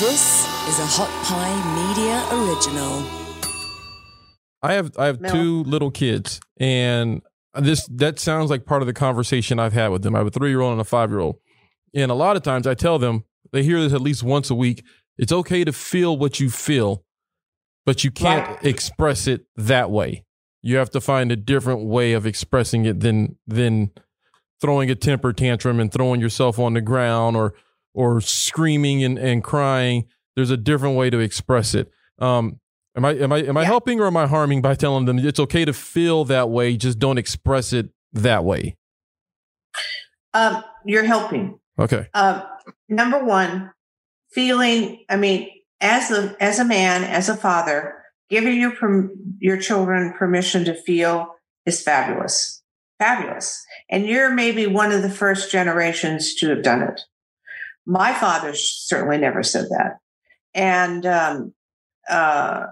This 0.00 0.44
is 0.68 0.78
a 0.78 0.86
Hot 0.86 1.10
Pie 1.24 1.58
Media 1.76 2.24
original. 2.32 3.02
I 4.62 4.72
have 4.74 4.92
I 4.98 5.06
have 5.06 5.20
Mel. 5.20 5.32
two 5.32 5.62
little 5.64 5.90
kids, 5.90 6.40
and 6.58 7.22
this 7.54 7.86
that 7.92 8.18
sounds 8.18 8.50
like 8.50 8.64
part 8.64 8.82
of 8.82 8.86
the 8.86 8.92
conversation 8.92 9.58
I've 9.58 9.72
had 9.72 9.88
with 9.88 10.02
them. 10.02 10.14
I 10.14 10.18
have 10.18 10.26
a 10.26 10.30
three 10.30 10.50
year 10.50 10.60
old 10.60 10.72
and 10.72 10.80
a 10.80 10.84
five 10.84 11.10
year 11.10 11.20
old, 11.20 11.36
and 11.94 12.10
a 12.10 12.14
lot 12.14 12.36
of 12.36 12.42
times 12.42 12.66
I 12.66 12.74
tell 12.74 12.98
them 12.98 13.24
they 13.52 13.62
hear 13.62 13.80
this 13.80 13.92
at 13.92 14.00
least 14.00 14.22
once 14.22 14.50
a 14.50 14.54
week. 14.54 14.84
It's 15.18 15.32
okay 15.32 15.62
to 15.64 15.72
feel 15.72 16.16
what 16.16 16.40
you 16.40 16.48
feel, 16.50 17.04
but 17.84 18.02
you 18.02 18.10
can't 18.10 18.48
Right. 18.48 18.64
express 18.64 19.26
it 19.26 19.46
that 19.56 19.90
way. 19.90 20.24
You 20.62 20.76
have 20.78 20.90
to 20.90 21.00
find 21.00 21.30
a 21.30 21.36
different 21.36 21.84
way 21.84 22.12
of 22.12 22.26
expressing 22.26 22.86
it 22.86 23.00
than 23.00 23.36
than 23.46 23.90
throwing 24.60 24.90
a 24.90 24.94
temper 24.94 25.32
tantrum 25.32 25.78
and 25.80 25.92
throwing 25.92 26.20
yourself 26.20 26.58
on 26.58 26.74
the 26.74 26.80
ground 26.80 27.36
or 27.36 27.54
or 27.94 28.20
screaming 28.20 29.02
and, 29.04 29.18
and 29.18 29.42
crying. 29.44 30.04
There's 30.36 30.50
a 30.50 30.56
different 30.56 30.96
way 30.96 31.10
to 31.10 31.18
express 31.18 31.74
it. 31.74 31.90
Um, 32.18 32.58
am 32.96 33.04
I 33.04 33.12
am 33.14 33.32
I 33.32 33.38
am 33.38 33.56
I 33.56 33.62
Yeah. 33.62 33.66
helping 33.66 34.00
or 34.00 34.06
am 34.06 34.16
I 34.16 34.26
harming 34.26 34.62
by 34.62 34.74
telling 34.74 35.04
them 35.04 35.18
it's 35.18 35.40
okay 35.40 35.64
to 35.64 35.72
feel 35.72 36.24
that 36.26 36.48
way, 36.50 36.76
just 36.76 36.98
don't 36.98 37.18
express 37.18 37.72
it 37.72 37.90
that 38.12 38.44
way? 38.44 38.76
Um, 40.34 40.62
you're 40.84 41.04
helping. 41.04 41.58
Okay. 41.78 42.08
Um, 42.14 42.42
number 42.88 43.22
one, 43.24 43.70
feeling. 44.32 45.04
I 45.08 45.16
mean, 45.16 45.50
as 45.80 46.10
a 46.10 46.36
as 46.40 46.58
a 46.58 46.64
man, 46.64 47.04
as 47.04 47.28
a 47.28 47.36
father, 47.36 47.94
giving 48.30 48.58
your 48.60 48.72
perm- 48.72 49.36
your 49.40 49.56
children 49.58 50.14
permission 50.18 50.64
to 50.64 50.74
feel 50.74 51.34
is 51.66 51.82
fabulous, 51.82 52.62
fabulous. 52.98 53.62
And 53.90 54.06
you're 54.06 54.32
maybe 54.32 54.66
one 54.66 54.92
of 54.92 55.02
the 55.02 55.10
first 55.10 55.50
generations 55.50 56.34
to 56.36 56.48
have 56.50 56.62
done 56.62 56.82
it. 56.82 57.00
My 57.86 58.12
father 58.12 58.54
certainly 58.54 59.18
never 59.18 59.42
said 59.42 59.66
that, 59.70 59.98
and 60.54 61.04
um, 61.06 61.54
uh, 62.08 62.66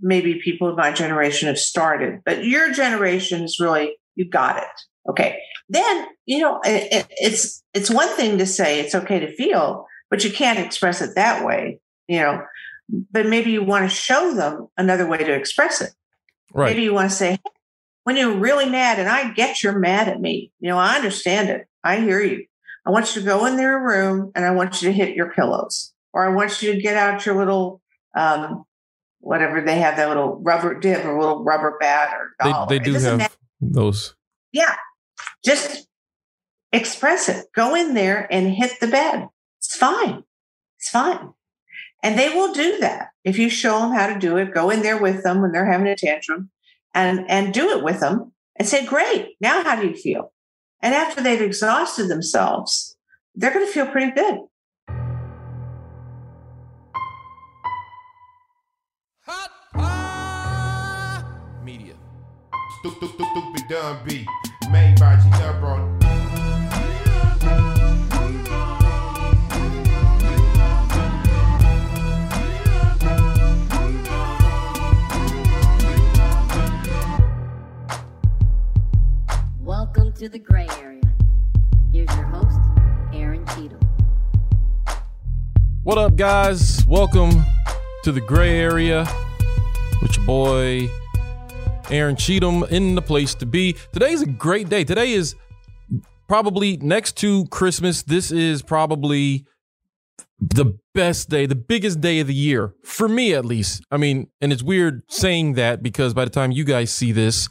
maybe 0.00 0.40
people 0.42 0.68
of 0.68 0.76
my 0.76 0.92
generation 0.92 1.48
have 1.48 1.58
started, 1.58 2.20
but 2.24 2.44
your 2.44 2.72
generation 2.72 3.42
is 3.42 3.58
really 3.60 3.96
you 4.14 4.28
got 4.28 4.58
it. 4.58 5.10
Okay, 5.10 5.38
then 5.68 6.06
you 6.24 6.38
know 6.38 6.60
it, 6.64 6.92
it, 6.92 7.06
it's 7.10 7.62
it's 7.74 7.90
one 7.90 8.08
thing 8.16 8.38
to 8.38 8.46
say 8.46 8.80
it's 8.80 8.94
okay 8.94 9.20
to 9.20 9.34
feel, 9.34 9.86
but 10.10 10.24
you 10.24 10.30
can't 10.30 10.58
express 10.58 11.00
it 11.00 11.14
that 11.14 11.44
way. 11.44 11.80
You 12.08 12.20
know, 12.20 12.42
but 12.88 13.26
maybe 13.26 13.50
you 13.50 13.62
want 13.62 13.84
to 13.84 13.94
show 13.94 14.34
them 14.34 14.68
another 14.76 15.06
way 15.06 15.18
to 15.18 15.34
express 15.34 15.80
it. 15.80 15.90
Right. 16.52 16.70
Maybe 16.70 16.82
you 16.82 16.94
want 16.94 17.10
to 17.10 17.16
say, 17.16 17.30
"Hey, 17.32 17.50
when 18.04 18.16
you're 18.16 18.36
really 18.36 18.68
mad, 18.68 18.98
and 18.98 19.08
I 19.08 19.32
get 19.32 19.62
you're 19.62 19.78
mad 19.78 20.08
at 20.08 20.20
me. 20.20 20.52
You 20.60 20.68
know, 20.68 20.78
I 20.78 20.94
understand 20.94 21.48
it. 21.48 21.66
I 21.82 22.00
hear 22.00 22.20
you. 22.20 22.46
I 22.86 22.90
want 22.90 23.14
you 23.14 23.22
to 23.22 23.26
go 23.26 23.46
in 23.46 23.56
their 23.56 23.78
room 23.80 24.30
and 24.34 24.44
I 24.44 24.52
want 24.52 24.80
you 24.80 24.88
to 24.88 24.94
hit 24.94 25.16
your 25.16 25.32
pillows, 25.32 25.92
or 26.12 26.24
I 26.30 26.34
want 26.34 26.62
you 26.62 26.72
to 26.74 26.80
get 26.80 26.96
out 26.96 27.26
your 27.26 27.34
little, 27.36 27.80
um, 28.16 28.64
whatever 29.20 29.60
they 29.60 29.78
have, 29.80 29.96
that 29.96 30.08
little 30.08 30.40
rubber 30.42 30.78
dip 30.78 31.04
or 31.04 31.18
little 31.18 31.42
rubber 31.42 31.76
bat 31.80 32.14
or 32.14 32.30
They 32.44 32.52
doll. 32.52 32.66
they 32.66 32.76
It 32.76 32.84
do 32.84 32.92
have 32.94 33.36
those. 33.60 34.14
yeah. 34.52 34.76
Just 35.44 35.86
express 36.72 37.28
it. 37.28 37.46
Go 37.54 37.74
in 37.74 37.94
there 37.94 38.26
and 38.30 38.50
hit 38.54 38.78
the 38.80 38.86
bed. 38.88 39.28
It's 39.58 39.76
fine. 39.76 40.22
It's 40.78 40.90
fine. 40.90 41.32
And 42.02 42.18
they 42.18 42.28
will 42.28 42.52
do 42.52 42.78
that. 42.78 43.08
If 43.24 43.38
you 43.38 43.48
show 43.48 43.80
them 43.80 43.92
how 43.92 44.06
to 44.06 44.18
do 44.18 44.36
it, 44.36 44.54
go 44.54 44.70
in 44.70 44.82
there 44.82 45.00
with 45.00 45.24
them 45.24 45.40
when 45.42 45.50
they're 45.52 45.70
having 45.70 45.88
a 45.88 45.96
tantrum 45.96 46.50
and, 46.94 47.28
and 47.28 47.52
do 47.52 47.70
it 47.70 47.82
with 47.82 47.98
them 48.00 48.32
and 48.56 48.68
say, 48.68 48.84
great. 48.86 49.34
Now 49.40 49.64
how 49.64 49.80
do 49.80 49.88
you 49.88 49.94
feel? 49.96 50.32
And 50.80 50.94
after 50.94 51.22
they've 51.22 51.40
exhausted 51.40 52.08
themselves, 52.08 52.96
they're 53.34 53.52
going 53.52 53.66
to 53.66 53.72
feel 53.72 53.86
pretty 53.86 54.12
good. 54.12 54.40
Media. 61.64 61.94
Stupid, 62.80 63.08
stupid, 63.08 63.26
stupid 63.26 63.62
dumb 63.68 63.98
beat 64.06 64.26
made 64.70 64.98
by 65.00 65.16
G 65.16 66.05
to 80.18 80.30
the 80.30 80.38
gray 80.38 80.66
area. 80.80 81.02
Here's 81.92 82.08
your 82.16 82.24
host, 82.24 82.58
Aaron 83.12 83.44
Cheatham. 83.48 83.80
What 85.82 85.98
up, 85.98 86.16
guys? 86.16 86.86
Welcome 86.86 87.44
to 88.02 88.12
the 88.12 88.22
gray 88.22 88.58
area 88.58 89.06
with 90.00 90.16
your 90.16 90.24
boy 90.24 90.88
Aaron 91.90 92.16
Cheatham 92.16 92.62
in 92.70 92.94
the 92.94 93.02
place 93.02 93.34
to 93.34 93.44
be. 93.44 93.76
Today's 93.92 94.22
a 94.22 94.26
great 94.26 94.70
day. 94.70 94.84
Today 94.84 95.12
is 95.12 95.34
probably 96.28 96.78
next 96.78 97.18
to 97.18 97.44
Christmas. 97.48 98.02
This 98.02 98.30
is 98.30 98.62
probably 98.62 99.44
the 100.40 100.78
best 100.94 101.28
day, 101.28 101.44
the 101.44 101.54
biggest 101.54 102.00
day 102.00 102.20
of 102.20 102.26
the 102.26 102.34
year 102.34 102.72
for 102.84 103.06
me, 103.06 103.34
at 103.34 103.44
least. 103.44 103.84
I 103.90 103.98
mean, 103.98 104.30
and 104.40 104.50
it's 104.50 104.62
weird 104.62 105.02
saying 105.10 105.54
that 105.54 105.82
because 105.82 106.14
by 106.14 106.24
the 106.24 106.30
time 106.30 106.52
you 106.52 106.64
guys 106.64 106.90
see 106.90 107.12
this, 107.12 107.50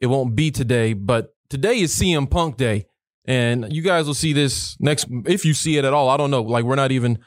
it 0.00 0.06
won't 0.06 0.34
be 0.34 0.50
today, 0.50 0.94
but 0.94 1.33
today 1.48 1.80
is 1.80 1.94
CM 1.94 2.30
Punk 2.30 2.56
Day. 2.56 2.86
And 3.26 3.72
you 3.72 3.82
guys 3.82 4.06
will 4.06 4.14
see 4.14 4.32
this 4.32 4.76
next 4.80 5.06
if 5.26 5.44
you 5.44 5.54
see 5.54 5.78
it 5.78 5.84
at 5.84 5.94
all. 5.94 6.10
I 6.10 6.16
don't 6.16 6.30
know. 6.30 6.42
Like 6.42 6.64
we're 6.64 6.74
not 6.74 6.92
even 6.92 7.18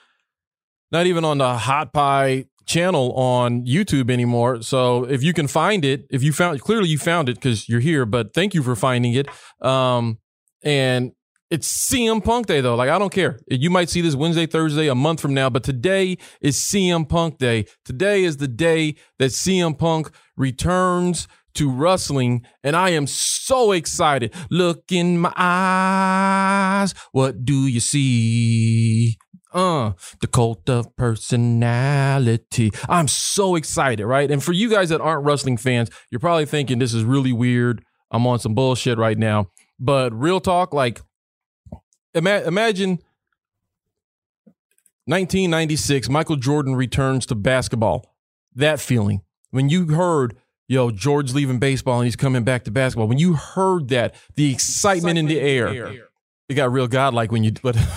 not 0.91 1.07
even 1.07 1.25
on 1.25 1.39
the 1.39 1.57
Hot 1.57 1.91
Pie 1.91 2.45
channel 2.65 3.13
on 3.13 3.65
YouTube 3.65 4.11
anymore. 4.11 4.61
So 4.61 5.05
if 5.05 5.23
you 5.23 5.33
can 5.33 5.47
find 5.47 5.83
it, 5.83 6.05
if 6.11 6.21
you 6.21 6.33
found 6.33 6.61
clearly 6.61 6.89
you 6.89 6.99
found 6.99 7.29
it 7.29 7.35
because 7.35 7.67
you're 7.67 7.79
here, 7.79 8.05
but 8.05 8.33
thank 8.33 8.53
you 8.53 8.61
for 8.61 8.75
finding 8.75 9.13
it. 9.13 9.27
Um, 9.65 10.19
and 10.61 11.13
it's 11.49 11.89
CM 11.89 12.23
Punk 12.23 12.45
Day 12.45 12.61
though. 12.61 12.75
Like 12.75 12.89
I 12.89 12.99
don't 12.99 13.11
care. 13.11 13.39
You 13.47 13.69
might 13.69 13.89
see 13.89 14.01
this 14.01 14.15
Wednesday, 14.15 14.45
Thursday, 14.45 14.87
a 14.87 14.95
month 14.95 15.19
from 15.19 15.33
now, 15.33 15.49
but 15.49 15.63
today 15.63 16.17
is 16.41 16.57
CM 16.57 17.07
Punk 17.07 17.37
Day. 17.37 17.65
Today 17.85 18.23
is 18.23 18.37
the 18.37 18.47
day 18.47 18.95
that 19.17 19.31
CM 19.31 19.77
Punk 19.77 20.11
returns 20.35 21.27
to 21.57 21.69
wrestling, 21.69 22.45
and 22.63 22.75
I 22.75 22.89
am 22.89 23.07
so 23.07 23.71
excited. 23.71 24.33
Look 24.49 24.91
in 24.91 25.19
my 25.19 25.33
eyes. 25.35 26.93
What 27.11 27.45
do 27.45 27.67
you 27.67 27.79
see? 27.79 29.17
Uh, 29.53 29.93
the 30.21 30.27
cult 30.27 30.69
of 30.69 30.95
personality. 30.97 32.71
I'm 32.87 33.07
so 33.07 33.55
excited, 33.55 34.05
right? 34.05 34.29
And 34.29 34.43
for 34.43 34.51
you 34.51 34.69
guys 34.69 34.89
that 34.89 35.01
aren't 35.01 35.25
wrestling 35.25 35.57
fans, 35.57 35.89
you're 36.11 36.19
probably 36.19 36.45
thinking 36.45 36.79
this 36.79 36.93
is 36.93 37.03
really 37.03 37.33
weird. 37.33 37.83
I'm 38.11 38.27
on 38.27 38.39
some 38.39 38.53
bullshit 38.53 38.97
right 38.97 39.17
now. 39.17 39.47
But 39.79 40.13
real 40.13 40.39
talk, 40.39 40.73
like, 40.73 41.01
ima- 42.13 42.43
imagine 42.45 42.99
1996, 45.05 46.09
Michael 46.09 46.35
Jordan 46.35 46.75
returns 46.75 47.25
to 47.27 47.35
basketball. 47.35 48.13
That 48.53 48.79
feeling. 48.79 49.21
When 49.51 49.69
you 49.69 49.87
heard, 49.87 50.35
yo, 50.67 50.91
Jordan 50.91 51.35
leaving 51.35 51.59
baseball 51.59 51.99
and 51.99 52.05
he's 52.05 52.15
coming 52.15 52.43
back 52.43 52.63
to 52.65 52.71
basketball, 52.71 53.07
when 53.07 53.17
you 53.17 53.33
heard 53.33 53.89
that, 53.89 54.15
the 54.35 54.51
excitement, 54.51 55.17
in 55.17 55.25
the 55.25 55.39
air, 55.39 55.67
it 56.49 56.53
got 56.53 56.71
real 56.71 56.87
godlike 56.87 57.31
when 57.31 57.43
you, 57.43 57.51
but. 57.61 57.75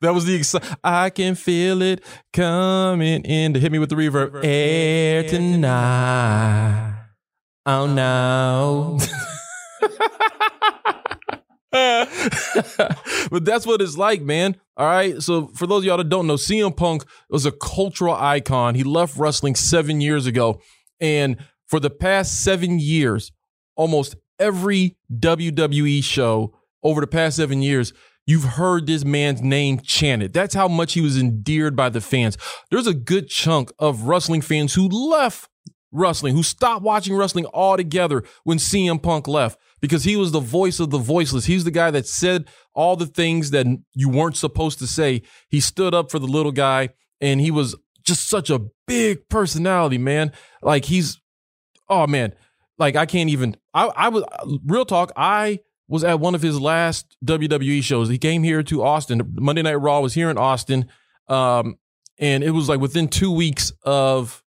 That 0.00 0.14
was 0.14 0.24
the 0.24 0.38
exci- 0.38 0.76
I 0.82 1.10
can 1.10 1.34
feel 1.34 1.82
it 1.82 2.02
coming 2.32 3.22
in 3.22 3.52
to 3.52 3.60
hit 3.60 3.70
me 3.70 3.78
with 3.78 3.90
the 3.90 3.96
reverb. 3.96 4.42
Air 4.44 5.24
tonight. 5.24 7.04
Oh 7.66 7.86
no. 7.86 8.98
but 11.72 13.44
that's 13.44 13.64
what 13.64 13.80
it's 13.80 13.96
like, 13.96 14.22
man. 14.22 14.56
All 14.76 14.86
right. 14.86 15.22
So 15.22 15.48
for 15.48 15.66
those 15.66 15.82
of 15.82 15.84
y'all 15.84 15.98
that 15.98 16.08
don't 16.08 16.26
know, 16.26 16.34
CM 16.34 16.76
Punk 16.76 17.04
was 17.28 17.46
a 17.46 17.52
cultural 17.52 18.14
icon. 18.14 18.74
He 18.74 18.82
left 18.82 19.16
wrestling 19.16 19.54
seven 19.54 20.00
years 20.00 20.26
ago. 20.26 20.60
And 21.00 21.36
for 21.66 21.78
the 21.78 21.90
past 21.90 22.42
seven 22.42 22.80
years, 22.80 23.30
almost 23.76 24.16
every 24.38 24.96
WWE 25.12 26.02
show 26.02 26.54
over 26.82 27.00
the 27.00 27.06
past 27.06 27.36
seven 27.36 27.62
years, 27.62 27.92
you've 28.26 28.44
heard 28.44 28.86
this 28.86 29.04
man's 29.04 29.40
name 29.40 29.78
chanted. 29.80 30.32
That's 30.32 30.54
how 30.54 30.66
much 30.66 30.94
he 30.94 31.00
was 31.00 31.18
endeared 31.18 31.76
by 31.76 31.88
the 31.88 32.00
fans. 32.00 32.36
There's 32.70 32.86
a 32.88 32.94
good 32.94 33.28
chunk 33.28 33.70
of 33.78 34.02
wrestling 34.02 34.40
fans 34.40 34.74
who 34.74 34.88
left 34.88 35.48
wrestling, 35.92 36.34
who 36.34 36.42
stopped 36.42 36.82
watching 36.82 37.14
wrestling 37.14 37.46
altogether 37.52 38.24
when 38.44 38.58
CM 38.58 39.02
Punk 39.02 39.28
left 39.28 39.58
because 39.80 40.04
he 40.04 40.16
was 40.16 40.32
the 40.32 40.40
voice 40.40 40.80
of 40.80 40.90
the 40.90 40.98
voiceless. 40.98 41.44
He's 41.44 41.64
the 41.64 41.70
guy 41.70 41.90
that 41.90 42.06
said 42.06 42.48
all 42.74 42.96
the 42.96 43.06
things 43.06 43.50
that 43.50 43.66
you 43.94 44.08
weren't 44.08 44.36
supposed 44.36 44.78
to 44.80 44.86
say. 44.86 45.22
He 45.48 45.60
stood 45.60 45.94
up 45.94 46.10
for 46.10 46.18
the 46.18 46.26
little 46.26 46.52
guy 46.52 46.90
and 47.20 47.40
he 47.40 47.50
was 47.50 47.74
just 48.04 48.28
such 48.28 48.50
a 48.50 48.62
big 48.86 49.28
personality, 49.28 49.98
man. 49.98 50.32
Like 50.62 50.84
he's, 50.84 51.20
oh 51.88 52.06
man, 52.06 52.34
like 52.78 52.96
I 52.96 53.06
can't 53.06 53.30
even, 53.30 53.56
I, 53.74 53.86
I 53.86 54.08
was, 54.08 54.24
real 54.64 54.84
talk, 54.84 55.12
I 55.16 55.60
was 55.90 56.04
at 56.04 56.20
one 56.20 56.34
of 56.34 56.40
his 56.40 56.58
last 56.60 57.16
WWE 57.24 57.82
shows. 57.82 58.08
He 58.08 58.16
came 58.16 58.42
here 58.44 58.62
to 58.62 58.82
Austin. 58.82 59.34
Monday 59.34 59.62
Night 59.62 59.74
Raw 59.74 60.00
was 60.00 60.14
here 60.14 60.30
in 60.30 60.38
Austin, 60.38 60.86
um, 61.26 61.78
and 62.18 62.44
it 62.44 62.50
was 62.50 62.68
like 62.68 62.80
within 62.80 63.08
two 63.08 63.32
weeks 63.32 63.72
of 63.82 64.42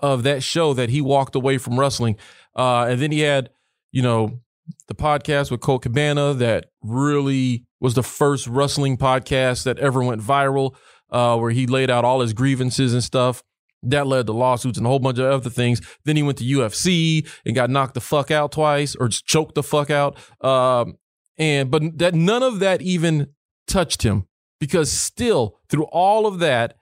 of 0.00 0.22
that 0.22 0.42
show 0.42 0.74
that 0.74 0.88
he 0.88 1.00
walked 1.00 1.34
away 1.34 1.58
from 1.58 1.78
wrestling. 1.78 2.16
Uh, 2.56 2.86
and 2.88 3.00
then 3.00 3.12
he 3.12 3.20
had, 3.20 3.50
you 3.92 4.02
know, 4.02 4.40
the 4.86 4.94
podcast 4.94 5.50
with 5.50 5.60
Colt 5.60 5.82
Cabana 5.82 6.34
that 6.34 6.66
really 6.82 7.64
was 7.80 7.94
the 7.94 8.02
first 8.02 8.46
wrestling 8.46 8.96
podcast 8.96 9.64
that 9.64 9.78
ever 9.78 10.02
went 10.02 10.22
viral, 10.22 10.74
uh, 11.10 11.36
where 11.36 11.50
he 11.50 11.66
laid 11.66 11.90
out 11.90 12.04
all 12.04 12.20
his 12.20 12.32
grievances 12.32 12.92
and 12.92 13.04
stuff. 13.04 13.42
That 13.82 14.06
led 14.06 14.26
to 14.26 14.32
lawsuits 14.32 14.76
and 14.76 14.86
a 14.86 14.90
whole 14.90 14.98
bunch 14.98 15.18
of 15.18 15.26
other 15.26 15.50
things. 15.50 15.80
Then 16.04 16.16
he 16.16 16.22
went 16.22 16.38
to 16.38 16.44
UFC 16.44 17.28
and 17.46 17.54
got 17.54 17.70
knocked 17.70 17.94
the 17.94 18.00
fuck 18.00 18.30
out 18.30 18.50
twice 18.50 18.96
or 18.96 19.08
just 19.08 19.26
choked 19.26 19.54
the 19.54 19.62
fuck 19.62 19.90
out. 19.90 20.16
Um, 20.44 20.96
and 21.36 21.70
but 21.70 21.98
that 21.98 22.14
none 22.14 22.42
of 22.42 22.58
that 22.58 22.82
even 22.82 23.28
touched 23.68 24.02
him 24.02 24.26
because 24.58 24.90
still 24.90 25.58
through 25.68 25.84
all 25.84 26.26
of 26.26 26.40
that, 26.40 26.74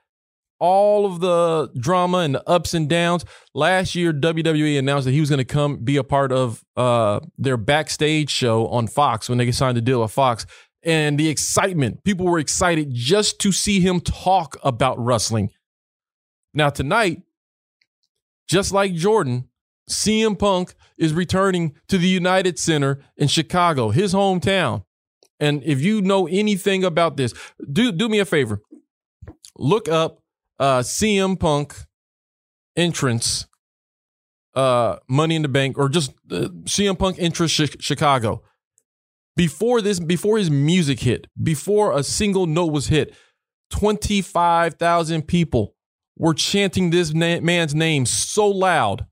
all 0.59 1.05
of 1.05 1.19
the 1.19 1.69
drama 1.79 2.19
and 2.19 2.35
the 2.35 2.49
ups 2.49 2.73
and 2.73 2.89
downs. 2.89 3.25
Last 3.53 3.95
year, 3.95 4.13
WWE 4.13 4.77
announced 4.79 5.05
that 5.05 5.11
he 5.11 5.19
was 5.19 5.29
going 5.29 5.39
to 5.39 5.45
come 5.45 5.77
be 5.77 5.97
a 5.97 6.03
part 6.03 6.31
of 6.31 6.63
uh, 6.75 7.19
their 7.37 7.57
backstage 7.57 8.29
show 8.29 8.67
on 8.67 8.87
Fox 8.87 9.29
when 9.29 9.37
they 9.37 9.51
signed 9.51 9.77
a 9.77 9.81
deal 9.81 10.01
with 10.01 10.11
Fox. 10.11 10.45
And 10.83 11.19
the 11.19 11.27
excitement, 11.29 12.03
people 12.03 12.25
were 12.25 12.39
excited 12.39 12.89
just 12.93 13.39
to 13.39 13.51
see 13.51 13.79
him 13.79 13.99
talk 13.99 14.57
about 14.63 14.97
wrestling. 14.99 15.49
Now, 16.53 16.69
tonight, 16.69 17.23
just 18.47 18.71
like 18.71 18.93
Jordan, 18.93 19.49
CM 19.89 20.37
Punk 20.37 20.75
is 20.97 21.13
returning 21.13 21.75
to 21.87 21.97
the 21.97 22.07
United 22.07 22.57
Center 22.57 22.99
in 23.15 23.27
Chicago, 23.27 23.89
his 23.89 24.13
hometown. 24.13 24.83
And 25.39 25.61
if 25.63 25.81
you 25.81 26.01
know 26.01 26.27
anything 26.27 26.83
about 26.83 27.17
this, 27.17 27.33
do 27.71 27.91
do 27.91 28.09
me 28.09 28.19
a 28.19 28.25
favor. 28.25 28.61
Look 29.57 29.87
up 29.87 30.21
uh, 30.59 30.79
CM 30.79 31.39
Punk 31.39 31.75
entrance, 32.75 33.47
uh, 34.55 34.97
Money 35.07 35.35
in 35.35 35.41
the 35.41 35.47
Bank, 35.47 35.77
or 35.77 35.89
just 35.89 36.11
uh, 36.31 36.49
CM 36.63 36.97
Punk 36.97 37.17
entrance 37.19 37.55
Chi- 37.57 37.77
Chicago. 37.79 38.43
Before 39.35 39.81
this, 39.81 39.99
before 39.99 40.37
his 40.37 40.49
music 40.49 41.01
hit, 41.01 41.27
before 41.41 41.95
a 41.97 42.01
single 42.03 42.47
note 42.47 42.71
was 42.71 42.87
hit, 42.87 43.15
twenty 43.69 44.21
five 44.21 44.75
thousand 44.75 45.27
people 45.27 45.75
were 46.17 46.33
chanting 46.33 46.89
this 46.89 47.13
na- 47.13 47.39
man's 47.41 47.75
name 47.75 48.05
so 48.05 48.47
loud 48.47 49.05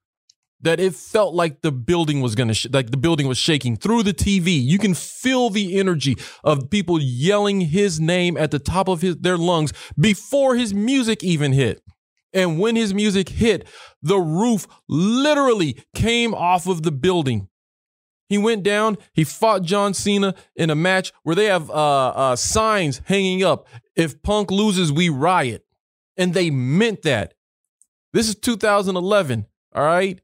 that 0.65 0.79
it 0.79 0.95
felt 0.95 1.35
like 1.35 1.61
the 1.61 1.71
building 1.71 2.21
was 2.21 2.35
gonna 2.35 2.53
sh- 2.53 2.67
like 2.73 2.89
the 2.89 2.97
building 2.97 3.27
was 3.27 3.37
shaking 3.37 3.77
through 3.77 4.03
the 4.03 4.13
TV. 4.13 4.61
You 4.61 4.79
can 4.79 4.93
feel 4.93 5.49
the 5.49 5.79
energy 5.79 6.17
of 6.43 6.69
people 6.69 6.99
yelling 6.99 7.61
his 7.61 7.99
name 7.99 8.35
at 8.35 8.51
the 8.51 8.59
top 8.59 8.87
of 8.89 9.01
his 9.01 9.17
their 9.17 9.37
lungs 9.37 9.71
before 9.97 10.55
his 10.55 10.73
music 10.73 11.23
even 11.23 11.53
hit. 11.53 11.81
And 12.33 12.59
when 12.59 12.75
his 12.75 12.93
music 12.93 13.29
hit, 13.29 13.67
the 14.01 14.17
roof 14.17 14.67
literally 14.89 15.81
came 15.95 16.33
off 16.33 16.67
of 16.67 16.83
the 16.83 16.91
building. 16.91 17.47
He 18.27 18.37
went 18.39 18.63
down. 18.63 18.97
He 19.13 19.23
fought 19.23 19.61
John 19.61 19.93
Cena 19.93 20.33
in 20.55 20.71
a 20.71 20.75
match 20.75 21.13
where 21.23 21.35
they 21.35 21.45
have 21.45 21.69
uh, 21.69 22.07
uh, 22.09 22.35
signs 22.35 23.01
hanging 23.05 23.43
up. 23.43 23.67
If 23.95 24.21
Punk 24.23 24.49
loses, 24.49 24.91
we 24.91 25.09
riot, 25.09 25.63
and 26.17 26.33
they 26.33 26.49
meant 26.49 27.03
that. 27.03 27.35
This 28.13 28.27
is 28.27 28.35
2011. 28.35 29.45
All 29.75 29.83
right. 29.83 30.19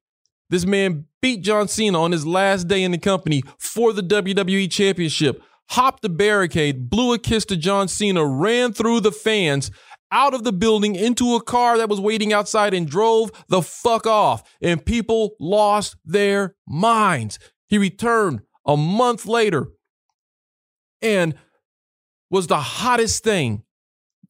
This 0.51 0.65
man 0.65 1.05
beat 1.21 1.41
John 1.41 1.67
Cena 1.69 1.99
on 1.99 2.11
his 2.11 2.27
last 2.27 2.67
day 2.67 2.83
in 2.83 2.91
the 2.91 2.97
company 2.97 3.41
for 3.57 3.93
the 3.93 4.03
WWE 4.03 4.69
Championship, 4.69 5.41
hopped 5.69 6.01
the 6.01 6.09
barricade, 6.09 6.89
blew 6.89 7.13
a 7.13 7.17
kiss 7.17 7.45
to 7.45 7.57
John 7.57 7.87
Cena, 7.87 8.25
ran 8.25 8.73
through 8.73 8.99
the 8.99 9.13
fans, 9.13 9.71
out 10.11 10.33
of 10.33 10.43
the 10.43 10.51
building 10.51 10.95
into 10.95 11.35
a 11.35 11.41
car 11.41 11.77
that 11.77 11.87
was 11.87 12.01
waiting 12.01 12.33
outside, 12.33 12.73
and 12.73 12.85
drove 12.85 13.31
the 13.47 13.61
fuck 13.61 14.05
off. 14.05 14.43
And 14.61 14.85
people 14.85 15.35
lost 15.39 15.95
their 16.03 16.55
minds. 16.67 17.39
He 17.69 17.77
returned 17.77 18.41
a 18.65 18.75
month 18.75 19.25
later 19.25 19.67
and 21.01 21.33
was 22.29 22.47
the 22.47 22.59
hottest 22.59 23.23
thing 23.23 23.63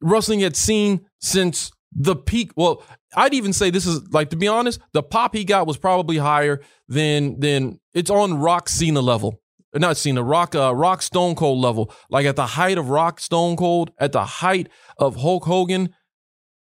wrestling 0.01 0.41
had 0.41 0.55
seen 0.55 1.07
since 1.19 1.71
the 1.91 2.15
peak. 2.15 2.51
Well, 2.55 2.83
I'd 3.15 3.33
even 3.33 3.53
say 3.53 3.69
this 3.69 3.85
is 3.85 4.01
like 4.13 4.29
to 4.29 4.35
be 4.35 4.47
honest, 4.47 4.79
the 4.93 5.03
pop 5.03 5.35
he 5.35 5.43
got 5.43 5.67
was 5.67 5.77
probably 5.77 6.17
higher 6.17 6.61
than 6.87 7.39
than 7.39 7.79
it's 7.93 8.09
on 8.09 8.35
Rock 8.35 8.69
Cena 8.69 9.01
level. 9.01 9.41
Not 9.73 9.95
Cena, 9.97 10.21
Rock 10.21 10.53
uh, 10.53 10.75
Rock 10.75 11.01
Stone 11.01 11.35
Cold 11.35 11.59
level. 11.59 11.93
Like 12.09 12.25
at 12.25 12.35
the 12.35 12.45
height 12.45 12.77
of 12.77 12.89
Rock 12.89 13.19
Stone 13.19 13.55
Cold, 13.55 13.91
at 13.97 14.11
the 14.11 14.25
height 14.25 14.69
of 14.97 15.15
Hulk 15.17 15.45
Hogan, 15.45 15.93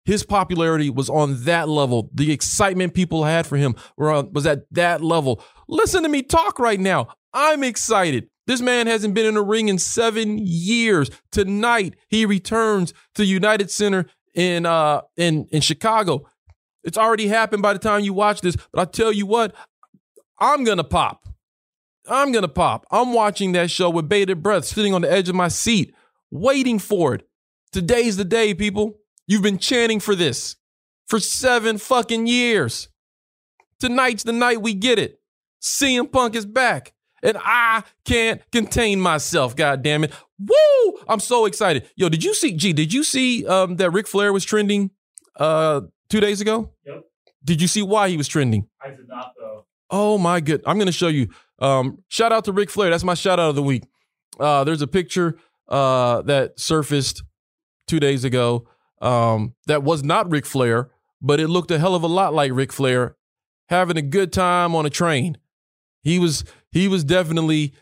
his 0.06 0.24
popularity 0.24 0.90
was 0.90 1.10
on 1.10 1.44
that 1.44 1.68
level. 1.70 2.10
The 2.14 2.32
excitement 2.32 2.94
people 2.94 3.24
had 3.24 3.46
for 3.46 3.58
him 3.58 3.76
was 3.98 4.46
at 4.46 4.64
that 4.72 5.02
level. 5.02 5.44
Listen 5.68 6.04
to 6.04 6.10
me 6.10 6.24
talk 6.24 6.60
right 6.60 6.80
now. 6.80 7.08
I'm 7.34 7.64
excited. 7.64 8.30
This 8.46 8.62
man 8.62 8.88
hasn't 8.88 9.14
been 9.14 9.26
in 9.26 9.38
a 9.38 9.42
ring 9.42 9.70
in 9.70 9.80
seven 9.80 10.38
years. 10.38 11.10
Tonight, 11.32 11.96
he 12.10 12.26
returns 12.26 12.94
to 13.16 13.26
United 13.26 13.72
Center 13.72 14.06
in 14.34 14.66
uh 14.66 15.02
in 15.16 15.48
in 15.52 15.62
Chicago. 15.62 16.26
It's 16.84 16.98
already 16.98 17.28
happened 17.28 17.64
by 17.64 17.74
the 17.74 17.80
time 17.80 18.02
you 18.04 18.14
watch 18.14 18.42
this, 18.42 18.56
but 18.72 18.82
I 18.82 18.86
tell 18.86 19.12
you 19.12 19.26
what, 19.26 19.56
I'm 20.40 20.64
gonna 20.64 20.84
pop. 20.84 21.28
I'm 22.08 22.32
gonna 22.32 22.48
pop. 22.48 22.86
I'm 22.92 23.14
watching 23.14 23.54
that 23.54 23.72
show 23.72 23.90
with 23.90 24.10
bated 24.10 24.44
breath, 24.44 24.66
sitting 24.66 24.94
on 24.94 25.02
the 25.02 25.12
edge 25.12 25.30
of 25.30 25.36
my 25.36 25.48
seat, 25.48 25.94
waiting 26.32 26.80
for 26.80 27.16
it. 27.16 27.28
Today's 27.72 28.18
the 28.18 28.26
day, 28.26 28.54
people. 28.54 29.00
You've 29.28 29.42
been 29.42 29.58
chanting 29.58 30.00
for 30.00 30.16
this 30.16 30.58
for 31.08 31.20
seven 31.20 31.78
fucking 31.78 32.28
years. 32.28 32.90
Tonight's 33.80 34.24
the 34.24 34.34
night 34.34 34.62
we 34.62 34.74
get 34.74 35.00
it. 35.00 35.20
CM 35.62 36.12
Punk 36.12 36.36
is 36.36 36.46
back. 36.46 36.94
And 37.22 37.38
I 37.40 37.84
can't 38.04 38.42
contain 38.52 39.00
myself, 39.00 39.56
god 39.56 39.82
damn 39.82 40.04
it. 40.04 40.12
Woo! 40.38 41.00
I'm 41.08 41.22
so 41.22 41.46
excited. 41.46 41.90
Yo, 41.96 42.10
did 42.10 42.22
you 42.22 42.34
see 42.34 42.52
G, 42.52 42.74
did 42.74 42.94
you 42.94 43.04
see 43.04 43.48
um 43.48 43.78
that 43.78 43.92
Ric 43.92 44.08
Flair 44.08 44.34
was 44.34 44.44
trending 44.44 44.92
uh 45.38 45.82
two 46.14 46.20
days 46.20 46.42
ago? 46.42 46.70
Yep. 46.86 47.06
Did 47.44 47.60
you 47.60 47.68
see 47.68 47.82
why 47.82 48.08
he 48.08 48.18
was 48.18 48.28
trending? 48.28 48.68
I 48.80 48.92
did 48.92 49.08
not 49.08 49.34
though. 49.36 49.66
Oh 49.90 50.20
my 50.20 50.42
good. 50.42 50.62
I'm 50.68 50.78
gonna 50.78 50.92
show 50.92 51.08
you. 51.08 51.30
Um, 51.58 52.04
shout 52.08 52.32
out 52.32 52.46
to 52.46 52.52
Ric 52.52 52.70
Flair. 52.70 52.92
That's 52.92 53.04
my 53.04 53.16
shout 53.16 53.40
out 53.40 53.50
of 53.50 53.56
the 53.56 53.64
week. 53.64 53.84
Uh, 54.40 54.64
there's 54.64 54.84
a 54.84 54.88
picture 54.88 55.40
uh, 55.68 56.22
that 56.22 56.60
surfaced 56.60 57.24
two 57.88 58.00
days 58.00 58.24
ago 58.24 58.68
um, 59.02 59.56
that 59.66 59.82
was 59.82 60.04
not 60.04 60.30
Ric 60.30 60.46
Flair, 60.46 60.92
but 61.20 61.40
it 61.40 61.48
looked 61.48 61.72
a 61.72 61.80
hell 61.80 61.96
of 61.96 62.04
a 62.04 62.08
lot 62.08 62.32
like 62.32 62.52
Ric 62.54 62.72
Flair 62.72 63.16
having 63.70 63.98
a 63.98 64.04
good 64.04 64.32
time 64.32 64.76
on 64.76 64.86
a 64.86 64.92
train. 64.92 65.40
He 66.04 66.20
was 66.20 66.44
he 66.72 66.88
was 66.88 67.04
definitely 67.04 67.74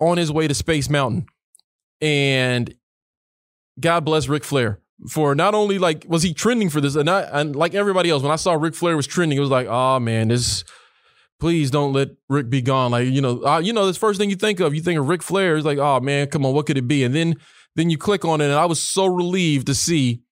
on 0.00 0.16
his 0.16 0.32
way 0.32 0.48
to 0.48 0.54
Space 0.54 0.88
Mountain, 0.88 1.26
and 2.00 2.74
God 3.78 4.06
bless 4.06 4.26
Ric 4.26 4.42
Flair 4.42 4.80
for 5.10 5.34
not 5.34 5.54
only 5.54 5.78
like 5.78 6.06
was 6.08 6.22
he 6.22 6.32
trending 6.32 6.70
for 6.70 6.80
this, 6.80 6.94
and 6.94 7.08
I 7.08 7.22
and 7.22 7.54
like 7.54 7.74
everybody 7.74 8.10
else 8.10 8.22
when 8.22 8.32
I 8.32 8.36
saw 8.36 8.54
Ric 8.54 8.74
Flair 8.74 8.96
was 8.96 9.06
trending, 9.06 9.36
it 9.36 9.40
was 9.40 9.50
like, 9.50 9.66
oh 9.66 9.98
man, 10.00 10.28
this 10.28 10.64
please 11.40 11.70
don't 11.70 11.92
let 11.92 12.08
Rick 12.28 12.48
be 12.48 12.62
gone. 12.62 12.92
Like, 12.92 13.08
you 13.08 13.20
know, 13.20 13.44
uh, 13.44 13.58
you 13.58 13.72
know, 13.72 13.86
this 13.86 13.96
first 13.96 14.18
thing 14.18 14.30
you 14.30 14.36
think 14.36 14.60
of, 14.60 14.74
you 14.74 14.80
think 14.80 14.98
of 14.98 15.08
Ric 15.08 15.22
Flair. 15.22 15.56
It's 15.56 15.66
like, 15.66 15.78
oh 15.78 16.00
man, 16.00 16.28
come 16.28 16.46
on, 16.46 16.54
what 16.54 16.66
could 16.66 16.78
it 16.78 16.88
be? 16.88 17.04
And 17.04 17.14
then 17.14 17.36
then 17.76 17.90
you 17.90 17.98
click 17.98 18.24
on 18.24 18.40
it, 18.40 18.44
and 18.44 18.54
I 18.54 18.66
was 18.66 18.80
so 18.80 19.06
relieved 19.06 19.66
to 19.66 19.74
see 19.74 20.22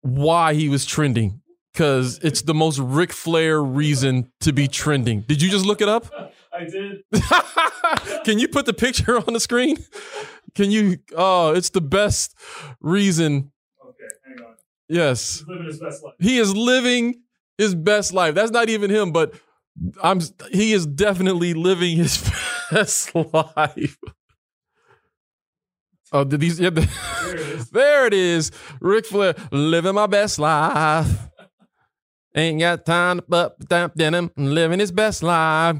why 0.00 0.54
he 0.54 0.68
was 0.68 0.84
trending. 0.84 1.40
Cause 1.74 2.20
it's 2.22 2.42
the 2.42 2.54
most 2.54 2.78
Ric 2.78 3.12
Flair 3.12 3.60
reason 3.60 4.30
to 4.42 4.52
be 4.52 4.68
trending. 4.68 5.22
Did 5.22 5.42
you 5.42 5.50
just 5.50 5.66
look 5.66 5.80
it 5.80 5.88
up? 5.88 6.06
I 6.52 6.64
did. 6.64 7.02
Can 8.24 8.38
you 8.38 8.46
put 8.46 8.66
the 8.66 8.72
picture 8.72 9.18
on 9.26 9.32
the 9.32 9.40
screen? 9.40 9.76
Can 10.54 10.70
you? 10.70 10.98
Oh, 11.16 11.52
it's 11.54 11.70
the 11.70 11.80
best 11.80 12.36
reason. 12.80 13.52
Okay, 13.84 14.04
hang 14.26 14.46
on. 14.46 14.54
Yes. 14.88 15.38
He's 15.40 15.48
living 15.48 15.66
his 15.66 15.80
best 15.80 16.04
life. 16.04 16.14
he 16.20 16.38
is 16.38 16.56
living 16.56 17.14
his 17.58 17.74
best 17.74 18.12
life. 18.12 18.34
That's 18.34 18.50
not 18.52 18.68
even 18.68 18.90
him, 18.90 19.12
but 19.12 19.34
I'm 20.02 20.20
he 20.52 20.72
is 20.72 20.86
definitely 20.86 21.54
living 21.54 21.96
his 21.96 22.18
best 22.70 23.14
life. 23.14 23.98
Oh, 26.12 26.22
did 26.22 26.40
these? 26.40 26.60
Yeah, 26.60 26.70
the, 26.70 26.82
There 27.24 27.34
it 27.34 27.40
is. 27.40 27.70
there 27.70 28.06
it 28.06 28.14
is. 28.14 28.50
Ric 28.80 29.06
Flair 29.06 29.34
living 29.50 29.94
my 29.94 30.06
best 30.06 30.38
life. 30.38 31.08
Ain't 32.36 32.60
got 32.60 32.84
time 32.86 33.18
to 33.18 33.24
but 33.28 33.58
damp 33.68 33.94
denim, 33.94 34.30
living 34.36 34.78
his 34.80 34.92
best 34.92 35.22
life. 35.22 35.78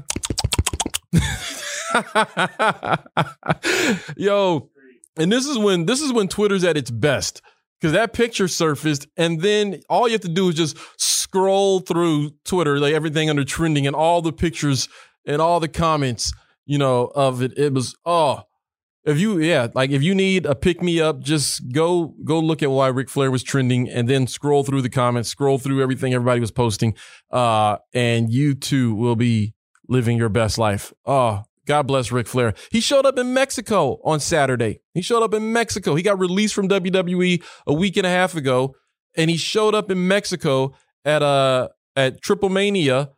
Yo, 4.17 4.69
and 5.17 5.31
this 5.31 5.45
is 5.45 5.57
when 5.57 5.85
this 5.85 6.01
is 6.01 6.13
when 6.13 6.27
Twitter's 6.27 6.63
at 6.63 6.77
its 6.77 6.91
best 6.91 7.41
because 7.79 7.93
that 7.93 8.13
picture 8.13 8.47
surfaced, 8.47 9.07
and 9.17 9.41
then 9.41 9.81
all 9.89 10.07
you 10.07 10.13
have 10.13 10.21
to 10.21 10.29
do 10.29 10.49
is 10.49 10.55
just 10.55 10.77
scroll 10.97 11.79
through 11.79 12.31
Twitter, 12.43 12.79
like 12.79 12.93
everything 12.93 13.29
under 13.29 13.43
trending, 13.43 13.87
and 13.87 13.95
all 13.95 14.21
the 14.21 14.33
pictures 14.33 14.87
and 15.25 15.41
all 15.41 15.59
the 15.59 15.67
comments 15.67 16.31
you 16.65 16.77
know, 16.77 17.11
of 17.15 17.41
it. 17.41 17.57
It 17.57 17.73
was 17.73 17.95
oh, 18.05 18.43
if 19.03 19.19
you 19.19 19.39
yeah, 19.39 19.67
like 19.73 19.91
if 19.91 20.03
you 20.03 20.15
need 20.15 20.45
a 20.45 20.55
pick 20.55 20.81
me 20.81 20.99
up, 20.99 21.21
just 21.21 21.71
go 21.71 22.15
go 22.23 22.39
look 22.39 22.63
at 22.63 22.71
why 22.71 22.87
Ric 22.87 23.09
Flair 23.09 23.31
was 23.31 23.43
trending, 23.43 23.89
and 23.89 24.09
then 24.09 24.27
scroll 24.27 24.63
through 24.63 24.81
the 24.81 24.89
comments, 24.89 25.29
scroll 25.29 25.57
through 25.57 25.81
everything 25.81 26.13
everybody 26.13 26.39
was 26.39 26.51
posting, 26.51 26.95
uh, 27.31 27.77
and 27.93 28.31
you 28.31 28.55
too 28.55 28.95
will 28.95 29.15
be 29.15 29.53
living 29.87 30.17
your 30.17 30.29
best 30.29 30.57
life. 30.57 30.91
Oh, 31.05 31.43
God 31.65 31.87
bless 31.87 32.11
Ric 32.11 32.27
Flair. 32.27 32.53
He 32.71 32.79
showed 32.79 33.05
up 33.05 33.17
in 33.17 33.33
Mexico 33.33 33.99
on 34.03 34.19
Saturday. 34.19 34.81
He 34.93 35.01
showed 35.01 35.23
up 35.23 35.33
in 35.33 35.51
Mexico. 35.51 35.95
He 35.95 36.03
got 36.03 36.19
released 36.19 36.53
from 36.53 36.69
WWE 36.69 37.43
a 37.65 37.73
week 37.73 37.97
and 37.97 38.05
a 38.05 38.09
half 38.09 38.35
ago, 38.35 38.75
and 39.17 39.29
he 39.29 39.37
showed 39.37 39.73
up 39.73 39.89
in 39.89 40.07
Mexico 40.07 40.73
at 41.03 41.23
uh 41.23 41.69
at 41.95 42.21
Triple 42.21 42.49
Mania, 42.49 43.11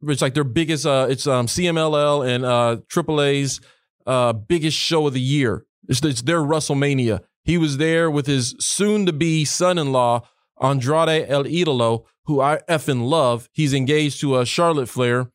which 0.00 0.20
like 0.20 0.34
their 0.34 0.44
biggest 0.44 0.84
uh 0.86 1.06
it's 1.08 1.26
um 1.26 1.46
CMLL 1.46 2.26
and 2.26 2.44
uh 2.44 2.76
AAA's 2.88 3.60
uh 4.06 4.32
biggest 4.32 4.76
show 4.76 5.06
of 5.06 5.14
the 5.14 5.20
year. 5.20 5.64
It's, 5.88 6.02
it's 6.04 6.22
their 6.22 6.40
WrestleMania. 6.40 7.20
He 7.44 7.58
was 7.58 7.76
there 7.76 8.10
with 8.10 8.26
his 8.26 8.56
soon 8.58 9.04
to 9.06 9.12
be 9.12 9.44
son-in-law 9.44 10.26
Andrade 10.60 11.26
El 11.28 11.44
Idolo, 11.44 12.04
who 12.24 12.40
I 12.40 12.60
effing 12.68 13.06
love. 13.06 13.48
He's 13.52 13.74
engaged 13.74 14.20
to 14.20 14.36
uh, 14.36 14.44
Charlotte 14.44 14.88
Flair, 14.88 15.30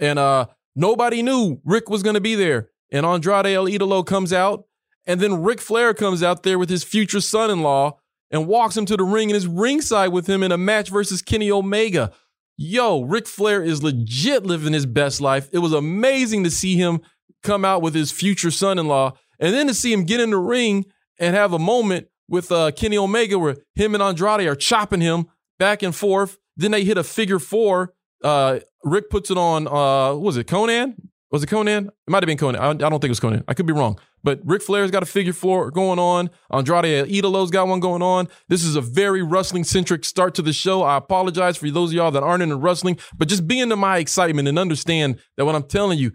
and 0.00 0.18
uh 0.18 0.46
nobody 0.74 1.22
knew 1.22 1.60
Rick 1.64 1.88
was 1.88 2.02
gonna 2.02 2.20
be 2.20 2.34
there. 2.34 2.70
And 2.92 3.06
Andrade 3.06 3.46
El 3.46 3.66
Idolo 3.66 4.04
comes 4.04 4.32
out, 4.32 4.64
and 5.06 5.20
then 5.20 5.42
Ric 5.42 5.60
Flair 5.60 5.94
comes 5.94 6.22
out 6.22 6.42
there 6.42 6.58
with 6.58 6.68
his 6.68 6.82
future 6.82 7.20
son-in-law 7.20 7.98
and 8.30 8.46
walks 8.46 8.76
him 8.76 8.86
to 8.86 8.96
the 8.96 9.04
ring 9.04 9.30
and 9.30 9.36
is 9.36 9.46
ringside 9.46 10.12
with 10.12 10.26
him 10.26 10.42
in 10.42 10.52
a 10.52 10.58
match 10.58 10.90
versus 10.90 11.22
Kenny 11.22 11.50
Omega. 11.50 12.12
Yo, 12.56 13.02
Ric 13.02 13.26
Flair 13.26 13.62
is 13.62 13.82
legit 13.82 14.44
living 14.44 14.72
his 14.72 14.86
best 14.86 15.20
life. 15.20 15.48
It 15.52 15.58
was 15.58 15.72
amazing 15.72 16.44
to 16.44 16.50
see 16.50 16.76
him 16.76 17.00
come 17.42 17.64
out 17.64 17.80
with 17.80 17.94
his 17.94 18.12
future 18.12 18.50
son-in-law, 18.50 19.12
and 19.38 19.54
then 19.54 19.66
to 19.68 19.74
see 19.74 19.92
him 19.92 20.04
get 20.04 20.20
in 20.20 20.30
the 20.30 20.38
ring 20.38 20.84
and 21.18 21.34
have 21.34 21.52
a 21.52 21.58
moment 21.58 22.08
with 22.28 22.52
uh, 22.52 22.70
Kenny 22.72 22.98
Omega 22.98 23.38
where 23.38 23.56
him 23.74 23.94
and 23.94 24.02
Andrade 24.02 24.46
are 24.46 24.54
chopping 24.54 25.00
him 25.00 25.26
back 25.58 25.82
and 25.82 25.94
forth. 25.94 26.38
Then 26.56 26.72
they 26.72 26.84
hit 26.84 26.98
a 26.98 27.04
figure 27.04 27.38
four. 27.38 27.94
Uh, 28.22 28.60
Rick 28.84 29.10
puts 29.10 29.30
it 29.30 29.38
on. 29.38 29.66
Uh, 29.66 30.14
was 30.14 30.36
it 30.36 30.46
Konnan? 30.46 30.94
Was 31.30 31.42
it 31.44 31.48
Konnan? 31.48 31.86
It 31.86 31.92
might 32.08 32.22
have 32.22 32.26
been 32.26 32.38
Konnan. 32.38 32.58
I, 32.58 32.70
I 32.70 32.74
don't 32.74 32.92
think 32.92 33.04
it 33.04 33.10
was 33.10 33.20
Konnan. 33.20 33.44
I 33.46 33.54
could 33.54 33.66
be 33.66 33.72
wrong. 33.72 33.98
But 34.22 34.40
Ric 34.44 34.62
Flair's 34.62 34.90
got 34.90 35.02
a 35.02 35.06
figure 35.06 35.32
four 35.32 35.70
going 35.70 35.98
on. 35.98 36.28
Andrade 36.52 37.08
Idolo's 37.08 37.50
got 37.50 37.68
one 37.68 37.80
going 37.80 38.02
on. 38.02 38.28
This 38.48 38.64
is 38.64 38.76
a 38.76 38.80
very 38.80 39.22
wrestling 39.22 39.64
centric 39.64 40.04
start 40.04 40.34
to 40.34 40.42
the 40.42 40.52
show. 40.52 40.82
I 40.82 40.96
apologize 40.96 41.56
for 41.56 41.70
those 41.70 41.90
of 41.90 41.94
y'all 41.94 42.10
that 42.10 42.22
aren't 42.22 42.42
into 42.42 42.56
wrestling, 42.56 42.98
but 43.16 43.28
just 43.28 43.46
be 43.46 43.60
into 43.60 43.76
my 43.76 43.98
excitement 43.98 44.48
and 44.48 44.58
understand 44.58 45.18
that 45.36 45.46
what 45.46 45.54
I'm 45.54 45.62
telling 45.62 45.98
you, 45.98 46.12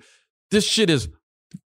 this 0.52 0.68
shit 0.68 0.90
is 0.90 1.10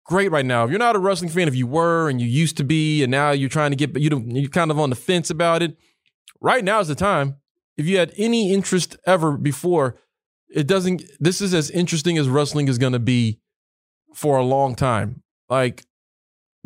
great 0.05 0.31
right 0.31 0.45
now. 0.45 0.65
If 0.65 0.71
you're 0.71 0.79
not 0.79 0.97
a 0.97 0.99
wrestling 0.99 1.31
fan, 1.31 1.49
if 1.49 1.55
you 1.55 1.67
were 1.67 2.11
and 2.11 2.21
you 2.21 2.27
used 2.27 2.57
to 2.59 2.65
be, 2.65 3.03
and 3.03 3.11
now 3.11 3.31
you're 3.31 3.49
trying 3.49 3.71
to 3.71 3.77
get, 3.77 3.93
but 3.93 4.03
you 4.03 4.11
you're 4.27 4.51
kind 4.51 4.71
of 4.71 4.79
on 4.79 4.91
the 4.91 4.97
fence 4.97 5.31
about 5.31 5.63
it. 5.63 5.77
Right 6.41 6.65
now 6.65 6.81
is 6.81 6.89
the 6.89 6.95
time. 6.95 7.37
If 7.77 7.87
you 7.87 7.99
had 7.99 8.13
any 8.17 8.53
interest 8.53 8.97
ever 9.07 9.37
before, 9.37 9.97
it 10.49 10.67
doesn't. 10.67 11.03
This 11.21 11.41
is 11.41 11.55
as 11.55 11.71
interesting 11.71 12.19
as 12.19 12.29
wrestling 12.29 12.69
is 12.69 12.79
going 12.79 12.93
to 12.93 12.99
be 12.99 13.41
for 14.15 14.39
a 14.39 14.45
long 14.45 14.75
time. 14.75 15.23
Like 15.49 15.85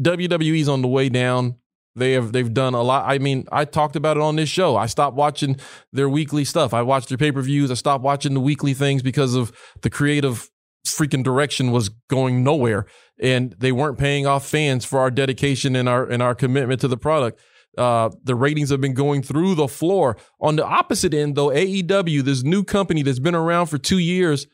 WWE's 0.01 0.69
on 0.69 0.83
the 0.83 0.89
way 0.89 1.09
down. 1.09 1.57
They 1.97 2.13
have 2.13 2.33
they've 2.33 2.53
done 2.53 2.75
a 2.75 2.83
lot. 2.83 3.05
I 3.09 3.19
mean, 3.19 3.47
I 3.51 3.65
talked 3.65 3.97
about 3.97 4.17
it 4.17 4.23
on 4.23 4.37
this 4.37 4.49
show. 4.49 4.77
I 4.77 4.87
stopped 4.87 5.17
watching 5.17 5.57
their 5.93 6.09
weekly 6.09 6.45
stuff. 6.45 6.73
I 6.73 6.83
watched 6.83 7.09
their 7.09 7.19
pay 7.19 7.33
per 7.33 7.43
views. 7.43 7.71
I 7.71 7.75
stopped 7.75 8.05
watching 8.05 8.33
the 8.35 8.41
weekly 8.41 8.75
things 8.75 9.03
because 9.03 9.35
of 9.35 9.53
the 9.83 9.91
creative 9.91 10.49
freaking 10.87 11.25
direction 11.25 11.73
was 11.73 11.89
going 12.09 12.45
nowhere, 12.45 12.87
and 13.21 13.55
they 13.59 13.73
weren't 13.73 13.99
paying 13.99 14.27
off 14.27 14.47
fans 14.47 14.85
for 14.85 15.01
our 15.01 15.11
dedication 15.11 15.75
and 15.75 15.89
our 15.89 16.05
and 16.09 16.23
our 16.23 16.35
commitment 16.35 16.81
to 16.83 16.89
the 16.89 16.97
product. 16.97 17.41
Uh, 17.79 18.11
the 18.25 18.35
ratings 18.35 18.71
have 18.71 18.81
been 18.81 18.95
going 18.95 19.23
through 19.23 19.55
the 19.55 19.69
floor. 19.69 20.17
On 20.41 20.57
the 20.57 20.65
opposite 20.65 21.15
end, 21.15 21.37
though, 21.37 21.49
AEW, 21.49 22.23
this 22.23 22.43
new 22.43 22.65
company 22.65 23.03
that's 23.03 23.21
been 23.21 23.35
around 23.35 23.67
for 23.67 23.79
two 23.79 23.99
years, 23.99 24.47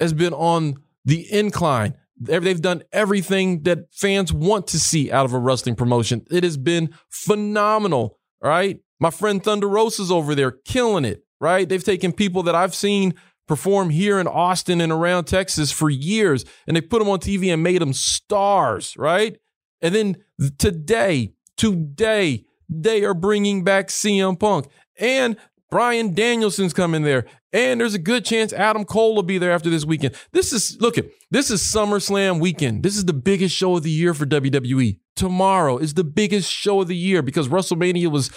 has 0.00 0.12
been 0.12 0.34
on 0.34 0.76
the 1.04 1.32
incline. 1.32 1.94
They've 2.20 2.60
done 2.60 2.82
everything 2.92 3.62
that 3.62 3.92
fans 3.92 4.32
want 4.32 4.66
to 4.68 4.80
see 4.80 5.10
out 5.10 5.24
of 5.24 5.32
a 5.32 5.38
wrestling 5.38 5.76
promotion. 5.76 6.26
It 6.30 6.42
has 6.42 6.56
been 6.56 6.90
phenomenal, 7.08 8.18
right? 8.42 8.80
My 8.98 9.10
friend 9.10 9.42
Thunder 9.42 9.68
Rosa's 9.68 10.10
over 10.10 10.34
there 10.34 10.50
killing 10.50 11.04
it, 11.04 11.24
right? 11.40 11.68
They've 11.68 11.82
taken 11.82 12.12
people 12.12 12.42
that 12.44 12.56
I've 12.56 12.74
seen 12.74 13.14
perform 13.46 13.90
here 13.90 14.18
in 14.18 14.26
Austin 14.26 14.80
and 14.80 14.92
around 14.92 15.24
Texas 15.24 15.70
for 15.70 15.88
years, 15.88 16.44
and 16.66 16.76
they 16.76 16.80
put 16.80 16.98
them 16.98 17.08
on 17.08 17.20
TV 17.20 17.52
and 17.52 17.62
made 17.62 17.80
them 17.80 17.92
stars, 17.92 18.96
right? 18.96 19.38
And 19.80 19.94
then 19.94 20.16
today, 20.58 21.32
today, 21.56 22.44
they 22.68 23.04
are 23.04 23.14
bringing 23.14 23.64
back 23.64 23.88
CM 23.88 24.38
Punk. 24.38 24.68
And 24.98 25.36
Bryan 25.70 26.14
Danielson's 26.14 26.72
coming 26.72 27.02
there. 27.02 27.26
And 27.52 27.80
there's 27.80 27.94
a 27.94 27.98
good 27.98 28.24
chance 28.24 28.52
Adam 28.52 28.84
Cole 28.84 29.14
will 29.14 29.22
be 29.22 29.38
there 29.38 29.52
after 29.52 29.70
this 29.70 29.84
weekend. 29.84 30.14
This 30.32 30.52
is, 30.52 30.76
look 30.80 30.98
at, 30.98 31.06
this 31.30 31.50
is 31.50 31.62
SummerSlam 31.62 32.40
weekend. 32.40 32.82
This 32.82 32.96
is 32.96 33.04
the 33.04 33.12
biggest 33.12 33.54
show 33.54 33.76
of 33.76 33.82
the 33.82 33.90
year 33.90 34.14
for 34.14 34.26
WWE. 34.26 34.98
Tomorrow 35.16 35.78
is 35.78 35.94
the 35.94 36.04
biggest 36.04 36.50
show 36.50 36.82
of 36.82 36.88
the 36.88 36.96
year 36.96 37.22
because 37.22 37.48
WrestleMania 37.48 38.10
was 38.10 38.30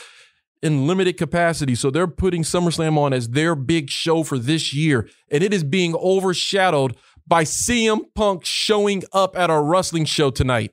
in 0.62 0.88
limited 0.88 1.18
capacity. 1.18 1.76
So 1.76 1.90
they're 1.90 2.08
putting 2.08 2.44
SummerSlam 2.44 2.98
on 2.98 3.14
as 3.14 3.30
their 3.30 3.56
big 3.56 3.90
show 3.90 4.24
for 4.24 4.38
this 4.38 4.74
year. 4.74 5.10
And 5.30 5.44
it 5.44 5.54
is 5.54 5.64
being 5.64 5.96
overshadowed 5.96 6.96
by 7.28 7.44
CM 7.44 8.02
Punk 8.16 8.46
showing 8.46 9.04
up 9.14 9.38
at 9.38 9.50
our 9.50 9.64
wrestling 9.64 10.06
show 10.06 10.32
tonight. 10.32 10.72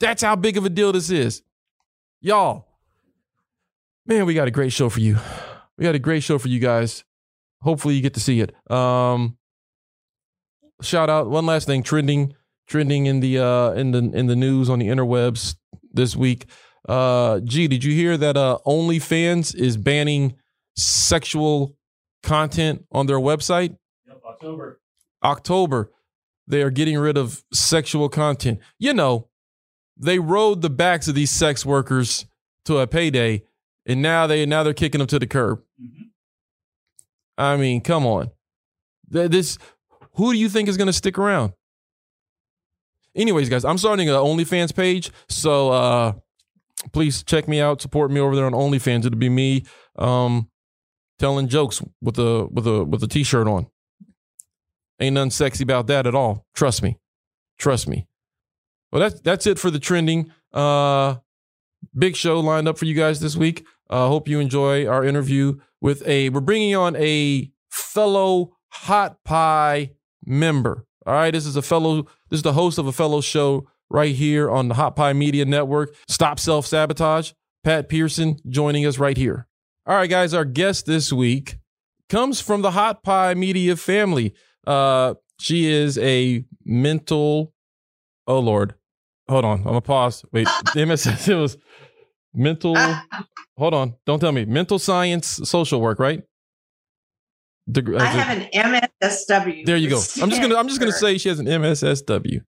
That's 0.00 0.22
how 0.22 0.36
big 0.36 0.56
of 0.56 0.64
a 0.64 0.70
deal 0.70 0.92
this 0.92 1.10
is. 1.10 1.42
Y'all, 2.24 2.66
man, 4.06 4.24
we 4.24 4.32
got 4.32 4.48
a 4.48 4.50
great 4.50 4.72
show 4.72 4.88
for 4.88 5.00
you. 5.00 5.18
We 5.76 5.84
got 5.84 5.94
a 5.94 5.98
great 5.98 6.22
show 6.22 6.38
for 6.38 6.48
you 6.48 6.58
guys. 6.58 7.04
Hopefully 7.60 7.96
you 7.96 8.00
get 8.00 8.14
to 8.14 8.20
see 8.20 8.40
it. 8.40 8.54
Um 8.70 9.36
shout 10.80 11.10
out 11.10 11.28
one 11.28 11.44
last 11.44 11.66
thing 11.66 11.82
trending 11.82 12.34
trending 12.66 13.04
in 13.04 13.20
the 13.20 13.40
uh 13.40 13.72
in 13.72 13.90
the 13.90 13.98
in 13.98 14.26
the 14.26 14.36
news 14.36 14.70
on 14.70 14.78
the 14.78 14.88
interwebs 14.88 15.56
this 15.92 16.16
week. 16.16 16.46
Uh 16.88 17.40
gee, 17.40 17.68
did 17.68 17.84
you 17.84 17.92
hear 17.92 18.16
that 18.16 18.38
uh 18.38 18.56
OnlyFans 18.66 19.54
is 19.54 19.76
banning 19.76 20.34
sexual 20.76 21.76
content 22.22 22.86
on 22.90 23.04
their 23.04 23.18
website? 23.18 23.76
Yep, 24.08 24.22
October. 24.26 24.80
October, 25.22 25.92
they 26.46 26.62
are 26.62 26.70
getting 26.70 26.96
rid 26.96 27.18
of 27.18 27.44
sexual 27.52 28.08
content. 28.08 28.60
You 28.78 28.94
know, 28.94 29.28
they 29.96 30.18
rode 30.18 30.62
the 30.62 30.70
backs 30.70 31.08
of 31.08 31.14
these 31.14 31.30
sex 31.30 31.64
workers 31.64 32.26
to 32.64 32.78
a 32.78 32.86
payday, 32.86 33.42
and 33.86 34.02
now 34.02 34.26
they 34.26 34.44
now 34.46 34.62
they're 34.62 34.74
kicking 34.74 34.98
them 34.98 35.06
to 35.08 35.18
the 35.18 35.26
curb. 35.26 35.62
Mhm. 35.80 36.10
I 37.38 37.56
mean, 37.56 37.80
come 37.80 38.06
on. 38.06 38.30
This 39.08 39.58
who 40.14 40.32
do 40.32 40.38
you 40.38 40.48
think 40.48 40.68
is 40.68 40.76
going 40.76 40.86
to 40.86 40.92
stick 40.92 41.18
around? 41.18 41.52
Anyways, 43.14 43.48
guys, 43.48 43.64
I'm 43.64 43.78
starting 43.78 44.08
an 44.08 44.14
OnlyFans 44.14 44.74
page, 44.74 45.10
so 45.28 45.70
uh 45.70 46.12
please 46.92 47.22
check 47.22 47.48
me 47.48 47.60
out, 47.60 47.80
support 47.80 48.10
me 48.10 48.20
over 48.20 48.34
there 48.36 48.46
on 48.46 48.52
OnlyFans. 48.52 49.06
It'll 49.06 49.18
be 49.18 49.28
me 49.28 49.64
um 49.96 50.48
telling 51.18 51.48
jokes 51.48 51.80
with 52.00 52.18
a 52.18 52.46
with 52.50 52.66
a 52.66 52.84
with 52.84 53.02
a 53.02 53.08
t-shirt 53.08 53.46
on. 53.46 53.66
Ain't 55.00 55.14
nothing 55.14 55.30
sexy 55.30 55.62
about 55.64 55.86
that 55.88 56.06
at 56.06 56.14
all. 56.14 56.46
Trust 56.54 56.82
me. 56.82 56.98
Trust 57.58 57.88
me. 57.88 58.06
Well, 58.94 59.00
that's 59.00 59.20
that's 59.20 59.46
it 59.48 59.58
for 59.58 59.70
the 59.70 59.80
trending. 59.80 60.30
Uh 60.52 61.16
big 61.98 62.14
show 62.14 62.38
lined 62.38 62.68
up 62.68 62.78
for 62.78 62.84
you 62.84 62.94
guys 62.94 63.18
this 63.18 63.36
week. 63.36 63.66
Uh 63.90 64.06
hope 64.06 64.28
you 64.28 64.38
enjoy 64.38 64.86
our 64.86 65.04
interview 65.04 65.58
with 65.80 66.06
a 66.06 66.28
we're 66.28 66.40
bringing 66.40 66.76
on 66.76 66.94
a 66.94 67.50
fellow 67.70 68.56
hot 68.68 69.18
pie 69.24 69.90
member. 70.24 70.86
All 71.04 71.12
right, 71.14 71.32
this 71.32 71.44
is 71.44 71.56
a 71.56 71.62
fellow 71.62 72.04
this 72.30 72.38
is 72.38 72.42
the 72.42 72.52
host 72.52 72.78
of 72.78 72.86
a 72.86 72.92
fellow 72.92 73.20
show 73.20 73.68
right 73.90 74.14
here 74.14 74.50
on 74.50 74.68
the 74.68 74.74
Hot 74.74 74.96
Pie 74.96 75.12
Media 75.12 75.44
Network. 75.44 75.94
Stop 76.08 76.38
self 76.38 76.66
sabotage. 76.66 77.32
Pat 77.62 77.88
Pearson 77.88 78.36
joining 78.48 78.86
us 78.86 78.98
right 78.98 79.16
here. 79.16 79.46
All 79.86 79.96
right, 79.96 80.08
guys, 80.08 80.34
our 80.34 80.44
guest 80.44 80.86
this 80.86 81.12
week 81.12 81.58
comes 82.08 82.40
from 82.40 82.62
the 82.62 82.70
Hot 82.70 83.02
Pie 83.02 83.34
Media 83.34 83.76
family. 83.76 84.34
Uh, 84.66 85.14
she 85.40 85.70
is 85.70 85.98
a 85.98 86.44
mental. 86.64 87.52
Oh 88.26 88.38
Lord, 88.38 88.74
hold 89.28 89.44
on. 89.44 89.58
I'm 89.58 89.64
gonna 89.64 89.80
pause. 89.80 90.24
Wait, 90.32 90.48
MSS. 90.76 91.28
It 91.28 91.34
was 91.34 91.56
mental. 92.34 92.76
Hold 93.56 93.72
on. 93.72 93.94
Don't 94.04 94.18
tell 94.18 94.32
me. 94.32 94.44
Mental 94.44 94.80
science, 94.80 95.40
social 95.44 95.80
work, 95.80 96.00
right? 96.00 96.22
Deg- 97.70 97.94
I 97.94 98.04
have 98.04 98.36
an 98.36 98.82
MSSW. 99.02 99.64
there 99.64 99.76
you 99.76 99.88
go. 99.88 99.98
I'm 100.20 100.28
just 100.28 100.42
gonna. 100.42 100.56
I'm 100.56 100.66
just 100.66 100.80
gonna 100.80 100.90
say 100.92 101.18
she 101.18 101.28
has 101.28 101.38
an 101.38 101.46
MSSW. 101.46 102.40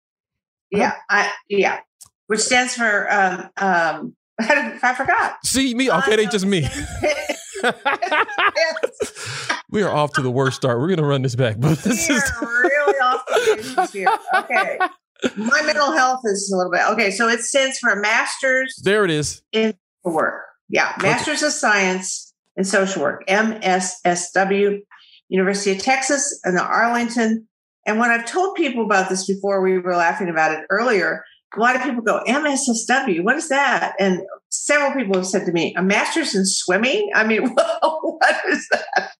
Yeah, 0.72 0.94
I 1.08 1.30
yeah, 1.48 1.78
which 2.26 2.40
stands 2.40 2.74
for 2.74 3.10
um 3.12 3.50
um. 3.56 4.16
I 4.38 4.94
forgot. 4.94 5.36
See 5.46 5.74
me? 5.74 5.90
Okay, 5.90 6.12
it 6.14 6.20
ain't 6.20 6.32
just 6.32 6.44
me. 6.44 6.68
we 9.70 9.82
are 9.82 9.90
off 9.90 10.12
to 10.14 10.22
the 10.22 10.30
worst 10.30 10.56
start. 10.56 10.78
We're 10.78 10.88
gonna 10.88 11.06
run 11.06 11.22
this 11.22 11.34
back, 11.36 11.56
but 11.58 11.78
this 11.78 12.08
we 12.08 12.16
is 12.16 12.32
are 12.42 12.62
really 12.62 12.98
off 12.98 13.22
is 13.78 13.92
here. 13.92 14.08
Okay. 14.34 14.78
My 15.36 15.62
mental 15.62 15.92
health 15.92 16.20
is 16.24 16.50
a 16.52 16.56
little 16.56 16.72
bit 16.72 16.82
okay. 16.90 17.10
So 17.10 17.28
it 17.28 17.40
stands 17.40 17.78
for 17.78 17.96
master's 17.96 18.74
There 18.82 19.04
it 19.04 19.10
is. 19.10 19.42
in 19.52 19.74
work. 20.04 20.42
Yeah, 20.68 20.92
Masters 21.00 21.42
of 21.42 21.52
Science 21.52 22.34
in 22.56 22.64
Social 22.64 23.02
Work, 23.02 23.26
MSSW, 23.28 24.80
University 25.28 25.72
of 25.72 25.78
Texas 25.78 26.40
and 26.44 26.56
the 26.56 26.62
Arlington. 26.62 27.46
And 27.86 28.00
when 28.00 28.10
I've 28.10 28.26
told 28.26 28.56
people 28.56 28.84
about 28.84 29.08
this 29.08 29.26
before, 29.26 29.62
we 29.62 29.78
were 29.78 29.96
laughing 29.96 30.28
about 30.28 30.52
it 30.52 30.64
earlier. 30.70 31.24
A 31.54 31.60
lot 31.60 31.76
of 31.76 31.82
people 31.82 32.02
go, 32.02 32.22
MSSW, 32.26 33.22
what 33.22 33.36
is 33.36 33.48
that? 33.48 33.94
And 34.00 34.20
several 34.50 34.92
people 34.92 35.16
have 35.16 35.26
said 35.26 35.46
to 35.46 35.52
me, 35.52 35.74
a 35.76 35.82
master's 35.82 36.34
in 36.34 36.44
swimming? 36.44 37.10
I 37.14 37.24
mean, 37.26 37.48
what 37.54 38.36
is 38.48 38.68
that? 38.72 39.10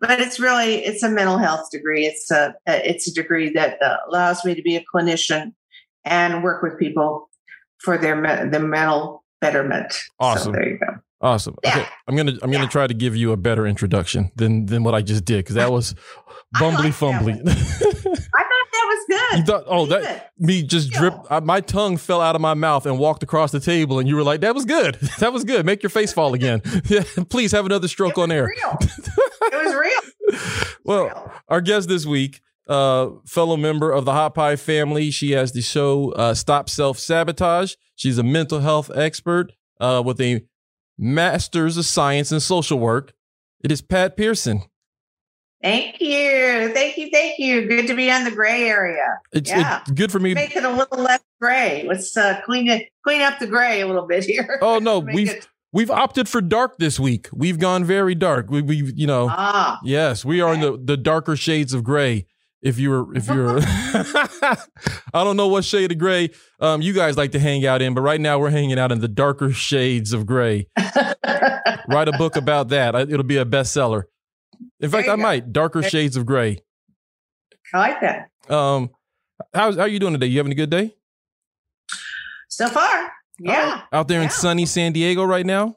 But 0.00 0.20
it's 0.20 0.38
really, 0.38 0.84
it's 0.84 1.02
a 1.02 1.08
mental 1.08 1.38
health 1.38 1.68
degree. 1.72 2.04
It's 2.06 2.30
a, 2.30 2.54
it's 2.66 3.08
a 3.08 3.14
degree 3.14 3.50
that 3.54 3.80
uh, 3.82 3.96
allows 4.08 4.44
me 4.44 4.54
to 4.54 4.62
be 4.62 4.76
a 4.76 4.84
clinician 4.94 5.52
and 6.04 6.42
work 6.44 6.62
with 6.62 6.78
people 6.78 7.28
for 7.78 7.96
their, 7.98 8.20
their 8.50 8.60
mental 8.60 9.24
betterment. 9.40 9.92
So 9.92 10.00
Awesome. 10.20 10.52
there 10.52 10.68
you 10.68 10.78
go. 10.78 10.86
Awesome. 11.20 11.54
Okay, 11.64 11.86
I'm 12.08 12.16
gonna 12.16 12.32
I'm 12.42 12.50
gonna 12.50 12.64
Yeah. 12.64 12.68
try 12.70 12.88
to 12.88 12.94
give 12.94 13.14
you 13.14 13.30
a 13.30 13.36
better 13.36 13.64
introduction 13.64 14.32
than 14.34 14.66
than 14.66 14.82
what 14.82 14.96
I 14.96 15.02
just 15.02 15.24
did 15.24 15.36
because 15.38 15.54
that 15.54 15.70
was 15.76 15.94
bumbly 16.56 16.86
like 16.86 16.94
fumbly. 16.94 17.38
Was 18.92 19.04
good. 19.08 19.38
you 19.38 19.44
thought, 19.44 19.64
oh, 19.66 19.86
that 19.86 20.02
it. 20.02 20.22
me 20.38 20.62
just 20.62 20.90
drip. 20.90 21.14
I, 21.30 21.40
my 21.40 21.60
tongue 21.60 21.96
fell 21.96 22.20
out 22.20 22.34
of 22.34 22.40
my 22.40 22.54
mouth 22.54 22.86
and 22.86 22.98
walked 22.98 23.22
across 23.22 23.50
the 23.50 23.60
table, 23.60 23.98
and 23.98 24.08
you 24.08 24.16
were 24.16 24.22
like, 24.22 24.40
"That 24.40 24.54
was 24.54 24.64
good. 24.64 24.98
That 25.18 25.32
was 25.32 25.44
good. 25.44 25.64
Make 25.64 25.82
your 25.82 25.90
face 25.90 26.12
fall 26.12 26.34
again. 26.34 26.60
please 27.30 27.52
have 27.52 27.64
another 27.64 27.88
stroke 27.88 28.18
on 28.18 28.30
air." 28.32 28.46
Real. 28.46 28.78
it 28.80 29.64
was 29.64 29.74
real. 29.74 30.40
Well, 30.84 31.04
real. 31.04 31.32
our 31.48 31.60
guest 31.60 31.88
this 31.88 32.04
week, 32.04 32.40
uh, 32.68 33.10
fellow 33.24 33.56
member 33.56 33.90
of 33.90 34.04
the 34.04 34.12
Hot 34.12 34.34
Pie 34.34 34.56
family. 34.56 35.10
She 35.10 35.32
has 35.32 35.52
the 35.52 35.62
show 35.62 36.12
uh, 36.12 36.34
Stop 36.34 36.68
Self 36.68 36.98
Sabotage. 36.98 37.74
She's 37.94 38.18
a 38.18 38.22
mental 38.22 38.60
health 38.60 38.90
expert 38.94 39.52
uh, 39.80 40.02
with 40.04 40.20
a 40.20 40.42
master's 40.98 41.76
of 41.76 41.84
science 41.84 42.32
in 42.32 42.40
social 42.40 42.78
work. 42.78 43.12
It 43.62 43.70
is 43.70 43.80
Pat 43.80 44.16
Pearson. 44.16 44.62
Thank 45.62 46.00
you. 46.00 46.70
Thank 46.74 46.96
you. 46.96 47.08
Thank 47.10 47.38
you. 47.38 47.68
Good 47.68 47.86
to 47.86 47.94
be 47.94 48.10
on 48.10 48.24
the 48.24 48.30
gray 48.32 48.68
area. 48.68 49.18
It's, 49.32 49.48
Yeah. 49.48 49.80
it's 49.82 49.90
good 49.92 50.10
for 50.10 50.18
me. 50.18 50.34
Make 50.34 50.56
it 50.56 50.64
a 50.64 50.70
little 50.70 50.98
less 50.98 51.20
gray. 51.40 51.84
Let's 51.88 52.16
uh, 52.16 52.40
clean 52.44 52.68
it, 52.68 52.88
clean 53.04 53.22
up 53.22 53.38
the 53.38 53.46
gray 53.46 53.80
a 53.80 53.86
little 53.86 54.06
bit 54.06 54.24
here. 54.24 54.58
Oh 54.60 54.78
no, 54.78 54.98
we've 55.14 55.30
it- 55.30 55.48
we've 55.72 55.90
opted 55.90 56.28
for 56.28 56.40
dark 56.40 56.78
this 56.78 56.98
week. 56.98 57.28
We've 57.32 57.58
gone 57.58 57.84
very 57.84 58.14
dark. 58.14 58.50
We 58.50 58.60
we 58.62 58.76
you 58.96 59.06
know 59.06 59.28
ah, 59.30 59.78
yes, 59.84 60.24
we 60.24 60.40
are 60.40 60.52
in 60.54 60.60
the 60.60 60.78
the 60.82 60.96
darker 60.96 61.36
shades 61.36 61.72
of 61.74 61.84
gray. 61.84 62.26
If 62.60 62.78
you're 62.78 63.14
if 63.16 63.26
you're 63.26 63.58
I 63.62 64.56
don't 65.24 65.36
know 65.36 65.48
what 65.48 65.64
shade 65.64 65.90
of 65.92 65.98
gray 65.98 66.30
um 66.60 66.80
you 66.82 66.92
guys 66.92 67.16
like 67.16 67.32
to 67.32 67.38
hang 67.40 67.66
out 67.66 67.82
in, 67.82 67.94
but 67.94 68.02
right 68.02 68.20
now 68.20 68.38
we're 68.38 68.50
hanging 68.50 68.78
out 68.78 68.92
in 68.92 69.00
the 69.00 69.08
darker 69.08 69.50
shades 69.52 70.12
of 70.12 70.26
gray. 70.26 70.66
Write 71.88 72.08
a 72.08 72.14
book 72.18 72.36
about 72.36 72.68
that. 72.68 72.94
It'll 72.94 73.22
be 73.24 73.36
a 73.36 73.44
bestseller. 73.44 74.04
In 74.80 74.90
fact, 74.90 75.08
I 75.08 75.16
go. 75.16 75.22
might. 75.22 75.52
Darker 75.52 75.82
shades 75.82 76.16
of 76.16 76.26
gray. 76.26 76.58
I 77.74 77.78
like 77.78 78.00
that. 78.00 78.28
Um 78.54 78.90
how's 79.54 79.76
how 79.76 79.84
you 79.84 79.98
doing 79.98 80.12
today? 80.14 80.26
You 80.26 80.38
having 80.38 80.52
a 80.52 80.56
good 80.56 80.70
day? 80.70 80.94
So 82.48 82.68
far, 82.68 83.10
yeah, 83.38 83.82
Out 83.92 84.08
there 84.08 84.20
in 84.20 84.28
sunny 84.30 84.66
San 84.66 84.92
Diego 84.92 85.24
right 85.24 85.46
now? 85.46 85.76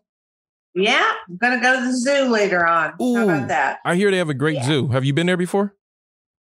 yeah. 0.73 1.13
I'm 1.29 1.37
gonna 1.37 1.61
go 1.61 1.79
to 1.79 1.85
the 1.85 1.93
zoo 1.97 2.29
later 2.29 2.65
on. 2.67 2.93
Ooh. 3.01 3.15
How 3.15 3.23
about 3.23 3.47
that? 3.47 3.79
I 3.85 3.95
hear 3.95 4.11
they 4.11 4.17
have 4.17 4.29
a 4.29 4.33
great 4.33 4.55
Yeah. 4.55 4.63
zoo. 4.65 4.87
Have 4.89 5.05
you 5.05 5.13
been 5.13 5.25
there 5.27 5.37
before? 5.37 5.73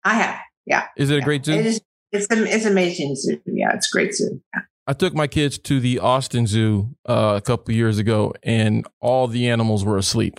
I 0.04 0.14
have. 0.14 0.38
Yeah, 0.64 0.86
Is 0.96 1.10
it 1.10 1.18
a 1.18 1.20
great 1.22 1.44
zoo? 1.44 1.52
It 1.54 1.66
is. 1.66 1.80
It's 2.12 2.30
am- 2.30 2.46
it's 2.46 2.64
amazing 2.66 3.16
zoo. 3.16 3.40
Yeah, 3.46 3.72
it's 3.74 3.92
a 3.92 3.96
great 3.96 4.14
zoo. 4.14 4.40
I 4.86 4.92
took 4.92 5.12
my 5.14 5.26
kids 5.26 5.58
to 5.58 5.80
the 5.80 5.98
Austin 5.98 6.46
Zoo 6.46 6.94
uh, 7.08 7.34
a 7.36 7.40
couple 7.40 7.72
of 7.72 7.76
years 7.76 7.98
ago, 7.98 8.32
and 8.44 8.86
all 9.00 9.26
the 9.28 9.48
animals 9.48 9.84
were 9.84 9.96
asleep. 9.96 10.38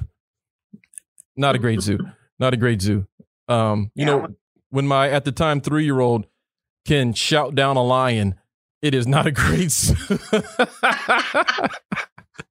Not 1.35 1.55
a 1.55 1.59
great 1.59 1.81
zoo. 1.81 1.99
Not 2.39 2.53
a 2.53 2.57
great 2.57 2.81
zoo. 2.81 3.05
Um, 3.47 3.91
you 3.95 4.05
Yeah. 4.05 4.11
know, 4.17 4.27
when 4.69 4.87
my 4.87 5.09
at 5.09 5.25
the 5.25 5.31
time 5.31 5.61
three 5.61 5.83
year 5.85 5.99
old 5.99 6.25
can 6.85 7.13
shout 7.13 7.55
down 7.55 7.77
a 7.77 7.83
lion, 7.83 8.35
it 8.81 8.93
is 8.93 9.07
not 9.07 9.25
a 9.25 9.31
great 9.31 9.71
zoo. 9.71 9.95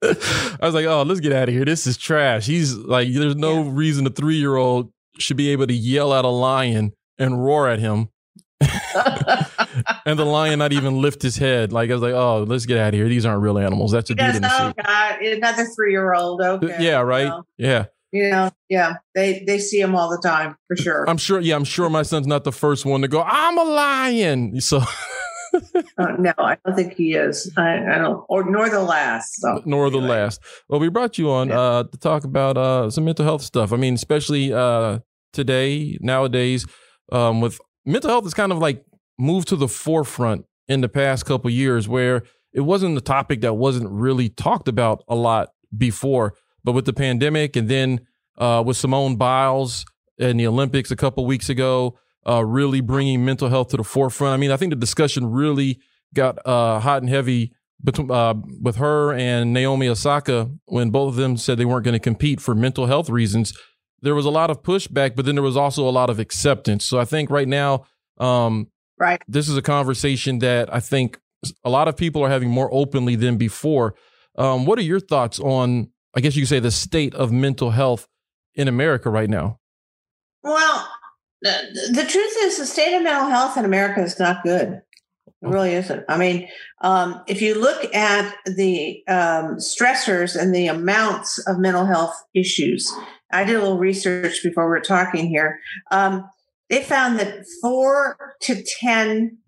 I 0.02 0.58
was 0.60 0.74
like, 0.74 0.86
oh, 0.86 1.02
let's 1.02 1.20
get 1.20 1.32
out 1.32 1.48
of 1.48 1.54
here. 1.54 1.64
This 1.64 1.86
is 1.86 1.96
trash. 1.96 2.46
He's 2.46 2.74
like, 2.74 3.12
there's 3.12 3.36
no 3.36 3.62
reason 3.62 4.06
a 4.06 4.10
three 4.10 4.36
year 4.36 4.56
old 4.56 4.92
should 5.18 5.36
be 5.36 5.50
able 5.50 5.66
to 5.66 5.74
yell 5.74 6.14
at 6.14 6.24
a 6.24 6.28
lion 6.28 6.92
and 7.18 7.44
roar 7.44 7.68
at 7.68 7.78
him 7.78 8.08
and 10.06 10.18
the 10.18 10.24
lion 10.24 10.58
not 10.60 10.72
even 10.72 11.00
lift 11.02 11.20
his 11.22 11.36
head. 11.36 11.72
Like 11.72 11.90
I 11.90 11.94
was 11.94 12.02
like, 12.02 12.14
oh, 12.14 12.44
let's 12.44 12.64
get 12.66 12.78
out 12.78 12.88
of 12.88 12.94
here. 12.94 13.08
These 13.08 13.26
aren't 13.26 13.42
real 13.42 13.58
animals. 13.58 13.92
That's 13.92 14.08
a 14.10 14.14
dude 14.14 14.36
in 14.36 14.42
the 14.42 14.50
oh 14.52 14.68
suit. 14.68 14.76
God, 14.86 15.20
another 15.20 15.66
three-year-old. 15.76 16.40
Okay, 16.40 16.76
Yeah, 16.80 17.00
right. 17.00 17.26
well, 17.26 17.46
Yeah, 17.58 17.86
you 18.12 18.30
know, 18.30 18.50
yeah, 18.68 18.96
they 19.14 19.42
they 19.46 19.58
see 19.58 19.80
him 19.80 19.94
all 19.96 20.10
the 20.10 20.20
time 20.26 20.56
for 20.68 20.76
sure. 20.76 21.08
I'm 21.08 21.16
sure. 21.16 21.40
Yeah, 21.40 21.56
I'm 21.56 21.64
sure 21.64 21.88
my 21.90 22.02
son's 22.02 22.26
not 22.26 22.44
the 22.44 22.52
first 22.52 22.84
one 22.84 23.00
to 23.02 23.08
go. 23.08 23.22
I'm 23.22 23.58
a 23.58 23.64
lion. 23.64 24.60
So 24.60 24.80
Uh, 25.98 26.06
no, 26.18 26.32
I 26.38 26.56
don't 26.64 26.74
think 26.74 26.94
he 26.94 27.12
is. 27.12 27.52
I, 27.58 27.76
I 27.94 27.98
don't, 27.98 28.24
or 28.30 28.48
nor 28.50 28.70
the 28.70 28.80
last. 28.80 29.34
So. 29.38 29.60
nor 29.66 29.90
the 29.90 29.98
anyway. 29.98 30.14
last. 30.14 30.40
Well, 30.68 30.80
we 30.80 30.88
brought 30.88 31.18
you 31.18 31.30
on 31.30 31.48
Yeah. 31.48 31.60
uh, 31.60 31.82
to 31.84 31.98
talk 31.98 32.24
about 32.24 32.56
uh, 32.56 32.88
some 32.88 33.04
mental 33.04 33.26
health 33.26 33.42
stuff. 33.42 33.70
I 33.70 33.76
mean, 33.76 33.92
especially 33.92 34.50
uh, 34.50 35.00
today, 35.34 35.98
nowadays, 36.00 36.64
um, 37.10 37.42
with 37.42 37.60
mental 37.84 38.08
health 38.08 38.24
is 38.24 38.32
kind 38.32 38.50
of 38.50 38.58
like 38.58 38.82
moved 39.18 39.48
to 39.48 39.56
the 39.56 39.68
forefront 39.68 40.46
in 40.68 40.80
the 40.80 40.88
past 40.88 41.26
couple 41.26 41.50
years, 41.50 41.86
where 41.86 42.22
it 42.54 42.60
wasn't 42.62 42.96
a 42.96 43.02
topic 43.02 43.42
that 43.42 43.52
wasn't 43.54 43.90
really 43.90 44.30
talked 44.30 44.68
about 44.68 45.04
a 45.06 45.14
lot 45.14 45.50
before, 45.76 46.32
but 46.64 46.72
with 46.72 46.84
the 46.84 46.92
pandemic 46.92 47.56
and 47.56 47.68
then 47.68 48.00
uh, 48.38 48.62
with 48.64 48.76
Simone 48.76 49.16
Biles 49.16 49.84
in 50.18 50.36
the 50.36 50.46
Olympics 50.46 50.90
a 50.90 50.96
couple 50.96 51.24
weeks 51.26 51.48
ago, 51.48 51.98
uh, 52.28 52.44
really 52.44 52.80
bringing 52.80 53.24
mental 53.24 53.48
health 53.48 53.68
to 53.68 53.76
the 53.76 53.84
forefront. 53.84 54.34
I 54.34 54.36
mean, 54.36 54.50
I 54.50 54.56
think 54.56 54.70
the 54.70 54.76
discussion 54.76 55.30
really 55.30 55.80
got 56.14 56.38
uh, 56.46 56.78
hot 56.80 57.02
and 57.02 57.10
heavy 57.10 57.52
between 57.82 58.10
uh, 58.10 58.34
with 58.60 58.76
her 58.76 59.12
and 59.12 59.52
Naomi 59.52 59.88
Osaka 59.88 60.50
when 60.66 60.90
both 60.90 61.08
of 61.10 61.16
them 61.16 61.36
said 61.36 61.58
they 61.58 61.64
weren't 61.64 61.84
going 61.84 61.94
to 61.94 61.98
compete 62.00 62.40
for 62.40 62.54
mental 62.54 62.86
health 62.86 63.10
reasons. 63.10 63.52
There 64.02 64.14
was 64.14 64.24
a 64.24 64.30
lot 64.30 64.50
of 64.50 64.62
pushback, 64.62 65.16
but 65.16 65.24
then 65.26 65.34
there 65.34 65.42
was 65.42 65.56
also 65.56 65.88
a 65.88 65.90
lot 65.90 66.10
of 66.10 66.18
acceptance. 66.18 66.84
So 66.84 66.98
I 66.98 67.04
think 67.04 67.30
right 67.30 67.48
now, 67.48 67.84
um, 68.18 68.68
Right. 68.98 69.20
this 69.26 69.48
is 69.48 69.56
a 69.56 69.62
conversation 69.62 70.38
that 70.40 70.72
I 70.72 70.78
think 70.78 71.18
a 71.64 71.70
lot 71.70 71.88
of 71.88 71.96
people 71.96 72.22
are 72.24 72.28
having 72.28 72.50
more 72.50 72.68
openly 72.72 73.16
than 73.16 73.36
before. 73.36 73.94
Um, 74.38 74.64
what 74.64 74.78
are 74.78 74.82
your 74.82 75.00
thoughts 75.00 75.40
on, 75.40 75.88
I 76.14 76.20
guess 76.20 76.36
you 76.36 76.42
could 76.42 76.48
say, 76.48 76.60
the 76.60 76.70
state 76.70 77.14
of 77.14 77.32
mental 77.32 77.70
health 77.70 78.06
in 78.54 78.68
America 78.68 79.10
right 79.10 79.30
now? 79.30 79.58
Well, 80.42 80.88
the, 81.40 82.06
truth 82.08 82.34
is, 82.40 82.58
the 82.58 82.66
state 82.66 82.94
of 82.94 83.02
mental 83.02 83.28
health 83.28 83.56
in 83.56 83.64
America 83.64 84.02
is 84.02 84.18
not 84.18 84.42
good. 84.42 84.82
It 85.26 85.48
really 85.48 85.74
isn't. 85.74 86.04
I 86.08 86.16
mean, 86.16 86.48
um, 86.82 87.22
if 87.26 87.42
you 87.42 87.60
look 87.60 87.92
at 87.94 88.34
the 88.44 89.02
um, 89.08 89.56
stressors 89.56 90.40
and 90.40 90.54
the 90.54 90.68
amounts 90.68 91.38
of 91.46 91.58
mental 91.58 91.86
health 91.86 92.14
issues, 92.34 92.92
I 93.32 93.44
did 93.44 93.56
a 93.56 93.60
little 93.60 93.78
research 93.78 94.42
before 94.42 94.66
we 94.66 94.70
were 94.70 94.80
talking 94.80 95.28
here. 95.28 95.58
Um, 95.90 96.28
they 96.70 96.82
found 96.82 97.18
that 97.18 97.44
four 97.60 98.34
to 98.42 98.62
ten, 98.80 99.38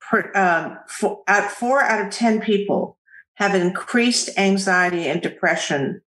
per, 0.00 0.32
um, 0.34 0.78
four, 0.88 1.22
out, 1.28 1.50
four 1.50 1.82
out 1.82 2.04
of 2.04 2.12
ten 2.12 2.40
people 2.40 2.98
have 3.34 3.54
increased 3.54 4.30
anxiety 4.36 5.06
and 5.06 5.22
depression 5.22 6.00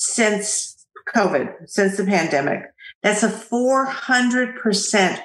since 0.00 0.86
COVID, 1.14 1.68
since 1.68 1.98
the 1.98 2.04
pandemic. 2.04 2.62
That's 3.02 3.22
a 3.22 3.28
400% 3.28 5.20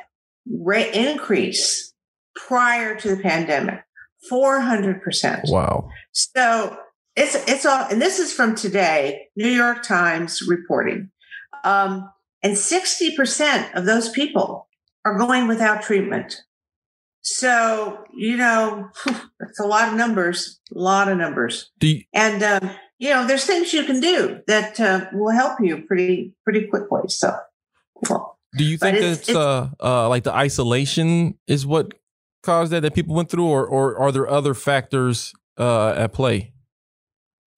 rate 0.51 0.93
increase 0.93 1.93
prior 2.35 2.95
to 2.95 3.15
the 3.15 3.21
pandemic. 3.21 3.81
400%. 4.29 5.49
Wow. 5.49 5.89
So 6.11 6.77
it's, 7.15 7.35
it's 7.47 7.65
all, 7.65 7.87
and 7.89 8.01
this 8.01 8.19
is 8.19 8.33
from 8.33 8.55
today, 8.55 9.27
New 9.37 9.49
York 9.49 9.81
Times 9.81 10.41
reporting. 10.45 11.09
Um, 11.63 12.11
and 12.43 12.55
60% 12.55 13.73
of 13.75 13.85
those 13.85 14.09
people 14.09 14.67
are 15.05 15.17
going 15.17 15.47
without 15.47 15.83
treatment. 15.83 16.41
So, 17.21 18.03
you 18.13 18.35
know, 18.35 18.89
it's 19.39 19.59
a 19.59 19.65
lot 19.65 19.87
of 19.87 19.95
numbers, 19.95 20.59
a 20.75 20.79
lot 20.79 21.07
of 21.07 21.17
numbers. 21.17 21.71
You, 21.79 22.01
And, 22.13 22.43
um, 22.43 22.75
you 22.99 23.09
know, 23.09 23.25
there's 23.27 23.45
things 23.45 23.73
you 23.73 23.83
can 23.83 23.99
do 23.99 24.41
that 24.47 24.79
uh, 24.79 25.05
will 25.13 25.31
help 25.33 25.59
you 25.61 25.83
pretty, 25.87 26.33
pretty 26.43 26.67
quickly. 26.67 27.01
So, 27.07 27.35
well, 28.09 28.39
do 28.57 28.63
you 28.63 28.77
think 28.77 28.97
it's- 28.97 29.17
that's 29.17 29.29
it's- 29.29 29.35
uh, 29.37 29.69
uh, 29.83 30.09
like 30.09 30.23
the 30.23 30.33
isolation 30.33 31.37
is 31.47 31.65
what 31.65 31.93
caused 32.43 32.71
that 32.71 32.81
that 32.81 32.93
people 32.93 33.15
went 33.15 33.29
through, 33.29 33.45
or 33.47 33.65
or 33.65 33.97
are 33.99 34.11
there 34.11 34.29
other 34.29 34.53
factors 34.53 35.33
uh, 35.57 35.89
at 35.89 36.13
play? 36.13 36.53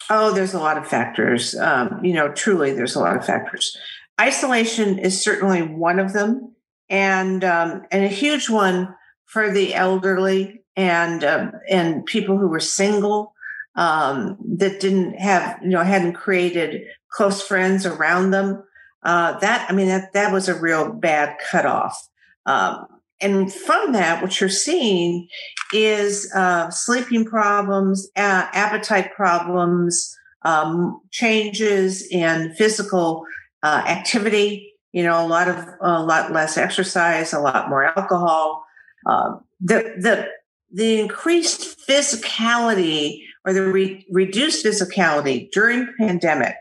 Oh, 0.10 0.32
there's 0.34 0.54
a 0.54 0.60
lot 0.60 0.78
of 0.78 0.88
factors. 0.88 1.54
Um, 1.56 2.00
you 2.04 2.13
know, 2.13 2.32
truly, 2.32 2.71
there's 2.73 2.95
a 2.95 3.00
lot 3.00 3.17
of 3.17 3.26
factors. 3.26 3.76
Isolation 4.19 4.97
is 5.00 5.21
certainly 5.21 5.62
one 5.62 6.00
of 6.00 6.13
them. 6.13 6.54
and 6.89 7.43
um, 7.43 7.84
and 7.91 8.06
a 8.06 8.08
huge 8.08 8.50
one 8.50 8.95
for 9.26 9.52
the 9.52 9.76
elderly 9.76 10.63
and 10.78 11.23
um, 11.26 11.52
and 11.69 12.06
people 12.06 12.38
who 12.38 12.47
were 12.47 12.62
single 12.62 13.34
um, 13.77 14.37
that 14.57 14.79
didn't 14.79 15.13
have 15.13 15.59
you 15.61 15.69
know 15.69 15.83
hadn't 15.83 16.13
created 16.13 16.81
close 17.09 17.41
friends 17.41 17.85
around 17.85 18.31
them. 18.31 18.63
Uh, 19.03 19.39
that 19.39 19.69
I 19.69 19.73
mean 19.73 19.87
that 19.87 20.13
that 20.13 20.33
was 20.33 20.49
a 20.49 20.59
real 20.59 20.91
bad 20.91 21.37
cutoff. 21.49 22.09
Um, 22.45 22.87
and 23.19 23.51
from 23.51 23.93
that, 23.93 24.21
what 24.21 24.39
you're 24.39 24.49
seeing 24.49 25.27
is 25.73 26.31
uh, 26.35 26.69
sleeping 26.69 27.25
problems, 27.25 28.07
uh, 28.15 28.47
appetite 28.53 29.13
problems, 29.15 30.15
um, 30.43 31.01
changes 31.11 32.07
in 32.11 32.53
physical 32.55 33.25
uh, 33.63 33.83
activity. 33.87 34.73
You 34.91 35.03
know, 35.03 35.23
a 35.23 35.27
lot 35.27 35.47
of 35.47 35.63
a 35.81 36.01
lot 36.01 36.31
less 36.31 36.57
exercise, 36.57 37.33
a 37.33 37.39
lot 37.39 37.69
more 37.69 37.83
alcohol. 37.83 38.65
Uh, 39.05 39.37
the 39.59 39.95
the 39.99 40.27
the 40.71 40.99
increased 40.99 41.87
physicality 41.87 43.21
or 43.47 43.53
the 43.53 43.63
re- 43.63 44.05
reduced 44.12 44.65
physicality 44.65 45.49
during 45.51 45.88
pandemic 45.97 46.55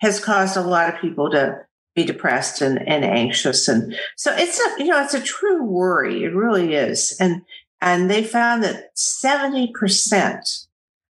has 0.00 0.18
caused 0.18 0.56
a 0.56 0.62
lot 0.62 0.92
of 0.92 1.00
people 1.00 1.30
to 1.30 1.58
be 1.94 2.04
depressed 2.04 2.62
and, 2.62 2.78
and 2.88 3.04
anxious. 3.04 3.68
And 3.68 3.94
so 4.16 4.34
it's 4.34 4.58
a 4.58 4.82
you 4.82 4.90
know 4.90 5.02
it's 5.02 5.12
a 5.12 5.20
true 5.20 5.62
worry. 5.62 6.24
It 6.24 6.34
really 6.34 6.74
is. 6.74 7.14
And 7.20 7.42
and 7.82 8.10
they 8.10 8.24
found 8.24 8.64
that 8.64 8.96
70% 8.96 10.66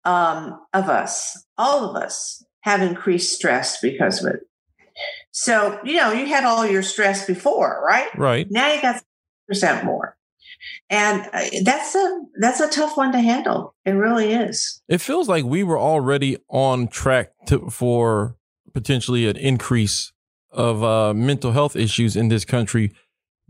um, 0.05 0.61
of 0.75 0.91
us 0.91 1.45
all 1.57 1.89
of 1.89 1.97
us 1.97 2.45
have 2.61 2.83
increased 2.83 3.35
stress 3.35 3.81
because 3.81 4.23
of 4.23 4.35
it. 4.35 4.41
So 5.31 5.81
you 5.83 5.97
know 5.97 6.13
you 6.13 6.27
had 6.27 6.45
all 6.45 6.67
your 6.67 6.83
stress 6.83 7.27
before 7.27 7.83
right? 7.85 8.15
Right. 8.19 8.47
now 8.51 8.71
you 8.71 8.83
got 8.83 9.03
percent 9.49 9.87
more 9.87 10.16
and 10.91 11.29
uh, 11.33 11.45
that's 11.65 11.95
a 11.95 12.21
that's 12.41 12.61
a 12.61 12.69
tough 12.69 12.97
one 12.97 13.13
to 13.13 13.21
handle 13.21 13.75
it 13.85 13.93
really 13.93 14.33
is 14.33 14.83
It 14.89 15.01
feels 15.01 15.29
like 15.29 15.45
we 15.45 15.63
were 15.63 15.79
already 15.79 16.39
on 16.49 16.89
track 16.89 17.33
to, 17.47 17.71
for 17.71 18.37
potentially 18.73 19.27
an 19.27 19.37
increase 19.37 20.13
of 20.51 20.83
uh, 20.83 21.15
mental 21.15 21.53
health 21.53 21.77
issues 21.77 22.17
in 22.17 22.29
this 22.29 22.45
country 22.45 22.93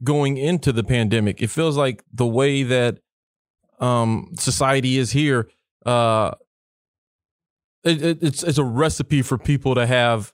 going 0.02 0.36
into 0.36 0.72
the 0.72 0.84
pandemic. 0.84 1.40
It 1.40 1.48
feels 1.48 1.76
like 1.76 2.04
the 2.12 2.26
way 2.26 2.62
that 2.64 2.98
um, 3.80 4.32
society 4.38 4.98
is 4.98 5.12
here, 5.12 5.48
uh, 5.84 6.32
it, 7.84 8.02
it, 8.02 8.18
it's 8.22 8.42
it's 8.42 8.58
a 8.58 8.64
recipe 8.64 9.22
for 9.22 9.38
people 9.38 9.74
to 9.74 9.86
have 9.86 10.32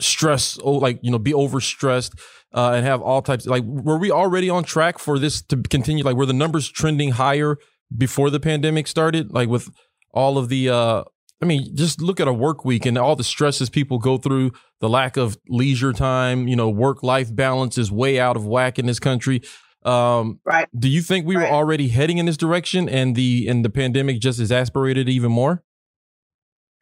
stress, 0.00 0.58
oh, 0.62 0.72
like 0.72 0.98
you 1.02 1.10
know, 1.10 1.18
be 1.18 1.32
overstressed 1.32 2.18
uh, 2.54 2.72
and 2.72 2.86
have 2.86 3.00
all 3.00 3.22
types. 3.22 3.46
Like, 3.46 3.64
were 3.64 3.98
we 3.98 4.10
already 4.10 4.50
on 4.50 4.64
track 4.64 4.98
for 4.98 5.18
this 5.18 5.42
to 5.42 5.56
continue? 5.56 6.04
Like, 6.04 6.16
were 6.16 6.26
the 6.26 6.32
numbers 6.32 6.70
trending 6.70 7.12
higher 7.12 7.58
before 7.96 8.30
the 8.30 8.40
pandemic 8.40 8.86
started? 8.86 9.32
Like, 9.32 9.48
with 9.48 9.68
all 10.12 10.38
of 10.38 10.48
the, 10.48 10.68
uh, 10.68 11.04
I 11.40 11.44
mean, 11.44 11.74
just 11.74 12.00
look 12.00 12.20
at 12.20 12.28
a 12.28 12.32
work 12.32 12.64
week 12.64 12.86
and 12.86 12.96
all 12.96 13.16
the 13.16 13.24
stresses 13.24 13.70
people 13.70 13.98
go 13.98 14.18
through, 14.18 14.52
the 14.80 14.88
lack 14.88 15.16
of 15.16 15.36
leisure 15.48 15.92
time, 15.92 16.46
you 16.46 16.56
know, 16.56 16.68
work 16.68 17.02
life 17.02 17.34
balance 17.34 17.78
is 17.78 17.90
way 17.90 18.20
out 18.20 18.36
of 18.36 18.46
whack 18.46 18.78
in 18.78 18.86
this 18.86 19.00
country. 19.00 19.42
Um, 19.84 20.38
right 20.44 20.68
do 20.78 20.88
you 20.88 21.02
think 21.02 21.26
we 21.26 21.36
were 21.36 21.46
already 21.46 21.88
heading 21.88 22.18
in 22.18 22.26
this 22.26 22.36
direction 22.36 22.88
and 22.88 23.16
the 23.16 23.48
and 23.48 23.64
the 23.64 23.70
pandemic 23.70 24.20
just 24.20 24.38
exasperated 24.38 25.08
even 25.08 25.32
more? 25.32 25.64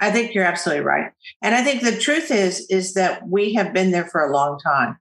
I 0.00 0.10
think 0.10 0.34
you're 0.34 0.44
absolutely 0.44 0.84
right. 0.84 1.12
And 1.42 1.54
I 1.54 1.62
think 1.62 1.82
the 1.82 1.96
truth 1.96 2.30
is 2.30 2.66
is 2.68 2.94
that 2.94 3.26
we 3.26 3.54
have 3.54 3.72
been 3.72 3.90
there 3.90 4.06
for 4.06 4.20
a 4.20 4.32
long 4.32 4.58
time. 4.58 4.98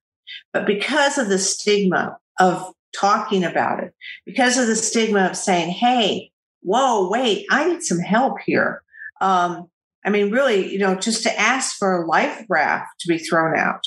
But 0.54 0.66
because 0.66 1.18
of 1.18 1.30
the 1.30 1.40
stigma 1.40 2.18
of 2.40 2.74
talking 2.96 3.44
about 3.44 3.84
it, 3.84 3.94
because 4.26 4.58
of 4.58 4.68
the 4.68 4.76
stigma 4.76 5.28
of 5.28 5.38
saying, 5.38 5.72
"Hey, 5.72 6.32
whoa, 6.62 7.10
wait, 7.10 7.46
I 7.50 7.68
need 7.68 7.84
some 7.84 8.00
help 8.00 8.40
here." 8.46 8.84
Um, 9.22 9.70
I 10.06 10.10
mean, 10.10 10.32
really, 10.32 10.72
you 10.72 10.80
know, 10.80 10.96
just 10.96 11.24
to 11.24 11.40
ask 11.40 11.78
for 11.78 12.02
a 12.02 12.08
life 12.08 12.46
raft 12.50 13.00
to 13.02 13.08
be 13.08 13.18
thrown 13.18 13.58
out, 13.58 13.82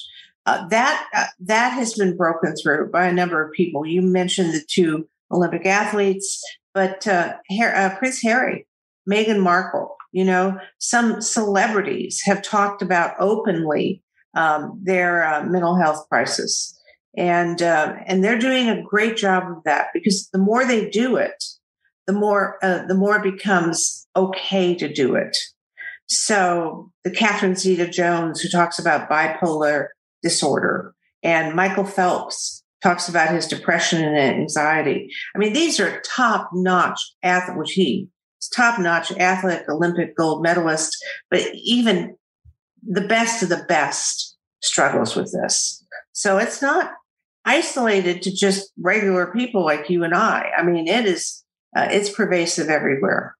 uh, 0.46 0.66
that 0.68 1.08
uh, 1.14 1.26
that 1.40 1.70
has 1.70 1.94
been 1.94 2.16
broken 2.16 2.54
through 2.56 2.90
by 2.90 3.06
a 3.06 3.12
number 3.12 3.42
of 3.42 3.52
people. 3.52 3.86
You 3.86 4.02
mentioned 4.02 4.52
the 4.52 4.62
two 4.68 5.08
Olympic 5.30 5.66
athletes, 5.66 6.42
but 6.74 7.06
uh, 7.06 7.34
uh, 7.60 7.96
Prince 7.98 8.22
Harry, 8.22 8.66
Meghan 9.08 9.40
Markle, 9.40 9.96
you 10.12 10.24
know, 10.24 10.58
some 10.78 11.20
celebrities 11.20 12.22
have 12.24 12.42
talked 12.42 12.82
about 12.82 13.14
openly 13.18 14.02
um, 14.34 14.80
their 14.82 15.24
uh, 15.24 15.44
mental 15.44 15.76
health 15.76 16.06
crisis, 16.08 16.78
and 17.16 17.60
uh, 17.62 17.94
and 18.06 18.22
they're 18.22 18.38
doing 18.38 18.68
a 18.68 18.82
great 18.82 19.16
job 19.16 19.44
of 19.44 19.64
that 19.64 19.88
because 19.92 20.28
the 20.32 20.38
more 20.38 20.64
they 20.64 20.88
do 20.90 21.16
it, 21.16 21.42
the 22.06 22.12
more 22.12 22.58
uh, 22.62 22.86
the 22.86 22.94
more 22.94 23.16
it 23.16 23.22
becomes 23.22 24.06
okay 24.16 24.74
to 24.74 24.92
do 24.92 25.14
it. 25.14 25.36
So 26.06 26.90
the 27.04 27.10
Catherine 27.10 27.54
Zeta-Jones 27.56 28.40
who 28.40 28.48
talks 28.48 28.78
about 28.78 29.08
bipolar 29.08 29.88
disorder, 30.22 30.94
and 31.22 31.54
Michael 31.54 31.84
Phelps 31.84 32.62
talks 32.82 33.08
about 33.08 33.32
his 33.32 33.46
depression 33.46 34.02
and 34.02 34.16
anxiety. 34.16 35.08
I 35.34 35.38
mean, 35.38 35.52
these 35.52 35.78
are 35.78 36.00
top-notch 36.00 36.98
athletes, 37.22 37.58
which 37.58 37.72
he 37.72 38.08
top-notch 38.54 39.12
athlete, 39.12 39.62
Olympic 39.68 40.16
gold 40.16 40.42
medalist, 40.42 40.96
but 41.30 41.42
even 41.54 42.16
the 42.82 43.00
best 43.00 43.42
of 43.42 43.48
the 43.48 43.64
best 43.68 44.36
struggles 44.62 45.14
with 45.16 45.32
this. 45.32 45.84
So 46.12 46.38
it's 46.38 46.62
not 46.62 46.92
isolated 47.44 48.22
to 48.22 48.34
just 48.34 48.72
regular 48.78 49.26
people 49.32 49.64
like 49.64 49.90
you 49.90 50.04
and 50.04 50.14
I. 50.14 50.50
I 50.56 50.62
mean, 50.62 50.86
it 50.88 51.06
is 51.06 51.44
uh, 51.76 51.88
it's 51.90 52.10
pervasive 52.10 52.68
everywhere. 52.68 53.36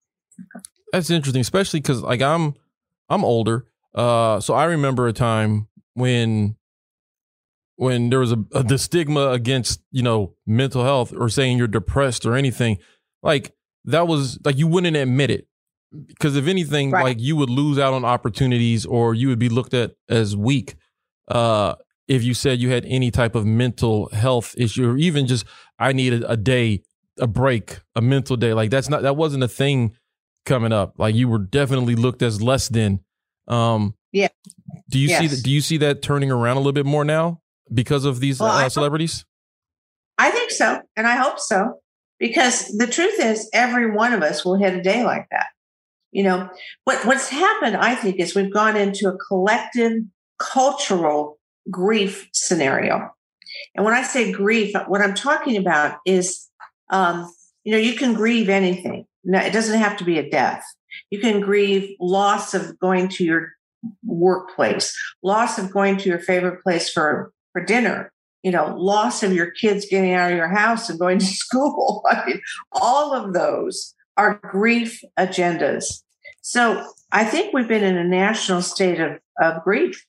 That's 0.92 1.11
interesting, 1.11 1.40
especially 1.40 1.81
because 1.81 2.02
like 2.02 2.22
I'm 2.22 2.55
I'm 3.09 3.24
older, 3.24 3.66
uh, 3.94 4.40
so 4.40 4.55
I 4.55 4.64
remember 4.64 5.07
a 5.07 5.12
time 5.12 5.68
when 5.94 6.57
when 7.76 8.11
there 8.11 8.20
was 8.20 8.33
a, 8.33 8.44
a 8.52 8.62
the 8.62 8.78
stigma 8.78 9.31
against 9.31 9.81
you 9.90 10.02
know 10.02 10.35
mental 10.46 10.85
health 10.85 11.12
or 11.16 11.28
saying 11.28 11.59
you're 11.59 11.66
depressed 11.66 12.24
or 12.26 12.35
anything 12.35 12.78
like 13.22 13.55
that 13.85 14.07
was 14.07 14.38
like 14.44 14.57
you 14.57 14.66
wouldn't 14.66 14.96
admit 14.96 15.31
it 15.31 15.46
because 16.07 16.37
if 16.37 16.46
anything 16.46 16.90
Right. 16.90 17.05
like 17.05 17.20
you 17.20 17.37
would 17.37 17.50
lose 17.50 17.78
out 17.78 17.92
on 17.94 18.05
opportunities 18.05 18.87
or 18.87 19.14
you 19.14 19.28
would 19.28 19.38
be 19.38 19.48
looked 19.48 19.74
at 19.74 19.92
as 20.09 20.37
weak 20.37 20.74
uh 21.28 21.74
if 22.09 22.22
you 22.24 22.35
said 22.35 22.59
you 22.61 22.70
had 22.70 22.85
any 22.87 23.11
type 23.11 23.35
of 23.35 23.44
mental 23.46 24.09
health 24.11 24.55
issue 24.59 24.90
or 24.90 24.96
even 24.96 25.26
just 25.26 25.44
i 25.78 25.92
needed 25.92 26.24
a 26.28 26.37
day 26.37 26.83
a 27.20 27.26
break 27.26 27.81
a 27.94 28.00
mental 28.00 28.37
day 28.37 28.52
like 28.55 28.70
that's 28.70 28.88
not 28.88 29.02
that 29.02 29.16
wasn't 29.16 29.42
a 29.42 29.48
thing 29.48 29.94
coming 30.46 30.72
up 30.72 30.94
like 30.98 31.14
you 31.14 31.28
were 31.28 31.38
definitely 31.38 31.94
looked 31.94 32.22
as 32.22 32.40
less 32.42 32.68
than 32.68 32.98
um 33.48 33.94
Yeah. 34.12 34.28
do 34.88 34.98
you 34.98 35.09
see 35.09 35.26
that 35.26 35.42
do 35.42 35.50
you 35.50 35.61
see 35.61 35.76
that 35.78 36.02
turning 36.02 36.31
around 36.31 36.57
a 36.57 36.61
little 36.61 36.72
bit 36.72 36.87
more 36.87 37.05
now 37.05 37.40
because 37.72 38.05
of 38.05 38.18
these 38.20 38.40
Well, 38.40 38.50
I 38.50 38.61
uh, 38.61 38.62
hope- 38.64 38.72
celebrities 38.72 39.24
I 40.18 40.31
think 40.31 40.50
so, 40.50 40.81
and 40.96 41.07
I 41.07 41.16
hope 41.16 41.40
so, 41.40 41.81
because 42.20 42.68
the 42.76 42.87
truth 42.87 43.18
is, 43.18 43.48
every 43.52 43.90
one 43.90 44.12
of 44.12 44.22
us 44.22 44.44
will 44.44 44.57
hit 44.57 44.74
a 44.74 44.83
day 44.83 45.02
like 45.05 45.26
that. 45.31 45.46
You 46.12 46.25
know, 46.25 46.51
what 46.85 47.05
what's 47.07 47.29
happened, 47.29 47.77
I 47.77 47.94
think, 47.94 48.20
is 48.20 48.35
we've 48.35 48.53
gone 48.53 48.77
into 48.77 49.09
a 49.09 49.16
collective 49.16 50.03
cultural 50.38 51.38
grief 51.70 52.29
scenario. 52.33 53.11
And 53.75 53.85
when 53.85 53.94
I 53.94 54.03
say 54.03 54.33
grief, 54.33 54.75
what 54.87 55.01
I'm 55.01 55.14
talking 55.14 55.57
about 55.57 55.98
is, 56.07 56.48
um, 56.90 57.33
you 57.64 57.72
know, 57.72 57.79
you 57.79 57.94
can 57.94 58.14
grieve 58.14 58.48
anything. 58.48 59.07
No, 59.25 59.38
it 59.38 59.53
doesn't 59.53 59.79
have 59.79 59.96
to 59.98 60.05
be 60.05 60.18
a 60.18 60.29
death. 60.29 60.64
You 61.11 61.20
can 61.20 61.40
grieve 61.40 61.96
loss 62.01 62.55
of 62.55 62.79
going 62.79 63.09
to 63.11 63.25
your 63.25 63.53
workplace, 64.05 64.94
loss 65.22 65.59
of 65.59 65.70
going 65.70 65.96
to 65.98 66.09
your 66.09 66.18
favorite 66.18 66.62
place 66.62 66.90
for 66.90 67.33
for 67.53 67.64
dinner, 67.64 68.12
you 68.42 68.51
know, 68.51 68.75
loss 68.77 69.22
of 69.22 69.33
your 69.33 69.51
kids 69.51 69.87
getting 69.88 70.12
out 70.12 70.31
of 70.31 70.37
your 70.37 70.48
house 70.48 70.88
and 70.88 70.98
going 70.98 71.18
to 71.18 71.25
school. 71.42 72.03
I 72.09 72.27
mean, 72.27 72.40
all 72.72 73.14
of 73.14 73.33
those 73.33 73.94
are 74.16 74.40
grief 74.42 75.01
agendas. 75.18 76.03
So 76.42 76.87
I 77.11 77.25
think 77.25 77.53
we've 77.53 77.68
been 77.68 77.85
in 77.85 77.96
a 77.96 78.05
national 78.05 78.62
state 78.62 79.01
of, 79.01 79.18
of 79.40 79.62
grief. 79.62 80.05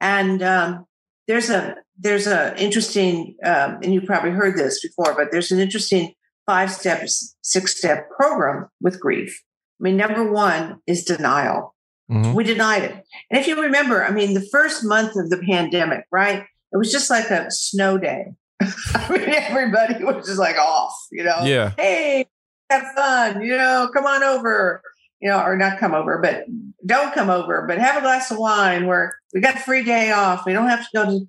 And 0.00 0.42
um, 0.42 0.86
there's 1.26 1.50
a 1.50 1.76
there's 2.00 2.28
a 2.28 2.56
interesting, 2.62 3.36
um, 3.44 3.78
and 3.82 3.92
you 3.92 4.00
probably 4.00 4.30
heard 4.30 4.56
this 4.56 4.80
before, 4.80 5.14
but 5.14 5.32
there's 5.32 5.50
an 5.50 5.58
interesting 5.58 6.14
five 6.46 6.70
steps, 6.70 7.36
six 7.42 7.76
step 7.76 8.08
program 8.10 8.68
with 8.80 9.00
grief. 9.00 9.42
I 9.80 9.82
mean, 9.82 9.96
number 9.96 10.30
one 10.30 10.80
is 10.86 11.04
denial. 11.04 11.74
Mhm. 12.10 12.34
We 12.34 12.44
denied 12.44 12.84
it. 12.84 13.04
And 13.30 13.38
if 13.38 13.46
you 13.46 13.60
remember, 13.60 14.04
I 14.04 14.10
mean, 14.10 14.34
the 14.34 14.46
first 14.50 14.84
month 14.84 15.16
of 15.16 15.28
the 15.28 15.38
pandemic, 15.38 16.04
right? 16.10 16.44
It 16.72 16.76
was 16.76 16.90
just 16.90 17.10
like 17.10 17.30
a 17.30 17.50
snow 17.50 17.98
day. 17.98 18.32
I 18.60 19.08
mean, 19.10 19.28
everybody 19.28 20.02
was 20.02 20.26
just 20.26 20.38
like 20.38 20.56
off, 20.56 20.94
you 21.12 21.24
know? 21.24 21.40
yeah 21.44 21.72
Hey, 21.76 22.26
have 22.70 22.92
fun, 22.94 23.42
you 23.42 23.56
know, 23.56 23.90
come 23.92 24.06
on 24.06 24.22
over, 24.22 24.82
you 25.20 25.28
know, 25.28 25.40
or 25.40 25.56
not 25.56 25.78
come 25.78 25.94
over, 25.94 26.18
but 26.22 26.44
don't 26.86 27.14
come 27.14 27.30
over, 27.30 27.64
but 27.66 27.78
have 27.78 27.96
a 27.96 28.00
glass 28.00 28.30
of 28.30 28.38
wine 28.38 28.86
where 28.86 29.14
we 29.34 29.40
got 29.40 29.56
a 29.56 29.60
free 29.60 29.84
day 29.84 30.10
off. 30.12 30.46
We 30.46 30.52
don't 30.52 30.68
have 30.68 30.82
to 30.82 30.88
go 30.94 31.04
to, 31.04 31.26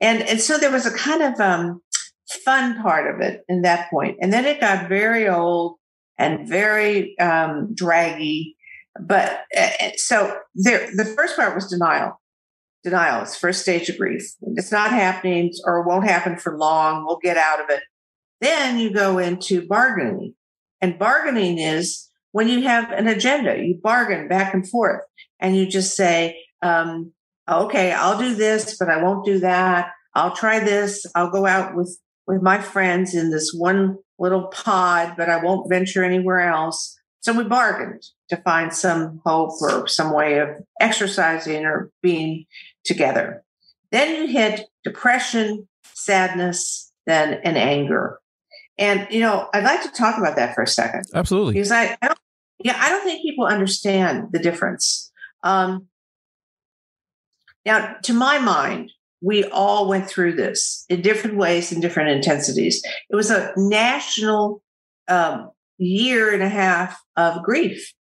and 0.00 0.22
and 0.22 0.40
so 0.40 0.58
there 0.58 0.72
was 0.72 0.86
a 0.86 0.96
kind 0.96 1.22
of 1.22 1.40
um, 1.40 1.82
fun 2.44 2.80
part 2.82 3.12
of 3.12 3.20
it 3.20 3.42
in 3.48 3.62
that 3.62 3.90
point. 3.90 4.16
and 4.20 4.32
then 4.32 4.44
it 4.44 4.60
got 4.60 4.88
very 4.88 5.28
old 5.28 5.76
and 6.18 6.46
very 6.48 7.18
um, 7.18 7.74
draggy. 7.74 8.56
But 9.00 9.44
uh, 9.56 9.70
so 9.96 10.36
there, 10.54 10.88
the 10.94 11.04
first 11.04 11.36
part 11.36 11.54
was 11.54 11.68
denial. 11.68 12.20
Denial 12.84 13.22
is 13.22 13.36
first 13.36 13.62
stage 13.62 13.88
of 13.88 13.98
grief. 13.98 14.22
It's 14.56 14.72
not 14.72 14.90
happening 14.90 15.52
or 15.64 15.82
won't 15.82 16.08
happen 16.08 16.36
for 16.36 16.56
long. 16.56 17.04
We'll 17.06 17.18
get 17.22 17.36
out 17.36 17.60
of 17.60 17.70
it. 17.70 17.82
Then 18.40 18.78
you 18.78 18.92
go 18.92 19.18
into 19.18 19.66
bargaining, 19.66 20.34
and 20.80 20.98
bargaining 20.98 21.58
is 21.58 22.08
when 22.32 22.48
you 22.48 22.62
have 22.62 22.90
an 22.92 23.06
agenda. 23.06 23.58
You 23.58 23.78
bargain 23.82 24.28
back 24.28 24.54
and 24.54 24.68
forth, 24.68 25.02
and 25.38 25.56
you 25.56 25.66
just 25.66 25.96
say, 25.96 26.42
um, 26.62 27.12
"Okay, 27.48 27.92
I'll 27.92 28.18
do 28.18 28.34
this, 28.34 28.76
but 28.78 28.88
I 28.88 29.02
won't 29.02 29.24
do 29.24 29.40
that. 29.40 29.90
I'll 30.14 30.34
try 30.34 30.60
this. 30.60 31.06
I'll 31.14 31.30
go 31.30 31.46
out 31.46 31.74
with 31.74 31.98
with 32.26 32.42
my 32.42 32.60
friends 32.60 33.14
in 33.14 33.30
this 33.30 33.52
one 33.52 33.96
little 34.18 34.48
pod, 34.48 35.14
but 35.16 35.28
I 35.28 35.42
won't 35.42 35.68
venture 35.68 36.04
anywhere 36.04 36.40
else." 36.40 36.96
So 37.20 37.34
we 37.34 37.44
bargained 37.44 38.02
to 38.30 38.36
find 38.38 38.72
some 38.72 39.20
hope 39.26 39.60
or 39.60 39.86
some 39.86 40.14
way 40.14 40.38
of 40.38 40.48
exercising 40.80 41.66
or 41.66 41.90
being 42.02 42.46
together. 42.84 43.44
Then 43.92 44.16
you 44.16 44.26
hit 44.28 44.66
depression, 44.84 45.68
sadness, 45.92 46.92
then 47.06 47.40
and 47.44 47.58
anger. 47.58 48.19
And 48.80 49.06
you 49.10 49.20
know, 49.20 49.48
I'd 49.52 49.62
like 49.62 49.82
to 49.82 49.90
talk 49.90 50.18
about 50.18 50.36
that 50.36 50.54
for 50.54 50.62
a 50.62 50.66
second 50.66 51.04
Absolutely. 51.14 51.52
because 51.52 51.70
I, 51.70 51.96
I 52.00 52.08
don't, 52.08 52.18
yeah, 52.64 52.76
I 52.76 52.88
don't 52.88 53.04
think 53.04 53.22
people 53.22 53.44
understand 53.44 54.28
the 54.32 54.38
difference. 54.38 55.12
Um, 55.42 55.86
now, 57.66 57.96
to 58.04 58.14
my 58.14 58.38
mind, 58.38 58.90
we 59.20 59.44
all 59.44 59.86
went 59.86 60.08
through 60.08 60.34
this 60.34 60.86
in 60.88 61.02
different 61.02 61.36
ways 61.36 61.72
in 61.72 61.80
different 61.80 62.08
intensities. 62.08 62.82
It 63.10 63.16
was 63.16 63.30
a 63.30 63.52
national 63.56 64.62
um, 65.08 65.50
year 65.76 66.32
and 66.32 66.42
a 66.42 66.48
half 66.48 66.98
of 67.16 67.42
grief, 67.42 67.92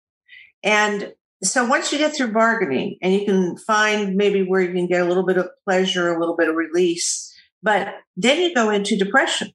and 0.63 1.13
so 1.43 1.65
once 1.65 1.93
you 1.93 1.99
get 1.99 2.17
through 2.17 2.33
bargaining, 2.33 2.99
and 3.03 3.13
you 3.13 3.25
can 3.25 3.57
find 3.59 4.17
maybe 4.17 4.43
where 4.43 4.61
you 4.61 4.73
can 4.73 4.87
get 4.87 5.03
a 5.03 5.05
little 5.05 5.25
bit 5.25 5.39
of 5.39 5.49
pleasure, 5.65 6.13
a 6.13 6.19
little 6.19 6.37
bit 6.37 6.49
of 6.49 6.57
release, 6.57 7.33
but 7.63 7.95
then 8.17 8.41
you 8.41 8.55
go 8.55 8.71
into 8.71 8.97
depression. 8.97 9.53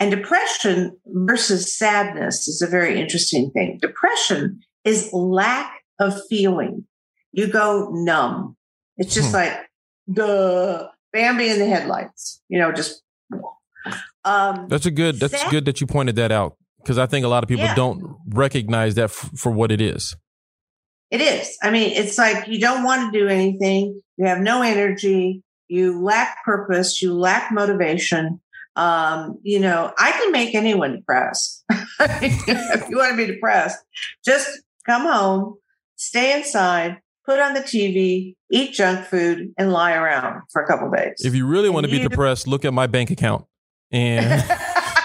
And 0.00 0.10
depression 0.10 0.96
versus 1.06 1.74
sadness 1.76 2.46
is 2.46 2.62
a 2.62 2.66
very 2.68 3.00
interesting 3.00 3.50
thing. 3.50 3.78
Depression 3.82 4.60
is 4.84 5.10
lack 5.12 5.80
of 5.98 6.14
feeling. 6.30 6.84
You 7.32 7.48
go 7.48 7.88
numb. 7.92 8.56
It's 8.96 9.14
just 9.14 9.30
Hmm. 9.30 9.34
like 9.36 9.58
the 10.06 10.88
Bambi 11.12 11.48
in 11.48 11.58
the 11.58 11.66
headlights, 11.66 12.40
you 12.48 12.58
know, 12.58 12.70
just. 12.72 13.02
Um, 14.24 14.66
That's 14.68 14.86
a 14.86 14.90
good. 14.90 15.16
That's 15.20 15.40
Sad- 15.40 15.50
good 15.50 15.64
that 15.64 15.80
you 15.80 15.86
pointed 15.86 16.16
that 16.16 16.30
out 16.32 16.56
because 16.82 16.98
I 16.98 17.06
think 17.06 17.24
a 17.24 17.28
lot 17.28 17.42
of 17.42 17.48
people 17.48 17.64
Yeah. 17.64 17.74
don't 17.74 18.16
recognize 18.28 18.94
that 18.96 19.04
f- 19.04 19.30
for 19.36 19.50
what 19.50 19.72
it 19.72 19.80
is. 19.80 20.14
It 21.10 21.20
is. 21.20 21.56
I 21.62 21.70
mean, 21.70 21.92
it's 21.92 22.18
like 22.18 22.46
you 22.48 22.60
don't 22.60 22.84
want 22.84 23.12
to 23.12 23.18
do 23.18 23.28
anything. 23.28 24.00
You 24.16 24.26
have 24.26 24.40
no 24.40 24.60
energy. 24.62 25.42
You 25.68 26.02
lack 26.02 26.44
purpose. 26.44 27.00
You 27.00 27.14
lack 27.14 27.50
motivation. 27.52 28.40
Um, 28.78 29.38
you 29.42 29.58
know, 29.58 29.92
I 29.98 30.12
can 30.12 30.30
make 30.30 30.54
anyone 30.54 30.96
depressed. 30.96 31.64
if 32.00 32.88
you 32.88 32.96
want 32.96 33.10
to 33.10 33.16
be 33.16 33.26
depressed, 33.26 33.78
just 34.24 34.48
come 34.86 35.02
home, 35.02 35.56
stay 35.96 36.32
inside, 36.36 36.98
put 37.26 37.40
on 37.40 37.54
the 37.54 37.60
TV, 37.60 38.36
eat 38.52 38.72
junk 38.74 39.04
food, 39.06 39.52
and 39.58 39.72
lie 39.72 39.94
around 39.94 40.42
for 40.52 40.62
a 40.62 40.66
couple 40.66 40.88
days. 40.92 41.14
If 41.24 41.34
you 41.34 41.46
really 41.46 41.68
want 41.70 41.86
to 41.86 41.90
be 41.90 41.98
You- 41.98 42.08
depressed, 42.08 42.46
look 42.46 42.64
at 42.64 42.72
my 42.72 42.86
bank 42.86 43.10
account, 43.10 43.46
and 43.90 44.44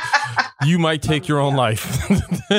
you 0.66 0.78
might 0.78 1.02
take 1.02 1.28
your 1.28 1.40
own 1.40 1.56
life. 1.56 2.08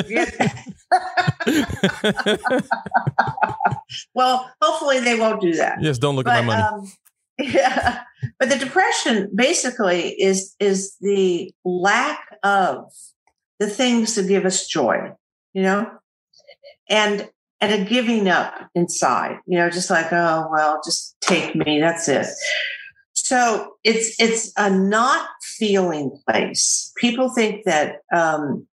well, 4.13 4.51
hopefully 4.61 4.99
they 4.99 5.17
won't 5.19 5.41
do 5.41 5.53
that. 5.53 5.81
yes, 5.81 5.97
don't 5.97 6.15
look 6.15 6.27
at 6.27 6.45
my 6.45 6.45
money. 6.45 6.61
Um, 6.61 6.91
yeah, 7.39 8.01
but 8.39 8.49
the 8.49 8.57
depression 8.57 9.29
basically 9.35 10.09
is 10.21 10.55
is 10.59 10.95
the 11.01 11.51
lack 11.65 12.19
of 12.43 12.91
the 13.59 13.67
things 13.69 14.15
that 14.15 14.27
give 14.27 14.45
us 14.45 14.67
joy, 14.67 15.11
you 15.53 15.61
know, 15.61 15.89
and 16.89 17.29
and 17.61 17.73
a 17.73 17.85
giving 17.85 18.29
up 18.29 18.69
inside, 18.73 19.37
you 19.47 19.57
know, 19.57 19.69
just 19.69 19.89
like 19.89 20.11
oh 20.13 20.47
well, 20.51 20.79
just 20.85 21.17
take 21.21 21.55
me, 21.55 21.79
that's 21.79 22.07
it. 22.07 22.27
So 23.13 23.73
it's 23.83 24.19
it's 24.19 24.51
a 24.57 24.69
not 24.69 25.27
feeling 25.41 26.17
place. 26.27 26.91
People 26.97 27.29
think 27.29 27.65
that 27.65 27.97
um, 28.13 28.67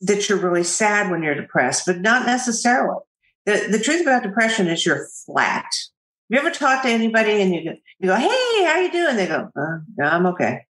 that 0.00 0.28
you're 0.28 0.38
really 0.38 0.64
sad 0.64 1.10
when 1.10 1.22
you're 1.22 1.34
depressed, 1.34 1.86
but 1.86 2.00
not 2.00 2.26
necessarily. 2.26 3.00
The 3.46 3.68
the 3.70 3.78
truth 3.78 4.02
about 4.02 4.22
depression 4.22 4.68
is 4.68 4.86
you're 4.86 5.06
flat. 5.26 5.64
Have 5.64 6.30
You 6.30 6.38
ever 6.38 6.50
talk 6.50 6.82
to 6.82 6.88
anybody 6.88 7.42
and 7.42 7.54
you 7.54 7.74
you 8.04 8.10
go, 8.10 8.16
hey, 8.16 8.64
how 8.66 8.80
you 8.80 8.92
doing? 8.92 9.16
They 9.16 9.26
go, 9.26 9.50
uh, 9.56 9.78
no, 9.96 10.04
I'm 10.04 10.26
okay. 10.26 10.66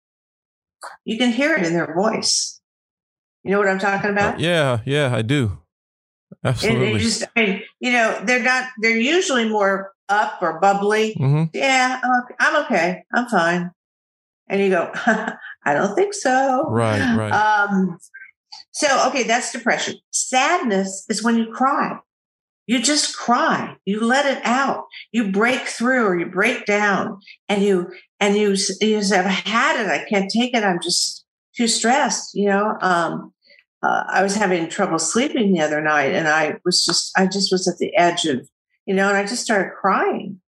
You 1.07 1.16
can 1.16 1.33
hear 1.33 1.57
it 1.57 1.64
in 1.64 1.73
their 1.73 1.95
voice. 1.95 2.61
You 3.42 3.53
know 3.53 3.59
what 3.59 3.68
I'm 3.68 3.79
talking 3.79 4.11
about? 4.11 4.38
yeah, 4.38 4.81
yeah, 4.85 5.14
I 5.14 5.23
do. 5.23 5.59
Absolutely. 6.45 6.99
just, 6.99 7.25
I 7.35 7.40
mean, 7.40 7.62
you 7.81 7.92
know, 7.92 8.21
they're 8.25 8.42
not. 8.42 8.68
They're 8.81 8.99
usually 8.99 9.49
more 9.49 9.92
up 10.09 10.42
or 10.42 10.61
bubbly. 10.61 11.14
hmm 11.14 11.45
Yeah, 11.55 12.01
I'm 12.03 12.25
okay. 12.25 12.35
I'm 12.38 12.64
okay. 12.64 13.05
I'm 13.14 13.27
fine. 13.29 13.71
And 14.49 14.61
you 14.61 14.68
go, 14.68 14.90
I 14.95 15.73
don't 15.73 15.95
think 15.95 16.12
so. 16.12 16.66
Right, 16.68 17.16
right. 17.16 17.33
Um, 17.33 17.99
so, 18.73 19.09
okay, 19.09 19.23
that's 19.23 19.53
depression. 19.53 19.95
Sadness 20.11 21.07
is 21.09 21.23
when 21.23 21.37
you 21.37 21.51
cry. 21.51 21.99
You 22.66 22.81
just 22.81 23.16
cry. 23.16 23.77
You 23.85 24.05
let 24.05 24.27
it 24.27 24.44
out. 24.44 24.85
You 25.11 25.33
break 25.33 25.62
through 25.62 26.05
or 26.05 26.18
you 26.18 26.27
break 26.27 26.64
down 26.64 27.20
and 27.48 27.62
you, 27.62 27.90
and 28.20 28.37
you, 28.37 28.51
you 28.81 29.03
say, 29.03 29.18
I've 29.18 29.27
had 29.27 29.81
it. 29.85 29.88
I 29.88 30.05
can't 30.09 30.31
take 30.31 30.55
it. 30.55 30.62
I'm 30.62 30.81
just 30.81 31.25
too 31.57 31.68
stressed. 31.68 32.35
You 32.35 32.48
know, 32.48 32.77
um, 32.81 33.33
uh, 33.83 34.05
I 34.09 34.22
was 34.22 34.37
having 34.37 34.68
trouble 34.68 34.98
sleeping 34.98 35.53
the 35.53 35.61
other 35.61 35.81
night 35.81 36.14
and 36.14 36.29
I 36.29 36.59
was 36.64 36.85
just, 36.85 37.11
I 37.16 37.27
just 37.27 37.51
was 37.51 37.66
at 37.66 37.79
the 37.79 37.96
edge 37.96 38.27
of, 38.27 38.48
you 38.87 38.94
know, 38.94 39.09
and 39.09 39.16
I 39.16 39.22
just 39.22 39.42
started 39.42 39.72
crying. 39.81 40.40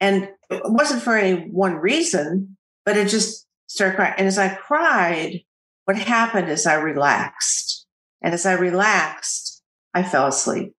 And 0.00 0.28
it 0.50 0.62
wasn't 0.64 1.02
for 1.02 1.16
any 1.16 1.48
one 1.48 1.76
reason, 1.76 2.56
but 2.84 2.96
it 2.96 3.08
just 3.08 3.46
started 3.66 3.96
crying. 3.96 4.14
And 4.18 4.26
as 4.26 4.38
I 4.38 4.54
cried, 4.54 5.40
what 5.86 5.96
happened 5.96 6.50
is 6.50 6.66
I 6.66 6.74
relaxed. 6.74 7.86
And 8.22 8.34
as 8.34 8.44
I 8.44 8.52
relaxed, 8.52 9.62
I 9.94 10.02
fell 10.02 10.26
asleep. 10.26 10.74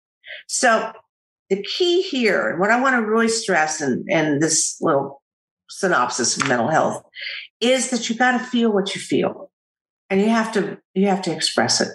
So 0.53 0.93
the 1.49 1.63
key 1.63 2.03
here, 2.03 2.47
and 2.47 2.59
what 2.59 2.69
I 2.69 2.79
want 2.79 2.95
to 2.95 3.09
really 3.09 3.27
stress 3.27 3.81
in, 3.81 4.05
in 4.07 4.37
this 4.37 4.77
little 4.81 5.23
synopsis 5.67 6.37
of 6.37 6.47
mental 6.47 6.67
health, 6.67 7.03
is 7.59 7.89
that 7.89 8.07
you 8.07 8.15
got 8.15 8.37
to 8.37 8.39
feel 8.45 8.71
what 8.71 8.93
you 8.93 9.01
feel. 9.01 9.49
And 10.11 10.21
you 10.21 10.29
have 10.29 10.53
to 10.53 10.77
you 10.93 11.07
have 11.07 11.23
to 11.23 11.31
express 11.31 11.81
it. 11.81 11.87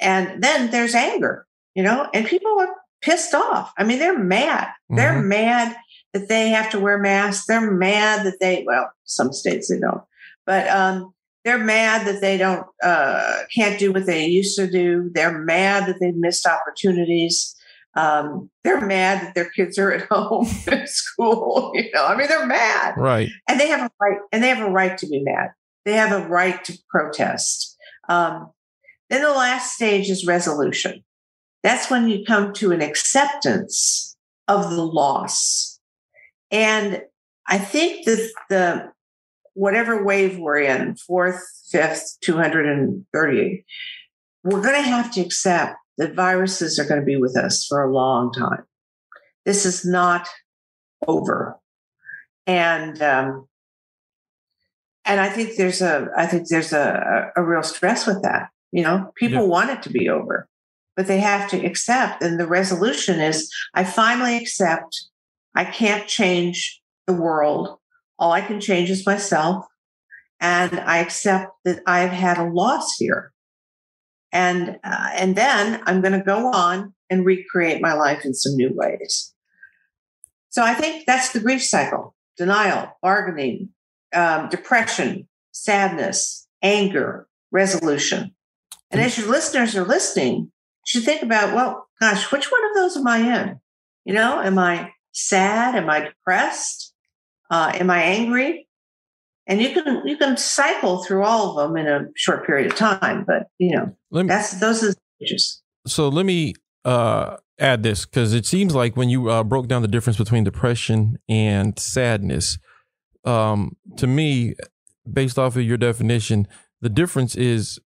And 0.00 0.42
then 0.42 0.70
there's 0.70 0.94
anger, 0.94 1.46
you 1.74 1.82
know, 1.82 2.08
and 2.14 2.26
people 2.26 2.58
are 2.58 2.74
pissed 3.02 3.34
off. 3.34 3.70
I 3.76 3.84
mean, 3.84 3.98
they're 3.98 4.18
mad. 4.18 4.68
They're 4.88 5.20
Mhm. 5.20 5.26
mad 5.26 5.76
that 6.14 6.28
they 6.28 6.48
have 6.48 6.70
to 6.70 6.80
wear 6.80 6.96
masks. 6.96 7.44
They're 7.46 7.70
mad 7.70 8.24
that 8.24 8.40
they, 8.40 8.64
well, 8.66 8.90
some 9.04 9.34
states 9.34 9.68
they 9.68 9.78
don't, 9.78 10.02
but 10.46 10.66
um, 10.68 11.12
they're 11.44 11.58
mad 11.58 12.06
that 12.06 12.22
they 12.22 12.38
don't, 12.38 12.66
uh, 12.82 13.42
can't 13.54 13.78
do 13.78 13.92
what 13.92 14.06
they 14.06 14.24
used 14.26 14.56
to 14.56 14.70
do. 14.70 15.10
They're 15.12 15.38
mad 15.38 15.86
that 15.86 15.96
they've 16.00 16.16
missed 16.16 16.46
opportunities. 16.46 17.54
Um, 17.98 18.50
they're 18.64 18.80
mad 18.80 19.22
that 19.22 19.34
their 19.34 19.50
kids 19.50 19.78
are 19.78 19.92
at 19.92 20.02
home 20.10 20.46
at 20.68 20.88
school. 20.88 21.72
You 21.74 21.90
know, 21.92 22.04
I 22.04 22.16
mean, 22.16 22.28
they're 22.28 22.46
mad 22.46 22.94
right. 22.96 23.28
and 23.48 23.58
they 23.58 23.68
have 23.68 23.80
a 23.80 23.90
right 24.00 24.18
and 24.32 24.42
they 24.42 24.48
have 24.48 24.66
a 24.66 24.70
right 24.70 24.96
to 24.98 25.06
be 25.06 25.22
mad 25.22 25.50
they 25.84 25.94
have 25.94 26.12
a 26.12 26.28
right 26.28 26.62
to 26.64 26.78
protest 26.90 27.76
um, 28.08 28.50
then 29.10 29.22
the 29.22 29.30
last 29.30 29.74
stage 29.74 30.10
is 30.10 30.26
resolution 30.26 31.04
that's 31.62 31.90
when 31.90 32.08
you 32.08 32.24
come 32.24 32.52
to 32.52 32.72
an 32.72 32.82
acceptance 32.82 34.16
of 34.46 34.70
the 34.70 34.84
loss 34.84 35.80
and 36.50 37.02
i 37.46 37.58
think 37.58 38.04
that 38.04 38.30
the 38.48 38.92
whatever 39.54 40.04
wave 40.04 40.38
we're 40.38 40.58
in 40.58 40.94
fourth 40.94 41.42
fifth 41.70 42.16
230, 42.22 43.64
we're 44.44 44.62
going 44.62 44.74
to 44.74 44.88
have 44.88 45.12
to 45.12 45.20
accept 45.20 45.74
that 45.98 46.14
viruses 46.14 46.78
are 46.78 46.84
going 46.84 47.00
to 47.00 47.04
be 47.06 47.16
with 47.16 47.36
us 47.36 47.66
for 47.66 47.82
a 47.82 47.92
long 47.92 48.32
time 48.32 48.64
this 49.44 49.66
is 49.66 49.84
not 49.84 50.26
over 51.06 51.58
and 52.46 53.02
um, 53.02 53.46
and 55.04 55.20
I 55.20 55.28
think 55.28 55.56
there's 55.56 55.80
a 55.82 56.08
I 56.16 56.26
think 56.26 56.48
there's 56.48 56.72
a, 56.72 57.30
a 57.36 57.42
real 57.42 57.62
stress 57.62 58.06
with 58.06 58.22
that. 58.22 58.48
You 58.72 58.82
know, 58.82 59.12
people 59.16 59.42
Yeah. 59.42 59.48
want 59.48 59.70
it 59.70 59.82
to 59.82 59.90
be 59.90 60.08
over, 60.08 60.48
but 60.96 61.06
they 61.06 61.18
have 61.20 61.48
to 61.50 61.64
accept. 61.64 62.22
And 62.22 62.38
the 62.38 62.46
resolution 62.46 63.20
is, 63.20 63.50
I 63.74 63.84
finally 63.84 64.36
accept. 64.36 65.06
I 65.54 65.64
can't 65.64 66.06
change 66.06 66.80
the 67.06 67.14
world. 67.14 67.78
all 68.18 68.32
I 68.32 68.40
can 68.40 68.60
change 68.60 68.90
is 68.90 69.06
myself. 69.06 69.64
And 70.40 70.78
I 70.80 70.98
accept 70.98 71.52
that 71.64 71.80
I've 71.86 72.10
had 72.10 72.36
a 72.38 72.44
loss 72.44 72.96
here. 72.98 73.32
And, 74.32 74.78
uh, 74.84 75.08
and 75.14 75.36
then 75.36 75.82
I'm 75.86 76.00
going 76.00 76.12
to 76.12 76.24
go 76.24 76.50
on 76.52 76.94
and 77.10 77.24
recreate 77.24 77.80
my 77.80 77.94
life 77.94 78.24
in 78.24 78.34
some 78.34 78.56
new 78.56 78.70
ways. 78.74 79.34
So 80.50 80.62
I 80.62 80.74
think 80.74 81.06
that's 81.06 81.32
the 81.32 81.40
grief 81.40 81.64
cycle 81.64 82.14
denial, 82.36 82.96
bargaining, 83.02 83.70
um, 84.14 84.48
depression, 84.48 85.28
sadness, 85.50 86.46
anger, 86.62 87.26
resolution. 87.50 88.34
And 88.90 89.00
as 89.00 89.18
your 89.18 89.28
listeners 89.28 89.76
are 89.76 89.84
listening, 89.84 90.36
you 90.36 90.50
should 90.86 91.02
think 91.02 91.22
about, 91.22 91.54
well, 91.54 91.88
gosh, 92.00 92.30
which 92.30 92.50
one 92.50 92.64
of 92.64 92.74
those 92.74 92.96
am 92.96 93.06
I 93.08 93.18
in? 93.18 93.60
You 94.04 94.14
know, 94.14 94.40
am 94.40 94.58
I 94.58 94.92
sad? 95.12 95.74
Am 95.74 95.90
I 95.90 96.00
depressed? 96.00 96.94
Uh, 97.50 97.72
am 97.74 97.90
I 97.90 98.02
angry? 98.02 98.67
And 99.48 99.62
you 99.62 99.72
can 99.72 100.06
you 100.06 100.16
can 100.16 100.36
cycle 100.36 101.02
through 101.02 101.24
all 101.24 101.58
of 101.58 101.68
them 101.68 101.76
in 101.78 101.86
a 101.86 102.06
short 102.14 102.46
period 102.46 102.70
of 102.70 102.76
time, 102.76 103.24
but 103.26 103.48
you 103.58 103.74
know 103.74 103.96
Let 104.10 104.26
me, 104.26 104.28
that's 104.28 104.60
those 104.60 104.84
are 104.84 104.88
the 104.88 104.96
stages. 105.16 105.62
so 105.86 106.08
let 106.08 106.26
me 106.26 106.54
uh, 106.84 107.38
add 107.58 107.82
this 107.82 108.04
because 108.04 108.34
it 108.34 108.44
seems 108.44 108.74
like 108.74 108.96
when 108.96 109.08
you 109.08 109.30
uh, 109.30 109.42
broke 109.42 109.66
down 109.66 109.82
the 109.82 109.88
difference 109.88 110.18
between 110.18 110.44
depression 110.44 111.18
and 111.28 111.78
sadness, 111.78 112.58
um, 113.24 113.76
to 113.96 114.06
me, 114.06 114.54
based 115.10 115.38
off 115.38 115.56
of 115.56 115.62
your 115.62 115.78
definition, 115.78 116.46
the 116.82 116.90
difference 116.90 117.34
is 117.34 117.78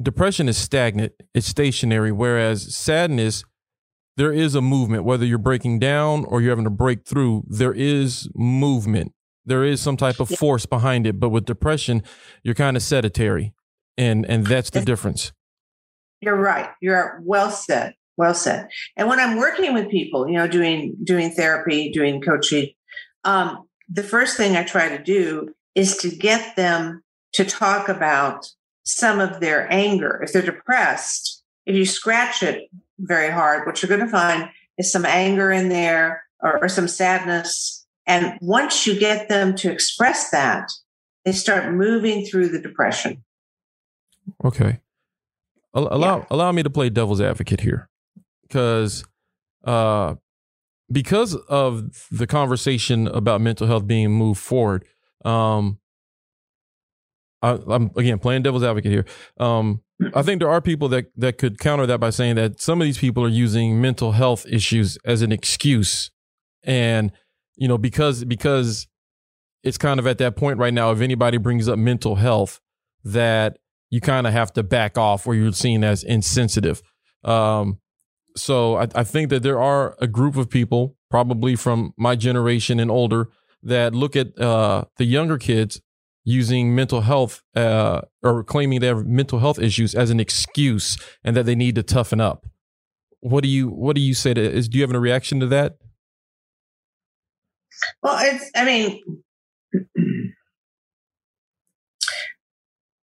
depression 0.00 0.48
is 0.48 0.56
stagnant, 0.56 1.12
it's 1.34 1.46
stationary, 1.46 2.10
whereas 2.10 2.74
sadness, 2.74 3.44
there 4.16 4.32
is 4.32 4.54
a 4.54 4.60
movement. 4.62 5.04
Whether 5.04 5.26
you're 5.26 5.38
breaking 5.38 5.78
down 5.78 6.24
or 6.24 6.40
you're 6.40 6.50
having 6.50 6.64
to 6.64 6.70
break 6.70 7.04
through, 7.06 7.44
there 7.48 7.72
is 7.72 8.28
movement. 8.34 9.12
There 9.44 9.64
is 9.64 9.80
some 9.80 9.96
type 9.96 10.20
of 10.20 10.28
force 10.28 10.66
behind 10.66 11.06
it. 11.06 11.18
But 11.18 11.30
with 11.30 11.44
depression, 11.44 12.02
you're 12.42 12.54
kind 12.54 12.76
of 12.76 12.82
sedentary, 12.82 13.52
and 13.96 14.24
and 14.26 14.46
that's 14.46 14.70
the 14.70 14.82
difference. 14.82 15.32
You're 16.20 16.36
right. 16.36 16.70
You're 16.80 17.20
well 17.24 17.50
said. 17.50 17.94
Well 18.16 18.34
said. 18.34 18.68
And 18.96 19.08
when 19.08 19.18
I'm 19.18 19.38
working 19.38 19.72
with 19.72 19.90
people, 19.90 20.28
you 20.28 20.34
know, 20.34 20.46
doing 20.46 20.96
doing 21.02 21.30
therapy, 21.30 21.90
doing 21.90 22.20
coaching, 22.20 22.70
um, 23.24 23.66
the 23.88 24.02
first 24.02 24.36
thing 24.36 24.56
I 24.56 24.62
try 24.62 24.88
to 24.88 25.02
do 25.02 25.54
is 25.74 25.96
to 25.98 26.10
get 26.10 26.56
them 26.56 27.02
to 27.32 27.44
talk 27.44 27.88
about 27.88 28.46
some 28.84 29.20
of 29.20 29.40
their 29.40 29.72
anger. 29.72 30.20
If 30.22 30.32
they're 30.32 30.42
depressed, 30.42 31.42
if 31.66 31.74
you 31.74 31.86
scratch 31.86 32.42
it 32.42 32.68
very 32.98 33.30
hard, 33.30 33.66
what 33.66 33.82
you're 33.82 33.88
going 33.88 34.06
to 34.06 34.08
find 34.08 34.50
is 34.78 34.92
some 34.92 35.06
anger 35.06 35.50
in 35.50 35.68
there 35.68 36.24
or, 36.40 36.64
or 36.64 36.68
some 36.68 36.88
sadness. 36.88 37.79
And 38.10 38.36
once 38.40 38.86
you 38.88 38.98
get 38.98 39.28
them 39.28 39.54
to 39.56 39.70
express 39.70 40.30
that, 40.30 40.68
they 41.24 41.30
start 41.32 41.72
moving 41.72 42.24
through 42.26 42.48
the 42.48 42.60
depression. 42.60 43.22
Okay. 44.44 44.80
Allow 45.72 46.18
Yeah. 46.18 46.24
allow 46.30 46.50
me 46.50 46.64
to 46.64 46.70
play 46.70 46.90
devil's 46.90 47.20
advocate 47.20 47.60
here, 47.60 47.88
because 48.42 49.04
uh, 49.64 50.16
because 50.90 51.36
of 51.36 52.08
the 52.10 52.26
conversation 52.26 53.06
about 53.06 53.40
mental 53.40 53.68
health 53.68 53.86
being 53.86 54.10
moved 54.10 54.40
forward. 54.40 54.84
Um, 55.24 55.78
I, 57.42 57.58
I'm 57.68 57.92
again 57.96 58.18
playing 58.18 58.42
devil's 58.42 58.64
advocate 58.64 58.90
here. 58.90 59.04
Um, 59.38 59.82
I 60.14 60.22
think 60.22 60.40
there 60.40 60.50
are 60.50 60.60
people 60.60 60.88
that 60.88 61.06
that 61.16 61.38
could 61.38 61.58
counter 61.60 61.86
that 61.86 62.00
by 62.00 62.10
saying 62.10 62.34
that 62.36 62.60
some 62.60 62.80
of 62.80 62.84
these 62.86 62.98
people 62.98 63.22
are 63.24 63.28
using 63.28 63.80
mental 63.80 64.12
health 64.12 64.44
issues 64.48 64.98
as 65.04 65.22
an 65.22 65.30
excuse, 65.30 66.10
and 66.64 67.12
you 67.60 67.68
know 67.68 67.78
because 67.78 68.24
because 68.24 68.88
it's 69.62 69.78
kind 69.78 70.00
of 70.00 70.06
at 70.06 70.18
that 70.18 70.34
point 70.34 70.58
right 70.58 70.74
now. 70.74 70.90
If 70.90 71.00
anybody 71.00 71.38
brings 71.38 71.68
up 71.68 71.78
mental 71.78 72.16
health, 72.16 72.60
that 73.04 73.58
you 73.90 74.00
kind 74.00 74.26
of 74.26 74.32
have 74.32 74.52
to 74.54 74.62
back 74.62 74.98
off 74.98 75.26
or 75.26 75.34
you're 75.34 75.52
seen 75.52 75.84
as 75.84 76.02
insensitive. 76.02 76.82
Um, 77.24 77.78
so 78.36 78.76
I, 78.76 78.88
I 78.94 79.04
think 79.04 79.30
that 79.30 79.42
there 79.42 79.60
are 79.60 79.96
a 80.00 80.06
group 80.06 80.36
of 80.36 80.48
people, 80.48 80.96
probably 81.10 81.56
from 81.56 81.92
my 81.96 82.16
generation 82.16 82.80
and 82.80 82.90
older, 82.90 83.28
that 83.62 83.94
look 83.94 84.16
at 84.16 84.38
uh, 84.40 84.84
the 84.96 85.04
younger 85.04 85.36
kids 85.36 85.80
using 86.24 86.74
mental 86.74 87.02
health 87.02 87.42
uh, 87.56 88.02
or 88.22 88.44
claiming 88.44 88.80
they 88.80 88.86
have 88.86 89.06
mental 89.06 89.40
health 89.40 89.58
issues 89.58 89.94
as 89.94 90.10
an 90.10 90.20
excuse 90.20 90.96
and 91.24 91.36
that 91.36 91.44
they 91.44 91.54
need 91.54 91.74
to 91.74 91.82
toughen 91.82 92.20
up. 92.20 92.46
What 93.20 93.42
do 93.42 93.50
you 93.50 93.68
What 93.68 93.96
do 93.96 94.00
you 94.00 94.14
say 94.14 94.32
to? 94.32 94.40
Is 94.40 94.68
do 94.68 94.78
you 94.78 94.82
have 94.82 94.94
a 94.94 95.00
reaction 95.00 95.40
to 95.40 95.46
that? 95.48 95.76
Well, 98.02 98.18
it's, 98.20 98.50
I 98.54 98.64
mean, 98.64 99.02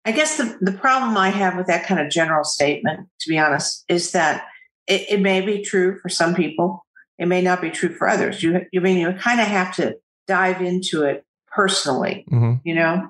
I 0.05 0.13
guess 0.13 0.37
the, 0.39 0.57
the 0.61 0.73
problem 0.73 1.17
I 1.17 1.29
have 1.31 1.57
with 1.57 1.67
that 1.67 1.87
kind 1.87 2.01
of 2.01 2.11
general 2.11 2.45
statement, 2.45 3.09
to 3.21 3.29
be 3.29 3.39
honest, 3.39 3.85
is 3.89 4.13
that 4.13 4.47
it, 4.87 5.03
it 5.11 5.21
may 5.21 5.41
be 5.41 5.63
true 5.63 5.99
for 6.01 6.09
some 6.09 6.35
people. 6.35 6.85
It 7.19 7.27
may 7.27 7.43
not 7.43 7.61
be 7.61 7.71
true 7.71 7.95
for 7.95 8.09
others. 8.09 8.43
You, 8.43 8.63
you 8.73 8.81
mean 8.81 8.99
you 8.99 9.13
kind 9.13 9.41
of 9.41 9.47
have 9.47 9.75
to 9.77 9.97
dive 10.27 10.63
into 10.63 11.03
it 11.05 11.25
personally, 11.49 12.25
Mm-hmm. 12.31 12.55
you 12.65 12.75
know? 12.75 13.09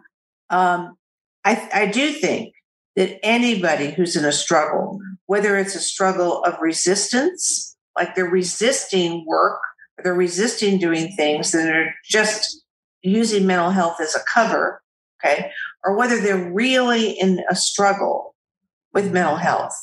Um, 0.51 0.97
I, 1.45 1.69
I 1.73 1.87
do 1.87 2.13
think 2.13 2.55
that 2.97 3.25
anybody 3.25 3.93
who's 3.93 4.17
in 4.17 4.25
a 4.25 4.33
struggle, 4.33 4.99
whether 5.27 5.57
it's 5.57 5.77
a 5.77 5.81
struggle 5.81 6.43
of 6.43 6.59
resistance, 6.61 7.77
like 7.97 8.15
they're 8.15 8.25
resisting 8.25 9.25
work, 9.27 9.61
or 9.61 9.70
they're 10.03 10.15
resisting 10.15 10.79
doing 10.79 11.13
things 11.17 11.53
that 11.53 11.69
are 11.69 11.95
just 12.05 12.65
using 13.03 13.47
mental 13.47 13.71
health 13.71 14.01
as 14.01 14.15
a 14.15 14.21
cover, 14.33 14.83
okay, 15.23 15.51
or 15.85 15.97
whether 15.97 16.21
they're 16.21 16.51
really 16.53 17.11
in 17.11 17.43
a 17.49 17.57
struggle 17.57 18.35
with 18.93 19.13
mental 19.13 19.37
health, 19.37 19.75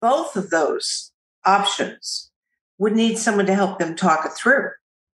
both 0.00 0.36
of 0.36 0.50
those 0.50 1.12
options 1.44 2.30
would 2.78 2.94
need 2.94 3.18
someone 3.18 3.46
to 3.46 3.54
help 3.54 3.78
them 3.78 3.96
talk 3.96 4.26
it 4.26 4.32
through 4.32 4.70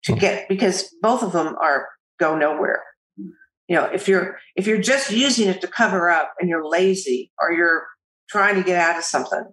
to 0.05 0.15
get 0.15 0.49
because 0.49 0.95
both 1.03 1.23
of 1.23 1.33
them 1.33 1.57
are 1.61 1.89
go 2.19 2.37
nowhere. 2.37 2.83
You 3.17 3.75
know 3.75 3.85
if 3.87 4.07
you're 4.07 4.39
if 4.55 4.67
you're 4.67 4.81
just 4.81 5.11
using 5.11 5.49
it 5.49 5.61
to 5.61 5.67
cover 5.67 6.09
up 6.09 6.35
and 6.39 6.49
you're 6.49 6.69
lazy 6.69 7.33
or 7.41 7.53
you're 7.53 7.87
trying 8.29 8.55
to 8.57 8.63
get 8.63 8.79
out 8.79 8.99
of 8.99 9.05
something 9.05 9.45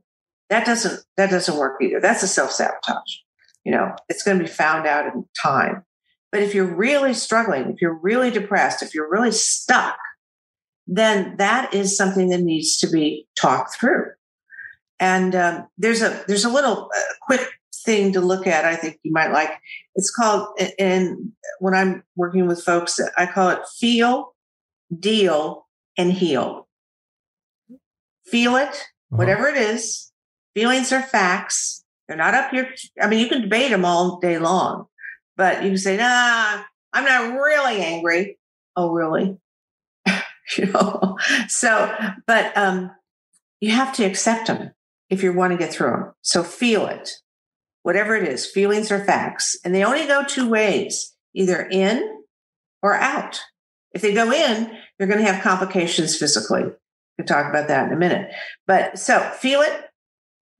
that 0.49 0.65
doesn't 0.65 1.03
that 1.17 1.31
doesn't 1.31 1.57
work 1.57 1.81
either. 1.81 1.99
That's 1.99 2.21
a 2.21 2.27
self-sabotage 2.27 3.22
you 3.63 3.71
know 3.71 3.95
it's 4.09 4.23
going 4.23 4.37
to 4.37 4.43
be 4.43 4.49
found 4.49 4.85
out 4.87 5.05
in 5.13 5.25
time. 5.41 5.83
But 6.31 6.41
if 6.41 6.55
you're 6.55 6.65
really 6.65 7.13
struggling 7.13 7.71
if 7.71 7.81
you're 7.81 7.93
really 7.99 8.31
depressed 8.31 8.81
if 8.81 8.93
you're 8.95 9.09
really 9.09 9.31
stuck 9.31 9.97
then 10.87 11.37
that 11.37 11.73
is 11.73 11.95
something 11.95 12.29
that 12.29 12.41
needs 12.41 12.77
to 12.77 12.87
be 12.87 13.25
talked 13.39 13.75
through. 13.79 14.07
And 14.99 15.33
um, 15.35 15.67
there's 15.77 16.01
a 16.01 16.23
there's 16.27 16.43
a 16.45 16.49
little 16.49 16.89
uh, 16.95 17.13
quick 17.21 17.47
thing 17.85 18.13
to 18.13 18.21
look 18.21 18.47
at 18.47 18.63
i 18.63 18.75
think 18.77 18.97
you 19.03 19.11
might 19.11 19.31
like. 19.33 19.51
It's 19.95 20.09
called 20.09 20.47
and 20.79 21.31
when 21.59 21.73
i'm 21.73 22.03
working 22.15 22.47
with 22.47 22.63
folks 22.63 22.99
i 23.17 23.25
call 23.25 23.49
it 23.49 23.59
feel 23.79 24.33
deal 24.99 25.67
and 25.97 26.11
heal. 26.11 26.67
Feel 28.25 28.55
it 28.55 28.69
Uh-huh. 28.69 29.17
whatever 29.17 29.47
it 29.47 29.57
is. 29.57 30.11
Feelings 30.55 30.91
are 30.91 31.01
facts 31.01 31.82
they're 32.07 32.17
not 32.17 32.33
up 32.33 32.51
here. 32.51 32.73
I 33.01 33.07
mean 33.07 33.19
you 33.19 33.27
can 33.27 33.41
debate 33.41 33.71
them 33.71 33.85
all 33.85 34.19
day 34.19 34.37
long 34.37 34.87
but 35.35 35.63
you 35.63 35.69
can 35.69 35.77
say 35.77 35.97
nah 35.97 36.63
i'm 36.93 37.05
not 37.05 37.33
really 37.39 37.81
angry. 37.81 38.37
Oh 38.75 38.91
really? 38.91 39.37
You 40.57 40.65
know 40.67 41.17
so 41.47 41.93
but 42.27 42.55
um 42.57 42.91
you 43.61 43.71
have 43.71 43.93
to 43.95 44.03
accept 44.03 44.47
them 44.47 44.71
if 45.09 45.23
you 45.23 45.31
want 45.31 45.51
to 45.51 45.57
get 45.57 45.73
through 45.73 45.91
them 45.91 46.11
so 46.21 46.43
feel 46.43 46.85
it. 46.87 47.11
Whatever 47.83 48.15
it 48.15 48.27
is 48.27 48.45
feelings 48.45 48.91
are 48.91 49.03
facts 49.03 49.57
and 49.63 49.73
they 49.73 49.83
only 49.83 50.05
go 50.05 50.23
two 50.23 50.49
ways 50.49 51.13
either 51.33 51.67
in 51.71 52.23
or 52.81 52.95
out. 52.95 53.41
If 53.93 54.01
they 54.01 54.13
go 54.13 54.31
in 54.31 54.71
you're 54.99 55.07
going 55.07 55.23
to 55.23 55.31
have 55.31 55.43
complications 55.43 56.17
physically. 56.17 56.63
We'll 57.17 57.27
talk 57.27 57.49
about 57.49 57.67
that 57.67 57.87
in 57.87 57.93
a 57.93 57.99
minute. 57.99 58.31
But 58.67 58.99
so 58.99 59.19
feel 59.39 59.61
it 59.61 59.85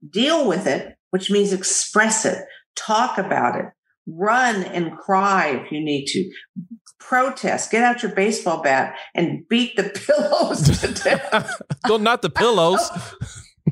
deal 0.08 0.46
with 0.46 0.66
it 0.66 0.96
which 1.14 1.30
means 1.30 1.52
express 1.52 2.24
it 2.24 2.44
talk 2.74 3.18
about 3.18 3.54
it 3.54 3.66
run 4.08 4.64
and 4.64 4.98
cry 4.98 5.50
if 5.50 5.70
you 5.70 5.80
need 5.80 6.06
to 6.06 6.28
protest 6.98 7.70
get 7.70 7.84
out 7.84 8.02
your 8.02 8.12
baseball 8.16 8.60
bat 8.60 8.96
and 9.14 9.46
beat 9.48 9.76
the 9.76 9.84
pillows 10.06 10.80
to 10.80 10.92
death 11.04 11.62
no, 11.86 11.96
not 11.96 12.20
the 12.20 12.30
pillows. 12.30 12.90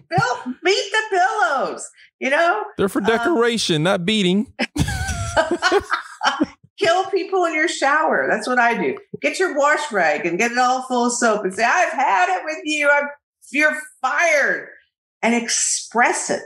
Bill, 0.08 0.54
beat 0.62 0.92
the 0.92 1.02
pillows 1.10 1.90
you 2.20 2.30
know 2.30 2.62
They're 2.78 2.88
for 2.88 3.02
uh, 3.02 3.06
decoration, 3.06 3.82
not 3.82 4.06
beating. 4.06 4.54
kill 6.78 7.04
people 7.06 7.44
in 7.44 7.54
your 7.54 7.68
shower. 7.68 8.28
That's 8.30 8.46
what 8.46 8.58
I 8.58 8.74
do. 8.74 8.96
Get 9.20 9.40
your 9.40 9.58
wash 9.58 9.90
rag 9.90 10.26
and 10.26 10.38
get 10.38 10.52
it 10.52 10.58
all 10.58 10.82
full 10.82 11.06
of 11.06 11.12
soap 11.12 11.44
and 11.44 11.52
say, 11.52 11.64
I've 11.64 11.92
had 11.92 12.28
it 12.28 12.42
with 12.44 12.58
you. 12.64 12.88
I'm, 12.90 13.08
you're 13.50 13.76
fired. 14.00 14.68
And 15.22 15.34
express 15.34 16.30
it. 16.30 16.42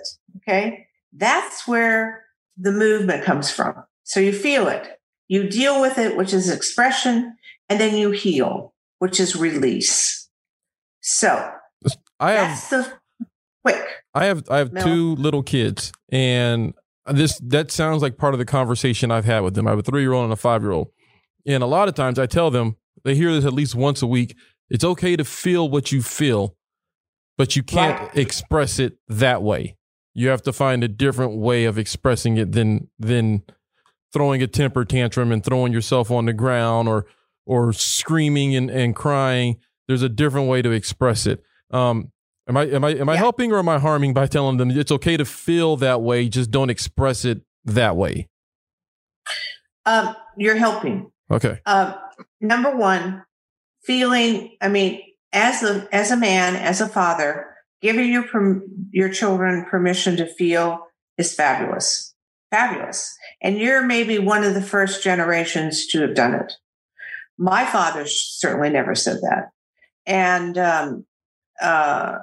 Okay. 0.47 0.87
That's 1.13 1.67
where 1.67 2.25
the 2.57 2.73
movement 2.73 3.25
comes 3.25 3.51
from. 3.51 3.75
So 4.05 4.21
you 4.21 4.33
feel 4.33 4.69
it. 4.69 5.01
You 5.29 5.49
deal 5.49 5.81
with 5.81 5.99
it, 5.99 6.17
which 6.17 6.33
is 6.33 6.49
expression, 6.51 7.37
and 7.69 7.81
then 7.81 7.97
you 7.97 8.13
heal, 8.13 8.75
which 9.01 9.19
is 9.19 9.35
release. 9.35 10.29
So 11.01 11.51
I 12.21 12.33
have 12.33 12.71
the 12.71 12.93
quick. 13.65 13.85
I 14.15 14.27
have 14.27 14.45
I 14.49 14.59
have 14.59 14.73
two 14.85 15.17
little 15.17 15.43
kids, 15.43 15.93
and 16.11 16.75
this 17.07 17.41
that 17.45 17.71
sounds 17.73 18.03
like 18.03 18.17
part 18.17 18.35
of 18.35 18.39
the 18.39 18.45
conversation 18.45 19.11
I've 19.11 19.25
had 19.25 19.41
with 19.41 19.55
them. 19.55 19.67
I 19.67 19.71
have 19.71 19.81
a 19.81 19.83
three 19.83 20.03
year 20.03 20.13
old 20.13 20.25
and 20.25 20.33
a 20.33 20.37
five 20.37 20.63
year 20.63 20.71
old, 20.73 20.89
and 21.47 21.63
a 21.63 21.67
lot 21.67 21.89
of 21.89 21.95
times 21.95 22.19
I 22.19 22.27
tell 22.27 22.51
them 22.51 22.77
they 23.05 23.15
hear 23.17 23.33
this 23.33 23.45
at 23.45 23.53
least 23.53 23.75
once 23.75 24.01
a 24.03 24.07
week. 24.07 24.37
It's 24.71 24.85
okay 24.85 25.17
to 25.17 25.25
feel 25.25 25.69
what 25.69 25.91
you 25.91 26.03
feel, 26.03 26.57
but 27.37 27.57
you 27.57 27.63
can't 27.65 28.01
Right. 28.01 28.17
express 28.17 28.79
it 28.79 28.99
that 29.09 29.43
way. 29.43 29.77
You 30.19 30.31
have 30.31 30.41
to 30.45 30.53
find 30.53 30.83
a 30.83 30.89
different 30.89 31.37
way 31.37 31.67
of 31.67 31.77
expressing 31.77 32.39
it 32.39 32.53
than 32.53 32.89
than 32.99 33.43
throwing 34.15 34.43
a 34.43 34.47
temper 34.47 34.83
tantrum 34.87 35.31
and 35.31 35.45
throwing 35.45 35.75
yourself 35.75 36.11
on 36.11 36.25
the 36.25 36.33
ground 36.33 36.89
or 36.89 37.05
or 37.45 37.75
screaming 37.75 38.57
and, 38.57 38.71
and 38.71 38.97
crying. 38.97 39.59
There's 39.89 40.01
a 40.01 40.09
different 40.09 40.49
way 40.49 40.63
to 40.63 40.71
express 40.71 41.27
it. 41.27 41.43
Um, 41.71 42.13
am 42.49 42.57
I 42.57 42.63
am 42.67 42.83
I 42.83 42.91
am 42.95 43.09
I 43.11 43.13
Yeah. 43.13 43.19
helping 43.19 43.53
or 43.53 43.59
am 43.59 43.69
I 43.69 43.79
harming 43.79 44.15
by 44.15 44.27
telling 44.27 44.57
them 44.57 44.71
it's 44.71 44.91
okay 44.91 45.19
to 45.19 45.27
feel 45.27 45.77
that 45.77 46.01
way, 46.01 46.31
just 46.31 46.51
don't 46.51 46.71
express 46.71 47.27
it 47.27 47.43
that 47.67 47.95
way? 47.95 48.29
Um, 49.85 50.17
you're 50.39 50.57
helping. 50.57 51.13
Okay. 51.31 51.61
Um, 51.67 51.95
number 52.41 52.75
one, 52.75 53.23
feeling. 53.85 54.57
I 54.63 54.69
mean, 54.69 55.03
as 55.35 55.63
a 55.63 55.87
as 55.93 56.11
a 56.11 56.17
man, 56.17 56.57
as 56.57 56.81
a 56.81 56.89
father, 56.89 57.55
giving 57.87 58.13
your 58.13 58.25
your 58.91 59.09
children 59.09 59.65
permission 59.71 60.17
to 60.17 60.27
feel 60.27 60.81
is 61.19 61.33
fabulous, 61.33 62.15
fabulous. 62.51 63.15
And 63.41 63.59
you're 63.59 63.87
maybe 63.87 64.19
one 64.19 64.43
of 64.43 64.55
the 64.55 64.61
first 64.63 65.05
generations 65.05 65.87
to 65.89 66.01
have 66.01 66.17
done 66.17 66.35
it. 66.35 66.53
My 67.39 67.65
father 67.65 68.05
certainly 68.07 68.71
never 68.71 68.97
said 68.97 69.19
that, 69.23 69.51
and 70.05 70.59
um, 70.59 71.07
uh, 71.63 72.17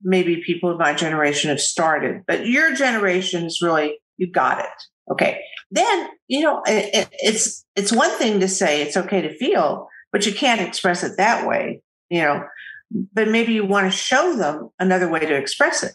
maybe 0.00 0.44
people 0.46 0.70
of 0.70 0.78
my 0.78 0.94
generation 0.94 1.50
have 1.50 1.60
started, 1.60 2.22
but 2.28 2.46
your 2.46 2.72
generation 2.74 3.46
is 3.46 3.60
really 3.60 3.98
you 4.16 4.30
got 4.30 4.60
it. 4.60 4.78
Okay, 5.10 5.40
then 5.72 6.08
you 6.28 6.42
know 6.42 6.62
it, 6.66 6.94
it- 6.94 7.14
it's 7.20 7.64
it's 7.74 7.90
one 7.92 8.10
thing 8.18 8.38
to 8.38 8.46
say 8.48 8.82
it's 8.82 8.96
okay 8.96 9.22
to 9.22 9.36
feel, 9.38 9.88
but 10.12 10.24
you 10.24 10.32
can't 10.32 10.60
express 10.60 11.02
it 11.02 11.16
that 11.16 11.48
way. 11.48 11.82
You 12.10 12.22
know, 12.22 12.44
but 12.90 13.28
maybe 13.28 13.52
you 13.52 13.64
want 13.64 13.90
to 13.90 13.96
show 13.96 14.36
them 14.36 14.70
another 14.78 15.08
way 15.08 15.20
to 15.20 15.34
express 15.36 15.82
it. 15.82 15.92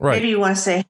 Right. 0.00 0.16
Maybe 0.16 0.28
you 0.28 0.40
want 0.40 0.56
to 0.56 0.60
say, 0.62 0.78
hey, 0.78 0.84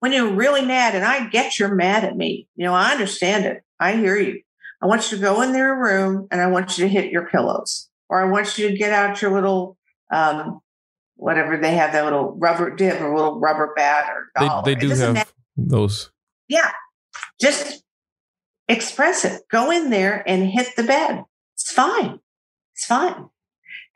when 0.00 0.12
you're 0.12 0.32
really 0.32 0.64
mad, 0.64 0.94
and 0.94 1.04
I 1.04 1.28
get 1.28 1.58
you're 1.58 1.74
mad 1.74 2.04
at 2.04 2.16
me. 2.16 2.46
You 2.56 2.66
know, 2.66 2.74
I 2.74 2.90
understand 2.92 3.46
it. 3.46 3.62
I 3.80 3.96
hear 3.96 4.16
you. 4.16 4.40
I 4.82 4.86
want 4.86 5.10
you 5.10 5.16
to 5.16 5.22
go 5.22 5.40
in 5.40 5.52
their 5.52 5.74
room 5.74 6.28
and 6.30 6.40
I 6.42 6.46
want 6.48 6.76
you 6.76 6.84
to 6.84 6.88
hit 6.88 7.10
your 7.10 7.26
pillows, 7.26 7.88
or 8.10 8.20
I 8.20 8.30
want 8.30 8.58
you 8.58 8.68
to 8.68 8.76
get 8.76 8.92
out 8.92 9.22
your 9.22 9.32
little, 9.32 9.78
um, 10.12 10.60
whatever 11.16 11.56
they 11.56 11.74
have 11.76 11.92
that 11.92 12.04
little 12.04 12.36
rubber 12.38 12.74
dip 12.74 13.00
or 13.00 13.14
little 13.16 13.40
rubber 13.40 13.72
bat 13.74 14.10
or 14.10 14.26
They 14.38 14.46
doll. 14.46 14.62
they 14.62 14.72
It 14.72 14.80
do 14.80 14.88
have 14.90 15.32
those. 15.56 16.10
yeah. 16.48 16.72
Just 17.40 17.82
express 18.68 19.24
it. 19.24 19.42
Go 19.50 19.70
in 19.70 19.88
there 19.90 20.22
and 20.28 20.46
hit 20.46 20.76
the 20.76 20.82
bed. 20.82 21.24
It's 21.54 21.72
fine. 21.72 22.18
It's 22.74 22.84
fine. 22.84 23.28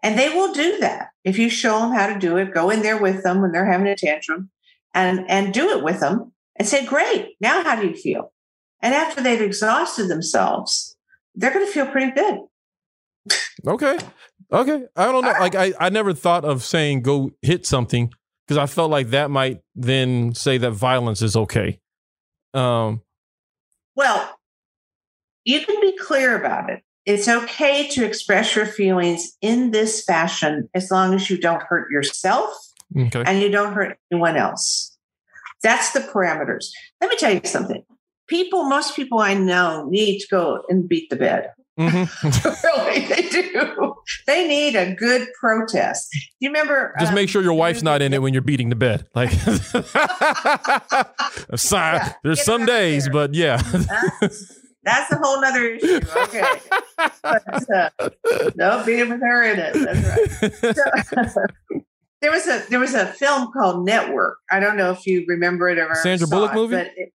And 0.02 0.18
they 0.18 0.28
will 0.28 0.52
do 0.52 0.78
that. 0.78 1.08
If 1.24 1.38
you 1.38 1.50
show 1.50 1.80
them 1.80 1.92
how 1.92 2.06
to 2.06 2.18
do 2.18 2.36
it, 2.36 2.54
go 2.54 2.70
in 2.70 2.82
there 2.82 3.00
with 3.00 3.24
them 3.24 3.42
when 3.42 3.52
they're 3.52 3.70
having 3.70 3.88
a 3.88 3.96
tantrum 3.96 4.50
and, 4.94 5.28
and 5.28 5.52
do 5.52 5.70
it 5.70 5.82
with 5.82 6.00
them 6.00 6.32
and 6.56 6.68
say, 6.68 6.86
great. 6.86 7.36
Now 7.40 7.62
how 7.64 7.80
do 7.80 7.86
you 7.88 7.94
feel? 7.94 8.32
And 8.80 8.94
after 8.94 9.20
they've 9.22 9.40
exhausted 9.40 10.08
themselves, 10.08 10.96
they're 11.34 11.52
going 11.52 11.66
to 11.66 11.72
feel 11.72 11.86
pretty 11.86 12.12
good. 12.12 12.38
Okay. 13.66 13.98
Okay. 14.52 14.84
I 14.96 15.12
don't 15.12 15.24
know. 15.24 15.32
Like 15.32 15.54
I, 15.54 15.72
I 15.78 15.88
never 15.88 16.14
thought 16.14 16.44
of 16.44 16.62
saying 16.62 17.02
go 17.02 17.32
hit 17.42 17.66
something 17.66 18.12
because 18.46 18.56
I 18.56 18.66
felt 18.66 18.90
like 18.90 19.08
that 19.08 19.30
might 19.30 19.60
then 19.74 20.34
say 20.34 20.58
that 20.58 20.70
violence 20.70 21.22
is 21.22 21.36
okay. 21.36 21.80
Um 22.54 23.02
Well, 23.94 24.38
you 25.44 25.64
can 25.66 25.80
be 25.80 25.96
clear 25.98 26.38
about 26.38 26.70
it. 26.70 26.82
It's 27.08 27.26
okay 27.26 27.88
to 27.88 28.04
express 28.04 28.54
your 28.54 28.66
feelings 28.66 29.32
in 29.40 29.70
this 29.70 30.04
fashion 30.04 30.68
as 30.74 30.90
long 30.90 31.14
as 31.14 31.30
you 31.30 31.38
don't 31.38 31.62
hurt 31.62 31.90
yourself 31.90 32.50
okay. 32.94 33.22
and 33.26 33.40
you 33.40 33.50
don't 33.50 33.72
hurt 33.72 33.96
anyone 34.12 34.36
else. 34.36 34.94
That's 35.62 35.92
the 35.92 36.00
parameters. 36.00 36.66
Let 37.00 37.08
me 37.08 37.16
tell 37.16 37.32
you 37.32 37.40
something. 37.44 37.82
People, 38.26 38.68
most 38.68 38.94
people 38.94 39.20
I 39.20 39.32
know 39.32 39.86
need 39.88 40.18
to 40.18 40.26
go 40.30 40.62
and 40.68 40.86
beat 40.86 41.08
the 41.08 41.16
bed. 41.16 41.50
Mhm. 41.78 42.64
really, 42.64 43.06
they 43.06 43.22
do. 43.30 43.94
They 44.26 44.46
need 44.46 44.76
a 44.76 44.94
good 44.94 45.28
protest. 45.40 46.08
Do 46.12 46.18
you 46.40 46.50
remember? 46.50 46.94
Just 46.98 47.10
um, 47.10 47.14
make 47.14 47.30
sure 47.30 47.40
your 47.40 47.54
wife's 47.54 47.82
not 47.82 48.02
in 48.02 48.12
it 48.12 48.20
when 48.20 48.34
you're 48.34 48.42
beating 48.42 48.68
the 48.68 48.76
bed. 48.76 49.06
Like 49.14 49.30
Sorry, 51.56 51.96
Yeah, 51.96 52.12
there's 52.22 52.42
some 52.42 52.66
days, 52.66 53.04
there. 53.04 53.12
but 53.14 53.32
yeah. 53.32 53.62
That's, 54.20 54.58
that's 54.88 55.12
a 55.12 55.16
whole 55.16 55.40
nother 55.40 55.64
issue. 55.64 56.00
Okay. 56.16 56.44
But, 57.22 57.70
uh, 57.74 57.90
no, 58.56 58.82
being 58.84 59.08
with 59.08 59.20
her 59.20 59.42
in 59.44 59.58
it. 59.58 59.74
That's 59.74 60.78
right. 61.14 61.30
So, 61.30 61.40
there 62.20 62.30
was 62.30 62.46
a 62.46 62.64
there 62.70 62.80
was 62.80 62.94
a 62.94 63.06
film 63.06 63.52
called 63.52 63.84
Network. 63.84 64.38
I 64.50 64.60
don't 64.60 64.76
know 64.76 64.90
if 64.90 65.06
you 65.06 65.24
remember 65.28 65.68
it 65.68 65.78
or 65.78 65.94
Sandra 65.94 66.26
Bullock 66.26 66.52
it, 66.52 66.54
movie? 66.54 66.76
it- 66.76 67.12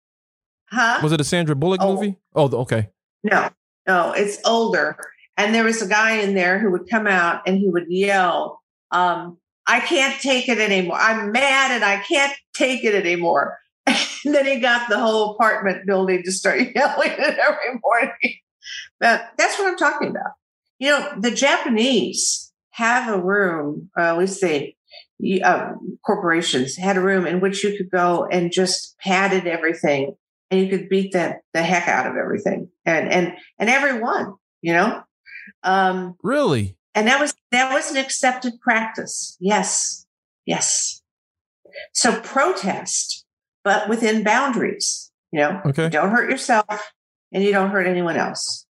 huh? 0.69 0.99
Was 1.03 1.11
it 1.11 1.19
a 1.21 1.24
Sandra 1.26 1.55
Bullock 1.55 1.82
Oh. 1.82 1.93
movie? 1.95 2.17
Oh, 2.36 2.49
okay. 2.61 2.89
No, 3.24 3.49
no, 3.88 4.11
it's 4.13 4.38
older. 4.45 4.97
And 5.38 5.53
there 5.55 5.63
was 5.63 5.82
a 5.82 5.88
guy 5.88 6.17
in 6.17 6.36
there 6.36 6.59
who 6.59 6.71
would 6.71 6.88
come 6.89 7.07
out 7.07 7.41
and 7.47 7.57
he 7.57 7.67
would 7.69 7.86
yell, 7.89 8.61
um, 8.91 9.38
I 9.65 9.80
can't 9.80 10.19
take 10.21 10.47
it 10.49 10.59
anymore. 10.59 10.97
I'm 10.99 11.32
mad 11.32 11.71
and 11.71 11.84
I 11.84 11.97
can't 11.97 12.34
take 12.53 12.84
it 12.84 12.93
anymore. 12.93 13.57
And 14.26 14.34
then 14.36 14.45
he 14.45 14.59
got 14.59 14.89
the 14.89 14.99
whole 14.99 15.32
apartment 15.32 15.86
building 15.86 16.24
to 16.24 16.32
start 16.32 16.59
yelling 16.76 17.11
every 17.11 17.80
morning. 17.84 18.36
But 18.99 19.32
that's 19.38 19.57
what 19.59 19.67
I'm 19.67 19.78
talking 19.78 20.09
about. 20.09 20.32
You 20.80 20.91
know, 20.91 21.13
the 21.19 21.32
Japanese 21.32 22.51
have 22.71 23.13
a 23.13 23.21
room, 23.21 23.89
uh, 23.97 24.01
at 24.01 24.17
least 24.17 24.41
they, 24.41 24.76
uh, 25.43 25.74
corporations 26.05 26.76
had 26.76 26.97
a 26.97 27.01
room 27.01 27.26
in 27.26 27.39
which 27.39 27.63
you 27.63 27.78
could 27.78 27.89
go 27.91 28.28
and 28.32 28.51
just 28.51 28.97
padded 28.99 29.47
everything 29.47 30.15
and 30.49 30.61
you 30.61 30.69
could 30.69 30.89
beat 30.89 31.11
the, 31.13 31.38
the 31.53 31.63
heck 31.63 31.88
out 31.88 32.07
of 32.07 32.15
everything 32.17 32.69
and, 32.86 33.11
and, 33.11 33.34
and 33.59 33.69
everyone, 33.69 34.34
you 34.61 34.74
know? 34.74 35.01
Um, 35.63 36.15
Really? 36.24 36.78
and 36.95 37.07
that 37.07 37.19
was 37.19 37.34
that 37.51 37.74
was 37.74 37.91
an 37.91 37.97
accepted 37.97 38.59
practice 38.61 39.38
yes 39.39 40.05
yes 40.45 41.01
so 41.93 42.19
protest 42.21 43.22
but 43.64 43.89
within 43.89 44.24
boundaries 44.24 45.11
you 45.32 45.39
know 45.39 45.61
Okay. 45.66 45.86
you 45.86 45.89
don't 45.89 46.11
hurt 46.11 46.30
yourself 46.30 46.66
and 47.32 47.43
you 47.43 47.51
don't 47.51 47.72
hurt 47.72 47.88
anyone 47.88 48.18
else 48.18 48.66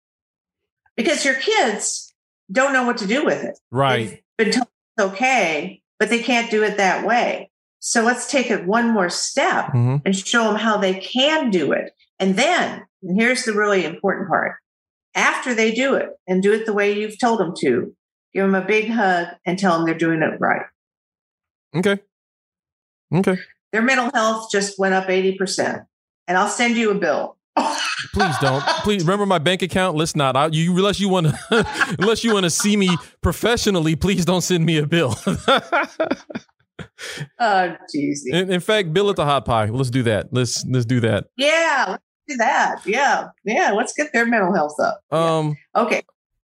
because 0.96 1.24
your 1.24 1.34
kids 1.34 2.14
don't 2.50 2.72
know 2.72 2.84
what 2.84 2.98
to 2.98 3.06
do 3.06 3.24
with 3.24 3.42
it 3.44 3.58
Right. 3.70 4.22
They've 4.38 4.46
been 4.46 4.52
told 4.52 4.68
it's 4.96 5.06
okay 5.12 5.82
but 5.98 6.08
they 6.08 6.22
can't 6.22 6.50
do 6.50 6.62
it 6.62 6.76
that 6.76 7.06
way 7.06 7.50
so 7.80 8.02
let's 8.02 8.30
take 8.30 8.50
it 8.50 8.66
one 8.66 8.90
more 8.90 9.08
step 9.10 9.70
hmm 9.72 9.96
and 10.04 10.16
show 10.16 10.44
them 10.44 10.56
how 10.56 10.76
they 10.76 10.94
can 10.94 11.50
do 11.50 11.72
it. 11.72 11.92
And 12.18 12.36
then, 12.36 12.86
and 13.02 13.18
here's 13.20 13.44
the 13.44 13.52
really 13.54 13.84
important 13.84 14.28
part 14.28 14.56
after 15.14 15.54
they 15.54 15.72
do 15.72 15.94
it 15.94 16.10
and 16.26 16.42
do 16.42 16.52
it 16.52 16.66
the 16.66 16.72
way 16.74 16.92
you've 16.98 17.18
told 17.18 17.40
them 17.40 17.54
to, 17.60 17.94
give 18.34 18.44
them 18.44 18.54
a 18.54 18.64
big 18.64 18.88
hug 18.90 19.28
and 19.46 19.58
tell 19.58 19.76
them 19.76 19.86
they're 19.86 19.94
doing 19.96 20.22
it 20.22 20.38
right. 20.40 20.66
Okay. 21.74 21.98
Okay. 23.14 23.38
Their 23.72 23.82
mental 23.82 24.10
health 24.12 24.50
just 24.50 24.78
went 24.78 24.94
up 24.94 25.06
80%. 25.06 25.84
And 26.28 26.38
I'll 26.38 26.48
send 26.48 26.76
you 26.76 26.90
a 26.90 26.94
bill. 26.94 27.36
Please 28.14 28.34
don't. 28.40 28.62
Please 28.82 29.02
remember 29.02 29.26
my 29.26 29.38
bank 29.38 29.62
account. 29.62 29.96
Let's 29.96 30.14
not. 30.16 30.36
I, 30.36 30.46
you 30.46 30.74
unless 30.76 30.98
you 31.00 31.08
want 31.08 31.26
to 31.28 31.96
unless 31.98 32.24
you 32.24 32.32
want 32.32 32.44
to 32.44 32.50
see 32.50 32.76
me 32.76 32.96
professionally. 33.22 33.96
Please 33.96 34.24
don't 34.24 34.40
send 34.42 34.64
me 34.64 34.78
a 34.78 34.86
bill. 34.86 35.14
Oh, 37.38 37.76
geez. 37.92 38.26
in, 38.26 38.50
in 38.52 38.60
fact, 38.60 38.92
bill 38.92 39.08
at 39.10 39.16
the 39.16 39.24
Hot 39.24 39.44
Pie. 39.44 39.66
Let's 39.66 39.90
do 39.90 40.02
that. 40.04 40.32
Let's 40.32 40.64
let's 40.66 40.84
do 40.86 41.00
that. 41.00 41.26
Yeah, 41.36 41.86
let's 41.88 42.02
do 42.28 42.36
that. 42.36 42.86
Yeah. 42.86 43.28
Yeah. 43.44 43.72
Let's 43.72 43.92
get 43.94 44.12
their 44.12 44.26
mental 44.26 44.54
health 44.54 44.78
up. 44.80 45.00
Um, 45.10 45.56
Okay. 45.74 46.02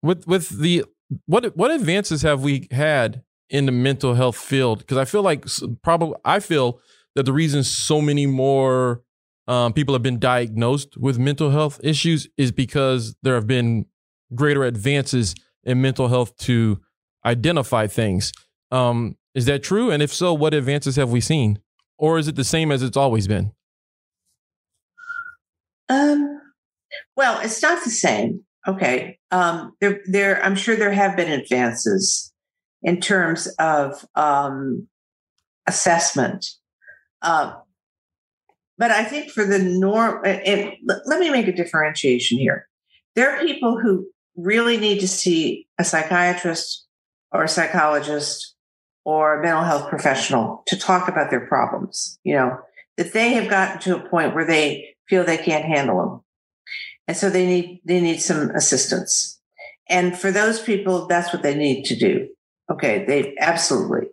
with 0.02 0.28
with 0.28 0.50
the 0.50 0.86
what 1.26 1.56
what 1.58 1.72
advances 1.72 2.22
have 2.24 2.42
we 2.44 2.68
had 2.72 3.24
in 3.50 3.66
the 3.66 3.72
mental 3.72 4.14
health 4.16 4.38
field? 4.38 4.80
Because 4.80 4.98
I 4.98 5.06
feel 5.06 5.22
like 5.24 5.46
probably 5.84 6.16
I 6.26 6.40
feel 6.40 6.80
that 7.16 7.24
the 7.24 7.34
reason 7.34 7.64
so 7.64 8.02
many 8.02 8.26
more 8.26 9.02
um, 9.48 9.74
people 9.74 9.94
have 9.94 10.04
been 10.04 10.20
diagnosed 10.20 10.98
with 10.98 11.18
mental 11.20 11.52
health 11.52 11.80
issues 11.84 12.28
is 12.38 12.52
because 12.52 13.16
there 13.24 13.36
have 13.36 13.48
been 13.48 13.86
greater 14.34 14.64
advances 14.64 15.36
in 15.64 15.82
mental 15.82 16.08
health 16.08 16.36
to 16.38 16.80
identify 17.26 17.88
things. 17.88 18.32
Um, 18.72 19.18
is 19.34 19.46
that 19.46 19.64
true? 19.64 19.92
And 19.92 20.02
if 20.02 20.14
so, 20.14 20.34
what 20.34 20.54
advances 20.54 20.96
have 20.96 21.12
we 21.12 21.22
seen? 21.22 21.60
Or 21.98 22.18
is 22.18 22.28
it 22.28 22.36
the 22.36 22.44
same 22.44 22.72
as 22.72 22.84
it's 22.84 22.98
always 22.98 23.28
been? 23.28 23.52
Um, 25.90 26.42
Well, 27.16 27.40
it's 27.42 27.62
not 27.62 27.84
the 27.84 27.90
same. 27.90 28.44
Okay. 28.68 29.20
Um, 29.32 29.74
there, 29.80 30.02
there, 30.06 30.44
I'm 30.44 30.56
sure 30.56 30.76
there 30.76 30.92
have 30.92 31.16
been 31.16 31.32
advances 31.32 32.34
in 32.82 33.00
terms 33.00 33.48
of 33.60 34.06
um, 34.16 34.88
assessment. 35.68 36.46
Uh, 37.26 37.56
but 38.78 38.92
I 38.92 39.04
think 39.04 39.32
for 39.32 39.46
the 39.46 39.60
norm, 39.60 40.22
it, 40.26 40.78
let 41.06 41.20
me 41.20 41.30
make 41.30 41.48
a 41.48 41.52
differentiation 41.56 42.38
here. 42.38 42.68
There 43.16 43.32
are 43.32 43.40
people 43.40 43.80
who 43.80 44.08
really 44.36 44.78
need 44.78 45.00
to 45.00 45.08
see 45.08 45.68
a 45.80 45.84
psychiatrist 45.84 46.86
or 47.32 47.44
a 47.44 47.48
psychologist 47.50 48.54
or 49.06 49.40
a 49.40 49.44
mental 49.44 49.64
health 49.64 49.90
professional 49.90 50.64
to 50.68 50.78
talk 50.78 51.08
about 51.08 51.32
their 51.32 51.48
problems, 51.48 52.20
you 52.24 52.34
know, 52.36 52.60
that 52.98 53.14
they 53.14 53.34
have 53.34 53.50
gotten 53.50 53.80
to 53.82 53.96
a 53.96 54.10
point 54.10 54.36
where 54.36 54.46
they 54.46 54.96
feel 55.08 55.24
they 55.24 55.38
can't 55.38 55.66
handle 55.66 55.98
them. 55.98 56.22
And 57.08 57.16
so 57.16 57.30
they 57.30 57.46
need 57.46 57.82
they 57.86 58.02
need 58.02 58.22
some 58.22 58.50
assistance. 58.52 59.40
And 59.88 60.18
for 60.18 60.32
those 60.32 60.60
people, 60.62 61.08
that's 61.08 61.32
what 61.32 61.44
they 61.44 61.56
need 61.56 61.86
to 61.86 61.96
do. 61.96 62.28
Okay, 62.72 63.06
they 63.06 63.36
absolutely. 63.40 64.08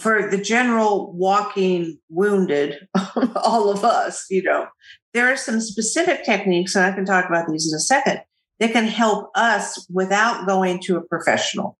For 0.00 0.30
the 0.30 0.38
general 0.38 1.12
walking 1.12 1.98
wounded, 2.08 2.86
all 3.34 3.70
of 3.70 3.84
us, 3.84 4.26
you 4.30 4.42
know, 4.42 4.68
there 5.14 5.32
are 5.32 5.36
some 5.36 5.60
specific 5.60 6.24
techniques, 6.24 6.76
and 6.76 6.84
I 6.84 6.92
can 6.92 7.04
talk 7.04 7.26
about 7.26 7.48
these 7.48 7.72
in 7.72 7.76
a 7.76 7.80
second, 7.80 8.20
that 8.60 8.72
can 8.72 8.84
help 8.84 9.30
us 9.34 9.86
without 9.90 10.46
going 10.46 10.80
to 10.82 10.96
a 10.96 11.02
professional. 11.02 11.76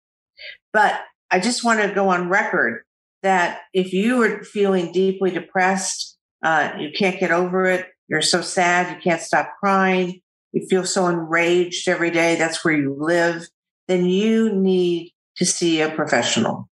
But 0.73 1.01
I 1.31 1.39
just 1.39 1.63
want 1.63 1.81
to 1.81 1.95
go 1.95 2.09
on 2.09 2.29
record 2.29 2.83
that 3.23 3.61
if 3.73 3.93
you 3.93 4.23
are 4.23 4.43
feeling 4.43 4.93
deeply 4.93 5.31
depressed, 5.31 6.19
uh, 6.43 6.73
you 6.79 6.91
can't 6.97 7.21
get 7.21 7.31
over 7.31 7.67
it, 7.67 7.87
you're 8.09 8.23
so 8.23 8.41
sad, 8.41 8.95
you 8.95 9.01
can't 9.03 9.21
stop 9.21 9.53
crying, 9.61 10.21
you 10.53 10.67
feel 10.69 10.85
so 10.85 11.07
enraged 11.07 11.87
every 11.87 12.11
day, 12.11 12.37
that's 12.37 12.65
where 12.65 12.75
you 12.75 12.97
live, 12.99 13.47
then 13.89 14.07
you 14.07 14.53
need 14.53 15.13
to 15.37 15.45
see 15.45 15.81
a 15.81 15.91
professional. 15.91 16.70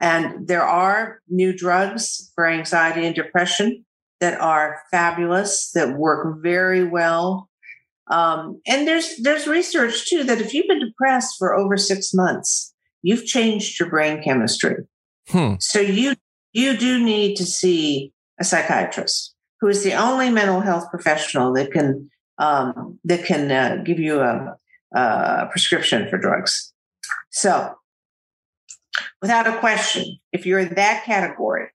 And 0.00 0.46
there 0.46 0.62
are 0.62 1.20
new 1.28 1.52
drugs 1.52 2.30
for 2.34 2.46
anxiety 2.46 3.04
and 3.04 3.14
depression 3.14 3.84
that 4.20 4.40
are 4.40 4.80
fabulous, 4.90 5.70
that 5.72 5.96
work 5.96 6.42
very 6.42 6.84
well. 6.84 7.48
Um, 8.10 8.60
and 8.66 8.88
there's 8.88 9.16
there's 9.18 9.46
research 9.46 10.08
too 10.08 10.24
that 10.24 10.40
if 10.40 10.54
you've 10.54 10.66
been 10.66 10.80
depressed 10.80 11.36
for 11.38 11.54
over 11.54 11.76
six 11.76 12.14
months, 12.14 12.72
you've 13.02 13.26
changed 13.26 13.78
your 13.78 13.90
brain 13.90 14.22
chemistry. 14.22 14.76
Hmm. 15.28 15.54
So 15.60 15.80
you 15.80 16.14
you 16.52 16.76
do 16.76 17.02
need 17.02 17.36
to 17.36 17.44
see 17.44 18.12
a 18.40 18.44
psychiatrist 18.44 19.34
who 19.60 19.68
is 19.68 19.82
the 19.82 19.94
only 19.94 20.30
mental 20.30 20.60
health 20.60 20.90
professional 20.90 21.52
that 21.54 21.70
can 21.72 22.08
um, 22.38 22.98
that 23.04 23.24
can 23.24 23.50
uh, 23.50 23.82
give 23.84 23.98
you 23.98 24.20
a, 24.20 24.56
a 24.94 25.46
prescription 25.50 26.08
for 26.08 26.18
drugs. 26.18 26.72
So, 27.30 27.74
without 29.20 29.46
a 29.46 29.58
question, 29.58 30.18
if 30.32 30.46
you're 30.46 30.58
in 30.58 30.74
that 30.74 31.04
category, 31.04 31.68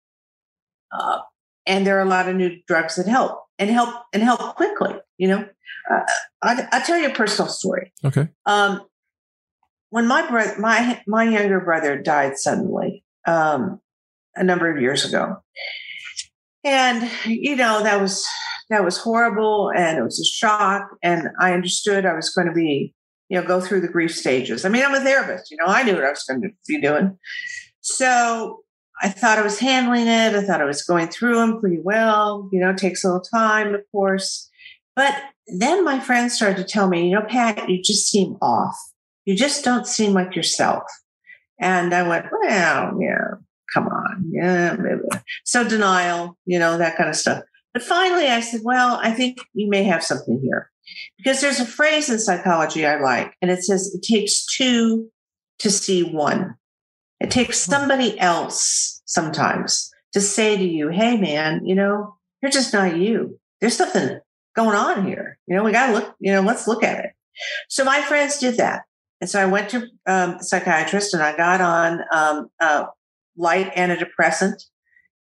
uh, 0.91 1.19
and 1.65 1.87
there 1.87 1.97
are 1.97 2.05
a 2.05 2.09
lot 2.09 2.27
of 2.27 2.35
new 2.35 2.57
drugs 2.67 2.95
that 2.95 3.07
help 3.07 3.39
and 3.57 3.69
help 3.69 3.89
and 4.13 4.23
help 4.23 4.55
quickly, 4.55 4.95
you 5.17 5.27
know, 5.27 5.47
uh, 5.91 6.01
I, 6.41 6.67
I'll 6.71 6.81
tell 6.81 6.97
you 6.97 7.07
a 7.07 7.13
personal 7.13 7.49
story. 7.49 7.91
Okay. 8.03 8.29
Um, 8.45 8.81
when 9.89 10.07
my 10.07 10.27
brother, 10.27 10.55
my 10.59 11.01
my 11.07 11.23
younger 11.23 11.59
brother 11.59 12.01
died 12.01 12.37
suddenly 12.37 13.03
um, 13.27 13.79
a 14.35 14.43
number 14.43 14.69
of 14.73 14.81
years 14.81 15.05
ago, 15.05 15.37
and 16.63 17.09
you 17.25 17.55
know 17.55 17.83
that 17.83 18.01
was 18.01 18.25
that 18.69 18.83
was 18.83 18.97
horrible, 18.97 19.71
and 19.75 19.97
it 19.97 20.03
was 20.03 20.19
a 20.19 20.25
shock, 20.25 20.89
and 21.03 21.29
I 21.39 21.53
understood 21.53 22.05
I 22.05 22.15
was 22.15 22.31
going 22.31 22.47
to 22.47 22.53
be, 22.53 22.93
you 23.33 23.41
know, 23.41 23.47
go 23.47 23.59
through 23.59 23.81
the 23.81 23.87
grief 23.87 24.15
stages. 24.15 24.63
I 24.63 24.69
mean, 24.69 24.83
I'm 24.83 24.93
a 24.93 24.99
therapist, 24.99 25.51
you 25.51 25.57
know, 25.57 25.65
I 25.65 25.83
knew 25.83 25.95
what 25.95 26.05
I 26.05 26.09
was 26.09 26.23
going 26.23 26.41
to 26.41 26.49
be 26.67 26.79
doing, 26.79 27.17
so 27.81 28.59
I 29.01 29.09
thought 29.09 29.39
I 29.39 29.43
was 29.43 29.59
handling 29.59 30.07
it. 30.07 30.35
I 30.35 30.43
thought 30.43 30.61
I 30.61 30.65
was 30.65 30.83
going 30.83 31.07
through 31.07 31.35
them 31.35 31.59
pretty 31.59 31.79
well. 31.81 32.47
You 32.53 32.61
know, 32.61 32.69
it 32.69 32.77
takes 32.77 33.03
a 33.03 33.07
little 33.07 33.21
time, 33.21 33.73
of 33.73 33.81
course, 33.91 34.49
but 34.95 35.15
then 35.59 35.83
my 35.83 35.99
friends 35.99 36.35
started 36.35 36.57
to 36.57 36.63
tell 36.63 36.87
me, 36.87 37.09
you 37.09 37.15
know, 37.15 37.25
Pat, 37.27 37.67
you 37.67 37.81
just 37.81 38.09
seem 38.09 38.37
off 38.41 38.77
you 39.25 39.35
just 39.35 39.63
don't 39.63 39.87
seem 39.87 40.13
like 40.13 40.35
yourself. 40.35 40.83
And 41.59 41.93
I 41.93 42.07
went, 42.07 42.25
well, 42.31 42.97
yeah, 42.99 43.25
come 43.73 43.87
on. 43.87 44.29
Yeah. 44.31 44.75
Maybe. 44.75 45.01
So 45.45 45.67
denial, 45.67 46.37
you 46.45 46.59
know, 46.59 46.77
that 46.77 46.97
kind 46.97 47.09
of 47.09 47.15
stuff. 47.15 47.43
But 47.73 47.83
finally 47.83 48.27
I 48.27 48.41
said, 48.41 48.61
well, 48.63 48.99
I 49.01 49.11
think 49.11 49.39
you 49.53 49.69
may 49.69 49.83
have 49.83 50.03
something 50.03 50.39
here 50.43 50.69
because 51.17 51.41
there's 51.41 51.59
a 51.59 51.65
phrase 51.65 52.09
in 52.09 52.19
psychology 52.19 52.85
I 52.85 52.99
like, 52.99 53.33
and 53.41 53.51
it 53.51 53.63
says 53.63 53.93
it 53.93 54.05
takes 54.05 54.45
two 54.45 55.09
to 55.59 55.69
see 55.69 56.03
one. 56.03 56.55
It 57.19 57.31
takes 57.31 57.59
somebody 57.59 58.19
else 58.19 59.01
sometimes 59.05 59.89
to 60.13 60.21
say 60.21 60.57
to 60.57 60.63
you, 60.63 60.89
hey, 60.89 61.17
man, 61.17 61.65
you 61.65 61.75
know, 61.75 62.15
you're 62.41 62.51
just 62.51 62.73
not 62.73 62.97
you. 62.97 63.39
There's 63.61 63.77
something 63.77 64.19
going 64.55 64.75
on 64.75 65.05
here. 65.05 65.37
You 65.47 65.55
know, 65.55 65.63
we 65.63 65.71
got 65.71 65.87
to 65.87 65.93
look, 65.93 66.15
you 66.19 66.31
know, 66.31 66.41
let's 66.41 66.67
look 66.67 66.83
at 66.83 67.05
it. 67.05 67.11
So 67.69 67.83
my 67.83 68.01
friends 68.01 68.37
did 68.37 68.57
that. 68.57 68.83
And 69.21 69.29
so 69.29 69.41
I 69.41 69.45
went 69.45 69.69
to 69.69 69.87
um, 70.05 70.31
a 70.35 70.43
psychiatrist 70.43 71.13
and 71.13 71.23
I 71.23 71.35
got 71.35 71.61
on 71.61 72.01
um, 72.11 72.49
uh, 72.59 72.85
light 73.37 73.73
antidepressant. 73.73 74.61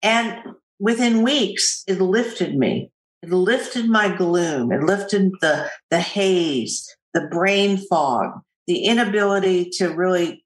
And 0.03 0.43
within 0.79 1.23
weeks, 1.23 1.85
it 1.87 2.01
lifted 2.01 2.57
me. 2.57 2.91
It 3.23 3.31
lifted 3.31 3.89
my 3.89 4.15
gloom. 4.15 4.73
It 4.73 4.83
lifted 4.83 5.33
the, 5.41 5.71
the 5.91 6.01
haze, 6.01 6.89
the 7.15 7.29
brain 7.31 7.77
fog, 7.77 8.41
the 8.67 8.85
inability 8.85 9.71
to 9.79 9.89
really 9.89 10.45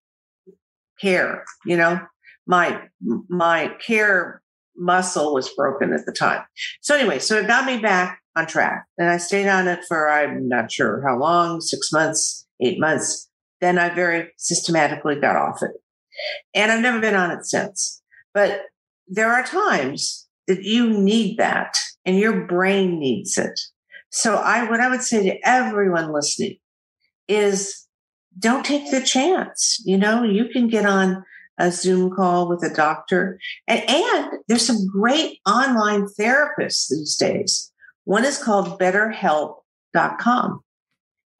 care. 1.01 1.45
You 1.65 1.77
know, 1.77 2.01
my, 2.47 2.83
my 3.29 3.75
care 3.85 4.43
muscle 4.77 5.33
was 5.33 5.49
broken 5.55 5.93
at 5.93 6.05
the 6.05 6.13
time. 6.13 6.45
So 6.83 6.95
anyway, 6.95 7.19
so 7.19 7.39
it 7.39 7.47
got 7.47 7.65
me 7.65 7.79
back 7.79 8.21
on 8.37 8.47
track 8.47 8.85
and 8.99 9.09
I 9.09 9.17
stayed 9.17 9.49
on 9.49 9.69
it 9.69 9.81
for, 9.89 10.11
I'm 10.11 10.49
not 10.49 10.71
sure 10.71 11.03
how 11.07 11.19
long, 11.19 11.63
six 11.63 11.91
months, 11.93 12.47
eight 12.61 12.79
months 12.79 13.27
then 13.61 13.79
I 13.79 13.95
very 13.95 14.31
systematically 14.37 15.17
got 15.17 15.37
off 15.37 15.63
it. 15.63 15.73
And 16.55 16.73
I've 16.73 16.83
never 16.83 17.01
been 17.01 17.15
on 17.15 17.31
it 17.31 17.45
since. 17.45 18.03
But 18.35 18.63
there 19.09 19.33
are 19.33 19.43
times 19.43 20.27
that 20.47 20.63
you 20.63 20.91
need 20.91 21.39
that 21.39 21.77
and 22.07 22.19
your 22.19 22.47
brain 22.47 22.99
needs 22.99 23.37
it. 23.37 23.61
So 24.11 24.37
I 24.37 24.69
what 24.71 24.81
I 24.81 24.89
would 24.89 25.03
say 25.03 25.23
to 25.25 25.39
everyone 25.47 26.13
listening 26.13 26.57
is 27.29 27.87
don't 28.39 28.65
take 28.65 28.91
the 28.91 29.03
chance. 29.03 29.83
You 29.85 29.99
know, 29.99 30.23
you 30.23 30.49
can 30.49 30.69
get 30.69 30.87
on 30.87 31.25
a 31.59 31.73
Zoom 31.73 32.15
call 32.15 32.49
with 32.49 32.63
a 32.63 32.75
doctor. 32.75 33.39
And, 33.67 33.83
and 33.89 34.31
there's 34.47 34.67
some 34.67 34.87
great 34.87 35.41
online 35.47 36.07
therapists 36.19 36.89
these 36.91 37.17
days. 37.17 37.73
One 38.05 38.25
is 38.25 38.43
called 38.43 38.79
betterhelp.com 38.79 40.61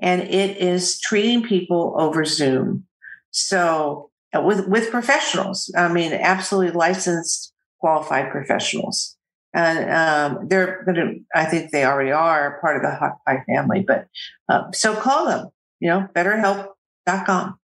and 0.01 0.23
it 0.23 0.57
is 0.57 1.01
treating 1.01 1.43
people 1.43 1.95
over 1.99 2.25
Zoom. 2.25 2.85
So 3.31 4.11
uh, 4.37 4.41
with 4.41 4.67
with 4.67 4.91
professionals, 4.91 5.73
I 5.77 5.89
mean, 5.93 6.13
absolutely 6.13 6.73
licensed, 6.73 7.53
qualified 7.79 8.31
professionals, 8.31 9.16
and 9.57 9.91
um, 10.39 10.49
they're 10.49 10.85
going 10.85 10.95
to. 10.97 11.15
I 11.35 11.47
think 11.47 11.71
they 11.73 11.85
already 11.85 12.13
are 12.13 12.61
part 12.61 12.77
of 12.77 12.83
the 12.83 12.95
Hot 12.95 13.19
Pie 13.27 13.43
family. 13.47 13.81
But 13.87 14.07
uh, 14.49 14.71
so 14.73 14.95
call 14.95 15.27
them. 15.27 15.49
You 15.81 15.89
know, 15.91 16.09
BetterHelp.com. 16.15 17.59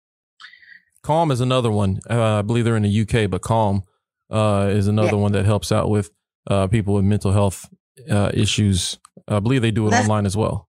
Calm 1.03 1.31
is 1.31 1.41
another 1.41 1.71
one. 1.71 2.01
Uh, 2.09 2.39
I 2.39 2.43
believe 2.43 2.65
they're 2.65 2.77
in 2.77 2.83
the 2.83 3.01
UK, 3.03 3.31
but 3.31 3.43
Calm 3.43 3.83
uh, 4.31 4.69
is 4.71 4.87
another 4.87 5.09
Yeah. 5.17 5.23
one 5.23 5.33
that 5.33 5.45
helps 5.47 5.73
out 5.73 5.91
with 5.91 6.11
uh, 6.49 6.67
people 6.69 6.95
with 6.95 7.05
mental 7.05 7.33
health 7.33 7.69
uh, 8.11 8.31
issues. 8.35 8.99
I 9.29 9.41
believe 9.41 9.63
they 9.63 9.71
do 9.71 9.87
it 9.87 9.91
That's- 9.91 10.07
online 10.09 10.27
as 10.27 10.37
well. 10.37 10.69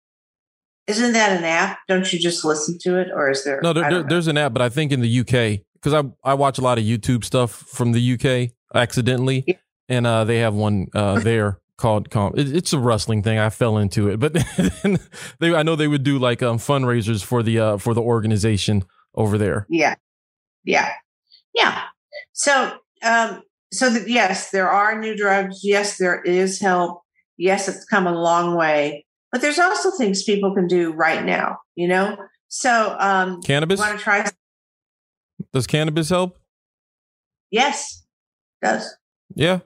Isn't 0.87 1.13
that 1.13 1.37
an 1.37 1.43
app? 1.43 1.77
Don't 1.87 2.11
you 2.11 2.17
just 2.19 2.43
listen 2.43 2.77
to 2.81 2.99
it, 2.99 3.09
or 3.13 3.29
is 3.29 3.43
there? 3.43 3.59
No, 3.61 3.71
there, 3.71 3.89
there, 3.89 4.03
there's 4.03 4.27
an 4.27 4.37
app, 4.37 4.51
but 4.51 4.61
I 4.63 4.69
think 4.69 4.91
in 4.91 4.99
the 5.01 5.19
UK 5.19 5.61
because 5.75 5.93
I 5.93 6.03
I 6.29 6.33
watch 6.33 6.57
a 6.57 6.61
lot 6.61 6.79
of 6.79 6.83
YouTube 6.83 7.23
stuff 7.23 7.51
from 7.51 7.91
the 7.91 8.13
UK 8.13 8.51
accidentally, 8.73 9.43
Yeah. 9.47 9.55
And 9.91 10.07
uh, 10.07 10.23
they 10.23 10.39
have 10.39 10.53
one 10.53 10.87
uh, 10.93 11.19
there 11.23 11.59
called 11.77 12.09
Calm. 12.09 12.33
It, 12.35 12.55
it's 12.55 12.73
a 12.73 12.79
wrestling 12.79 13.23
thing. 13.23 13.37
I 13.37 13.49
fell 13.49 13.77
into 13.77 14.09
it, 14.09 14.19
but 14.19 14.33
they 15.39 15.53
I 15.53 15.63
know 15.63 15.75
they 15.75 15.87
would 15.87 16.03
do 16.03 16.17
like 16.19 16.41
um, 16.41 16.57
fundraisers 16.57 17.23
for 17.23 17.43
the 17.43 17.59
uh, 17.59 17.77
for 17.77 17.93
the 17.93 18.01
organization 18.01 18.85
over 19.15 19.37
there. 19.37 19.65
Yeah. 19.69 19.95
Yeah. 20.63 20.91
Yeah. 21.53 21.83
So, 22.33 22.77
um, 23.03 23.43
so 23.73 23.89
that 23.89 24.07
yes, 24.07 24.51
there 24.51 24.69
are 24.69 24.99
new 24.99 25.15
drugs. 25.15 25.61
Yes, 25.63 25.97
there 25.97 26.21
is 26.21 26.59
help. 26.59 27.01
Yes, 27.37 27.67
it's 27.67 27.85
come 27.85 28.07
a 28.07 28.13
long 28.13 28.55
way, 28.55 29.05
but 29.31 29.41
there's 29.41 29.59
also 29.59 29.91
things 29.91 30.23
people 30.23 30.53
can 30.53 30.67
do 30.67 30.91
right 30.93 31.25
now, 31.25 31.57
you 31.75 31.87
know? 31.87 32.17
So, 32.49 32.95
um, 32.99 33.41
Cannabis 33.41 33.79
want 33.79 33.97
to 33.97 34.03
try? 34.03 34.29
does 35.53 35.65
cannabis 35.65 36.09
help? 36.09 36.37
Yes, 37.49 38.03
does. 38.61 38.95
Yeah, 39.35 39.59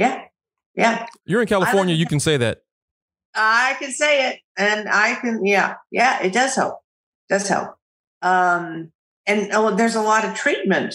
Yeah. 0.00 0.22
Yeah. 0.74 1.06
you're 1.26 1.42
in 1.42 1.46
California. 1.46 1.94
You 1.94 2.06
can 2.06 2.20
say 2.20 2.38
that. 2.38 2.62
I 3.34 3.76
can 3.78 3.92
say 3.92 4.30
it, 4.30 4.40
and 4.56 4.88
I 4.88 5.14
can. 5.16 5.44
Yeah, 5.44 5.74
yeah, 5.92 6.22
it 6.22 6.32
does 6.32 6.56
help. 6.56 6.80
Does 7.28 7.46
help. 7.46 7.76
Um, 8.22 8.90
and 9.26 9.50
oh, 9.52 9.76
there's 9.76 9.94
a 9.94 10.02
lot 10.02 10.24
of 10.24 10.34
treatment 10.34 10.94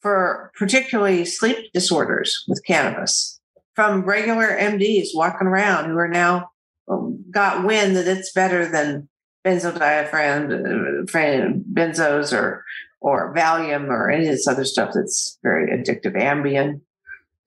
for 0.00 0.52
particularly 0.56 1.24
sleep 1.24 1.72
disorders 1.74 2.44
with 2.48 2.64
cannabis 2.64 3.40
from 3.74 4.02
regular 4.02 4.56
MDs 4.56 5.08
walking 5.14 5.48
around 5.48 5.90
who 5.90 5.98
are 5.98 6.08
now 6.08 6.50
um, 6.88 7.24
got 7.30 7.64
wind 7.64 7.96
that 7.96 8.08
it's 8.08 8.32
better 8.32 8.66
than 8.66 9.08
benzodiazepine, 9.46 11.62
benzos, 11.72 12.32
or 12.32 12.64
or 13.00 13.34
Valium, 13.34 13.88
or 13.88 14.10
any 14.10 14.26
of 14.26 14.32
this 14.32 14.48
other 14.48 14.64
stuff 14.64 14.92
that's 14.94 15.38
very 15.42 15.70
addictive. 15.70 16.16
Ambien. 16.16 16.80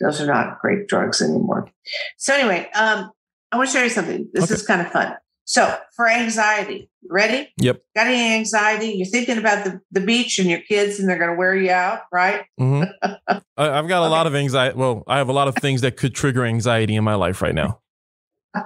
Those 0.02 0.20
are 0.22 0.26
not 0.26 0.60
great 0.60 0.88
drugs 0.88 1.22
anymore. 1.22 1.70
So 2.18 2.34
anyway, 2.34 2.70
um, 2.76 3.12
I 3.52 3.58
want 3.58 3.70
to 3.70 3.74
show 3.78 3.84
you 3.84 3.90
something. 3.90 4.30
This 4.34 4.46
Okay. 4.46 4.54
is 4.56 4.66
kind 4.66 4.82
of 4.82 4.92
fun. 4.92 5.16
So 5.46 5.78
for 5.96 6.08
anxiety, 6.08 6.90
ready? 7.10 7.52
Yep. 7.58 7.82
Got 7.96 8.08
any 8.08 8.36
anxiety? 8.36 8.94
You're 8.96 9.08
thinking 9.08 9.38
about 9.38 9.66
the, 9.66 9.82
the 9.92 10.00
beach 10.00 10.40
and 10.40 10.50
your 10.50 10.62
kids 10.62 11.00
and 11.00 11.10
they're 11.10 11.18
going 11.18 11.32
to 11.32 11.36
wear 11.38 11.56
you 11.56 11.72
out, 11.72 12.02
right? 12.12 12.46
hmm 12.58 12.84
I, 13.02 13.40
I've 13.58 13.88
got 13.88 14.02
a 14.02 14.06
Okay. 14.06 14.12
lot 14.12 14.28
of 14.28 14.36
anxiety. 14.36 14.78
Well, 14.78 15.04
I 15.08 15.18
have 15.18 15.28
a 15.30 15.34
lot 15.34 15.48
of 15.48 15.56
things 15.56 15.82
that 15.82 15.98
could 15.98 16.16
trigger 16.16 16.46
anxiety 16.46 16.96
in 16.96 17.04
my 17.04 17.16
life 17.16 17.42
right 17.42 17.56
now. 17.56 17.80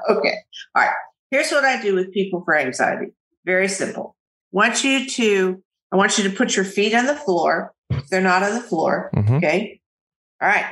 Okay. 0.10 0.34
All 0.76 0.82
right. 0.84 0.92
Here's 1.32 1.52
what 1.52 1.64
I 1.64 1.82
do 1.82 1.94
with 1.96 2.12
people 2.12 2.42
for 2.44 2.58
anxiety. 2.58 3.08
Very 3.46 3.68
simple. 3.68 4.16
want 4.52 4.84
you 4.84 5.08
to, 5.10 5.62
I 5.92 5.96
want 5.96 6.18
you 6.18 6.24
to 6.24 6.30
put 6.36 6.56
your 6.56 6.66
feet 6.66 6.94
on 6.96 7.06
the 7.06 7.16
floor. 7.16 7.74
If 7.92 8.08
they're 8.10 8.22
not 8.22 8.42
on 8.42 8.54
the 8.56 8.62
floor. 8.62 9.12
Mhm. 9.16 9.38
Okay. 9.38 9.80
All 10.42 10.48
right. 10.50 10.66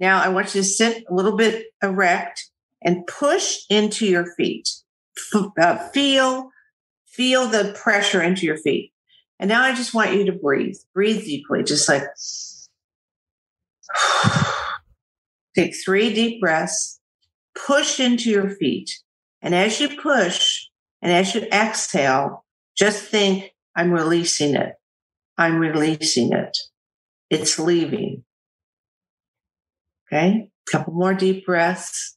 Now 0.00 0.22
I 0.22 0.28
want 0.28 0.54
you 0.54 0.62
to 0.62 0.66
sit 0.66 1.04
a 1.08 1.14
little 1.14 1.36
bit 1.36 1.66
erect 1.82 2.50
and 2.82 3.06
push 3.06 3.58
into 3.68 4.06
your 4.06 4.34
feet. 4.34 4.68
F- 5.34 5.50
uh, 5.60 5.88
feel, 5.90 6.50
feel 7.06 7.46
the 7.46 7.76
pressure 7.80 8.22
into 8.22 8.46
your 8.46 8.56
feet. 8.56 8.92
And 9.38 9.48
now 9.48 9.62
I 9.62 9.74
just 9.74 9.94
want 9.94 10.14
you 10.14 10.24
to 10.26 10.32
breathe. 10.32 10.76
Breathe 10.94 11.24
deeply, 11.24 11.62
just 11.62 11.88
like 11.88 12.02
take 15.54 15.74
three 15.84 16.14
deep 16.14 16.40
breaths, 16.40 17.00
push 17.66 18.00
into 18.00 18.30
your 18.30 18.50
feet. 18.50 18.90
And 19.42 19.54
as 19.54 19.80
you 19.80 20.00
push 20.00 20.66
and 21.02 21.12
as 21.12 21.34
you 21.34 21.42
exhale, 21.52 22.44
just 22.76 23.04
think, 23.04 23.52
I'm 23.76 23.92
releasing 23.92 24.56
it. 24.56 24.72
I'm 25.38 25.58
releasing 25.58 26.32
it. 26.32 26.56
It's 27.30 27.58
leaving. 27.58 28.24
Okay. 30.12 30.48
Couple 30.70 30.92
more 30.92 31.14
deep 31.14 31.46
breaths. 31.46 32.16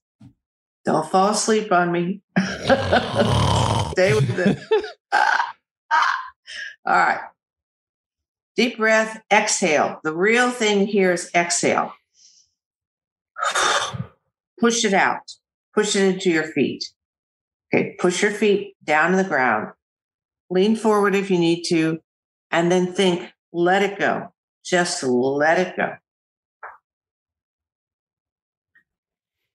Don't 0.85 1.09
fall 1.09 1.29
asleep 1.29 1.71
on 1.71 1.91
me. 1.91 2.21
Stay 2.37 4.13
with 4.13 4.37
it. 4.39 4.59
All 6.85 6.93
right. 6.93 7.21
Deep 8.55 8.77
breath, 8.77 9.21
exhale. 9.31 9.99
The 10.03 10.13
real 10.13 10.51
thing 10.51 10.85
here 10.85 11.11
is 11.11 11.31
exhale. 11.33 11.93
Push 14.59 14.85
it 14.85 14.93
out. 14.93 15.31
Push 15.73 15.95
it 15.95 16.03
into 16.03 16.29
your 16.29 16.43
feet. 16.43 16.83
Okay, 17.73 17.95
push 17.99 18.21
your 18.21 18.31
feet 18.31 18.75
down 18.83 19.11
to 19.11 19.17
the 19.17 19.23
ground. 19.23 19.71
Lean 20.51 20.75
forward 20.75 21.15
if 21.15 21.31
you 21.31 21.39
need 21.39 21.63
to, 21.63 21.99
and 22.51 22.71
then 22.71 22.93
think, 22.93 23.31
let 23.51 23.81
it 23.81 23.97
go. 23.97 24.31
Just 24.63 25.01
let 25.01 25.57
it 25.57 25.75
go. 25.75 25.95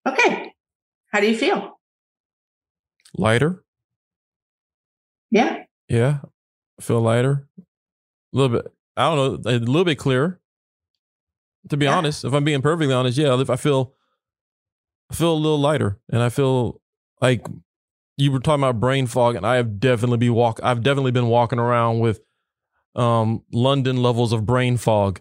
Okay. 0.09 0.53
How 1.13 1.21
do 1.21 1.27
you 1.31 1.37
feel? 1.37 1.79
Lighter. 3.17 3.63
Yeah. 5.31 5.65
Yeah. 5.89 6.19
I 6.79 6.83
feel 6.83 7.01
lighter. 7.01 7.47
A 7.59 7.63
little 8.37 8.59
bit. 8.59 8.73
I 8.97 9.15
don't 9.15 9.45
know. 9.45 9.51
A 9.51 9.59
little 9.59 9.85
bit 9.85 9.99
clearer. 9.99 10.41
To 11.71 11.77
be 11.77 11.87
Yeah. 11.87 11.97
honest, 11.97 12.25
if 12.25 12.33
I'm 12.33 12.45
being 12.45 12.63
perfectly 12.63 12.95
honest, 12.95 13.19
yeah, 13.19 13.39
if 13.41 13.51
I 13.51 13.57
feel, 13.57 13.95
I 15.11 15.15
feel 15.15 15.33
a 15.33 15.35
little 15.35 15.59
lighter, 15.61 15.99
and 16.11 16.23
I 16.23 16.29
feel 16.29 16.81
like 17.21 17.47
you 18.17 18.33
were 18.33 18.41
talking 18.41 18.63
about 18.63 18.81
brain 18.81 19.07
fog, 19.07 19.35
and 19.37 19.47
I 19.47 19.57
have 19.57 19.79
definitely 19.81 20.19
be 20.19 20.31
walk. 20.31 20.61
I've 20.63 20.83
definitely 20.83 21.11
been 21.11 21.27
walking 21.29 21.59
around 21.59 21.99
with 22.01 22.21
um 22.95 23.43
London 23.53 24.03
levels 24.03 24.33
of 24.33 24.47
brain 24.47 24.77
fog. 24.77 25.21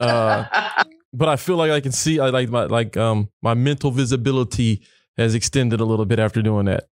Uh, 0.00 0.44
but 1.12 1.28
I 1.28 1.36
feel 1.36 1.56
like 1.56 1.70
I 1.70 1.80
can 1.80 1.92
see. 1.92 2.20
I 2.20 2.30
like 2.30 2.48
my 2.48 2.64
like 2.64 2.96
um 2.96 3.30
my 3.42 3.54
mental 3.54 3.90
visibility 3.90 4.82
has 5.16 5.34
extended 5.34 5.80
a 5.80 5.84
little 5.84 6.06
bit 6.06 6.18
after 6.18 6.42
doing 6.42 6.66
that. 6.66 6.88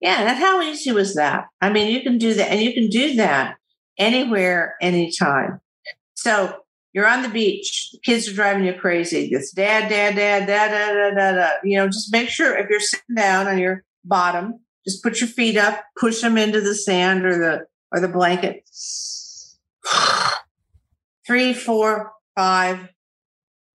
Yeah, 0.00 0.28
and 0.28 0.38
how 0.38 0.60
easy 0.60 0.90
was 0.90 1.14
that? 1.14 1.46
I 1.60 1.70
mean, 1.70 1.92
you 1.92 2.02
can 2.02 2.18
do 2.18 2.34
that, 2.34 2.50
and 2.50 2.60
you 2.60 2.72
can 2.74 2.88
do 2.88 3.14
that 3.16 3.56
anywhere, 3.98 4.74
anytime. 4.80 5.60
So 6.14 6.56
you're 6.92 7.06
on 7.06 7.22
the 7.22 7.28
beach, 7.28 7.90
the 7.92 8.00
kids 8.00 8.28
are 8.28 8.34
driving 8.34 8.64
you 8.64 8.74
crazy. 8.74 9.28
It's 9.32 9.52
dad, 9.52 9.88
dad, 9.88 10.16
dad, 10.16 10.46
dad, 10.46 10.70
dad, 10.70 10.94
dad, 10.94 11.14
dad, 11.14 11.32
dad. 11.34 11.52
You 11.64 11.78
know, 11.78 11.86
just 11.86 12.12
make 12.12 12.28
sure 12.28 12.56
if 12.56 12.68
you're 12.68 12.80
sitting 12.80 13.14
down 13.14 13.46
on 13.46 13.58
your 13.58 13.84
bottom, 14.04 14.60
just 14.84 15.02
put 15.02 15.20
your 15.20 15.28
feet 15.28 15.56
up, 15.56 15.84
push 15.98 16.20
them 16.20 16.36
into 16.36 16.60
the 16.60 16.74
sand 16.74 17.24
or 17.24 17.38
the 17.38 17.66
or 17.92 18.00
the 18.00 18.08
blanket. 18.08 18.68
Three, 21.26 21.54
four, 21.54 22.12
five 22.36 22.88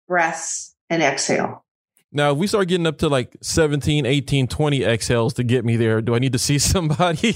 breaths 0.07 0.75
and 0.89 1.01
exhale. 1.01 1.65
Now, 2.11 2.31
if 2.31 2.37
we 2.37 2.47
start 2.47 2.67
getting 2.69 2.87
up 2.87 2.97
to 2.99 3.09
like 3.09 3.35
17, 3.41 4.05
18, 4.05 4.47
20 4.47 4.83
exhales 4.83 5.33
to 5.33 5.43
get 5.43 5.65
me 5.65 5.75
there, 5.75 6.01
do 6.01 6.15
I 6.15 6.19
need 6.19 6.33
to 6.33 6.39
see 6.39 6.57
somebody? 6.59 7.35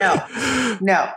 No. 0.00 0.78
No, 0.80 1.10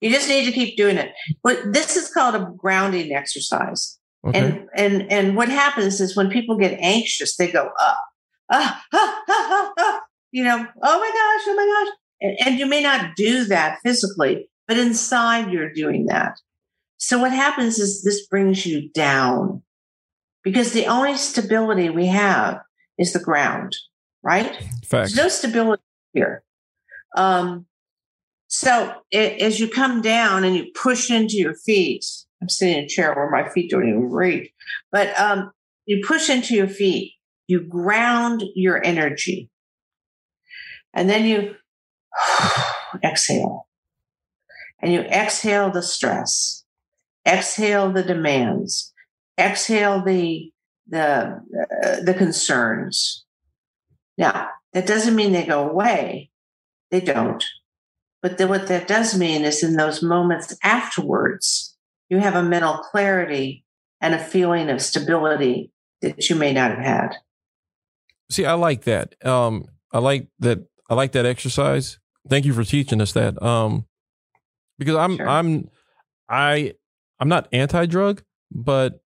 you 0.00 0.10
just 0.10 0.28
need 0.28 0.46
to 0.46 0.52
keep 0.52 0.76
doing 0.76 0.96
it. 0.96 1.12
But 1.42 1.72
this 1.72 1.96
is 1.96 2.12
called 2.12 2.34
a 2.34 2.52
grounding 2.56 3.12
exercise. 3.12 3.98
Okay. 4.26 4.38
And 4.38 4.68
and 4.74 5.10
and 5.12 5.36
what 5.36 5.48
happens 5.48 6.00
is 6.00 6.16
when 6.16 6.28
people 6.28 6.58
get 6.58 6.78
anxious, 6.80 7.36
they 7.36 7.50
go 7.50 7.70
up, 7.80 8.00
ah, 8.50 8.84
ah, 8.92 8.92
ah, 8.92 9.24
ah, 9.28 9.72
ah. 9.78 10.00
you 10.30 10.44
know, 10.44 10.56
oh 10.56 10.98
my 10.98 11.08
gosh, 11.08 11.44
oh 11.48 11.54
my 11.56 11.84
gosh, 11.84 11.96
and, 12.20 12.48
and 12.48 12.58
you 12.58 12.66
may 12.66 12.82
not 12.82 13.16
do 13.16 13.44
that 13.46 13.78
physically, 13.82 14.50
but 14.70 14.78
inside 14.78 15.50
you're 15.50 15.72
doing 15.72 16.06
that. 16.06 16.38
So 16.96 17.18
what 17.18 17.32
happens 17.32 17.80
is 17.80 18.04
this 18.04 18.28
brings 18.28 18.64
you 18.64 18.88
down 18.90 19.64
because 20.44 20.72
the 20.72 20.86
only 20.86 21.16
stability 21.16 21.90
we 21.90 22.06
have 22.06 22.60
is 22.96 23.12
the 23.12 23.18
ground, 23.18 23.74
right? 24.22 24.54
Facts. 24.84 24.88
There's 24.90 25.16
no 25.16 25.26
stability 25.28 25.82
here. 26.12 26.44
Um, 27.16 27.66
so 28.46 28.94
a- 29.12 29.38
as 29.40 29.58
you 29.58 29.66
come 29.66 30.02
down 30.02 30.44
and 30.44 30.54
you 30.54 30.66
push 30.72 31.10
into 31.10 31.34
your 31.34 31.56
feet, 31.56 32.06
I'm 32.40 32.48
sitting 32.48 32.78
in 32.78 32.84
a 32.84 32.88
chair 32.88 33.12
where 33.12 33.28
my 33.28 33.48
feet 33.48 33.72
don't 33.72 33.88
even 33.88 34.08
reach, 34.08 34.52
but 34.92 35.18
um, 35.18 35.50
you 35.84 36.00
push 36.06 36.30
into 36.30 36.54
your 36.54 36.68
feet, 36.68 37.14
you 37.48 37.60
ground 37.60 38.44
your 38.54 38.80
energy, 38.86 39.50
and 40.94 41.10
then 41.10 41.24
you 41.24 41.56
exhale, 43.04 43.66
and 44.82 44.92
you 44.92 45.00
exhale 45.00 45.70
the 45.70 45.82
stress, 45.82 46.64
exhale 47.26 47.92
the 47.92 48.02
demands, 48.02 48.92
exhale 49.38 50.02
the 50.02 50.52
the 50.88 51.40
uh, 51.84 52.00
the 52.02 52.14
concerns. 52.14 53.24
Now, 54.18 54.48
that 54.72 54.86
doesn't 54.86 55.16
mean 55.16 55.32
they 55.32 55.46
go 55.46 55.68
away. 55.68 56.30
They 56.90 57.00
don't. 57.00 57.44
But 58.22 58.40
what 58.48 58.66
that 58.66 58.86
does 58.86 59.16
mean 59.16 59.44
is 59.44 59.62
in 59.62 59.76
those 59.76 60.02
moments 60.02 60.54
afterwards, 60.62 61.76
you 62.10 62.18
have 62.18 62.34
a 62.34 62.42
mental 62.42 62.78
clarity 62.78 63.64
and 64.00 64.14
a 64.14 64.18
feeling 64.18 64.68
of 64.68 64.82
stability 64.82 65.72
that 66.02 66.28
you 66.28 66.36
may 66.36 66.52
not 66.52 66.70
have 66.70 66.84
had. 66.84 67.16
See, 68.30 68.44
I 68.44 68.54
like 68.54 68.84
that. 68.84 69.14
Um, 69.24 69.66
I 69.92 69.98
like 69.98 70.28
that. 70.40 70.66
I 70.88 70.94
like 70.94 71.12
that 71.12 71.26
exercise. 71.26 71.98
Thank 72.28 72.44
you 72.44 72.52
for 72.52 72.64
teaching 72.64 73.00
us 73.00 73.12
that. 73.12 73.40
Um, 73.42 73.86
because 74.80 74.96
I'm, 74.96 75.16
Sure. 75.16 75.28
I'm, 75.28 75.70
I, 76.28 76.74
I'm 77.20 77.28
not 77.28 77.48
anti-drug, 77.52 78.22
but 78.50 79.00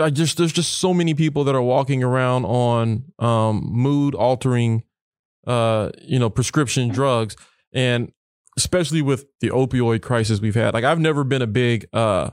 I 0.00 0.10
just 0.10 0.38
there's 0.38 0.52
just 0.52 0.78
so 0.78 0.94
many 0.94 1.14
people 1.14 1.44
that 1.44 1.54
are 1.54 1.62
walking 1.62 2.02
around 2.02 2.44
on 2.46 3.04
um, 3.18 3.62
mood 3.70 4.14
altering, 4.14 4.84
uh, 5.46 5.90
you 6.00 6.18
know, 6.18 6.30
prescription 6.30 6.88
drugs, 6.88 7.36
and 7.72 8.12
especially 8.56 9.02
with 9.02 9.26
the 9.40 9.50
opioid 9.50 10.02
crisis 10.02 10.40
we've 10.40 10.54
had. 10.54 10.74
Like 10.74 10.84
I've 10.84 11.00
never 11.00 11.22
been 11.24 11.42
a 11.42 11.46
big 11.46 11.86
uh, 11.92 12.30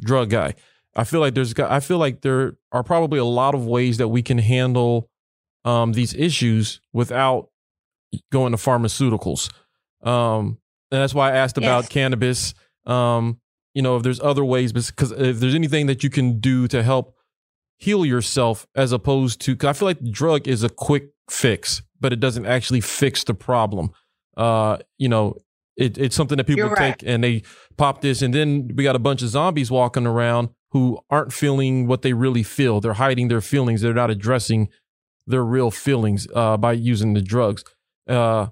drug 0.00 0.30
guy. 0.30 0.54
I 0.94 1.04
feel 1.04 1.20
like 1.20 1.34
there's 1.34 1.58
I 1.58 1.80
feel 1.80 1.98
like 1.98 2.20
there 2.20 2.56
are 2.70 2.84
probably 2.84 3.18
a 3.18 3.24
lot 3.24 3.54
of 3.54 3.66
ways 3.66 3.98
that 3.98 4.08
we 4.08 4.22
can 4.22 4.38
handle 4.38 5.10
um, 5.64 5.92
these 5.92 6.14
issues 6.14 6.80
without 6.92 7.48
going 8.30 8.52
to 8.52 8.58
pharmaceuticals. 8.58 9.50
Um, 10.02 10.58
and 10.90 11.00
that's 11.00 11.14
why 11.14 11.32
I 11.32 11.36
asked 11.36 11.58
about 11.58 11.84
Yes. 11.84 11.88
cannabis. 11.88 12.54
Um, 12.86 13.40
you 13.74 13.82
know, 13.82 13.96
if 13.96 14.02
there's 14.02 14.20
other 14.20 14.44
ways, 14.44 14.72
because 14.72 15.10
if 15.12 15.40
there's 15.40 15.54
anything 15.54 15.86
that 15.86 16.04
you 16.04 16.10
can 16.10 16.38
do 16.38 16.68
to 16.68 16.82
help 16.82 17.16
heal 17.78 18.06
yourself 18.06 18.66
as 18.74 18.92
opposed 18.92 19.40
to, 19.42 19.56
cause 19.56 19.68
I 19.68 19.72
feel 19.72 19.88
like 19.88 20.00
the 20.00 20.10
drug 20.10 20.46
is 20.46 20.62
a 20.62 20.68
quick 20.68 21.08
fix, 21.28 21.82
but 22.00 22.12
it 22.12 22.20
doesn't 22.20 22.46
actually 22.46 22.80
fix 22.80 23.24
the 23.24 23.34
problem. 23.34 23.90
Uh, 24.36 24.78
you 24.98 25.08
know, 25.08 25.36
it, 25.76 25.98
it's 25.98 26.14
something 26.14 26.36
that 26.38 26.44
people 26.44 26.68
right. 26.68 26.98
take 26.98 27.08
and 27.08 27.24
they 27.24 27.42
pop 27.76 28.00
this, 28.00 28.22
and 28.22 28.32
then 28.32 28.70
we 28.76 28.84
got 28.84 28.94
a 28.94 29.00
bunch 29.00 29.22
of 29.22 29.28
zombies 29.28 29.70
walking 29.70 30.06
around 30.06 30.50
who 30.70 30.98
aren't 31.10 31.32
feeling 31.32 31.86
what 31.86 32.02
they 32.02 32.12
really 32.12 32.42
feel. 32.42 32.80
They're 32.80 32.94
hiding 32.94 33.28
their 33.28 33.40
feelings. 33.40 33.80
They're 33.80 33.94
not 33.94 34.10
addressing 34.10 34.68
their 35.26 35.44
real 35.44 35.70
feelings 35.70 36.28
uh, 36.34 36.56
by 36.56 36.72
using 36.72 37.14
the 37.14 37.22
drugs. 37.22 37.64
Uh, 38.08 38.48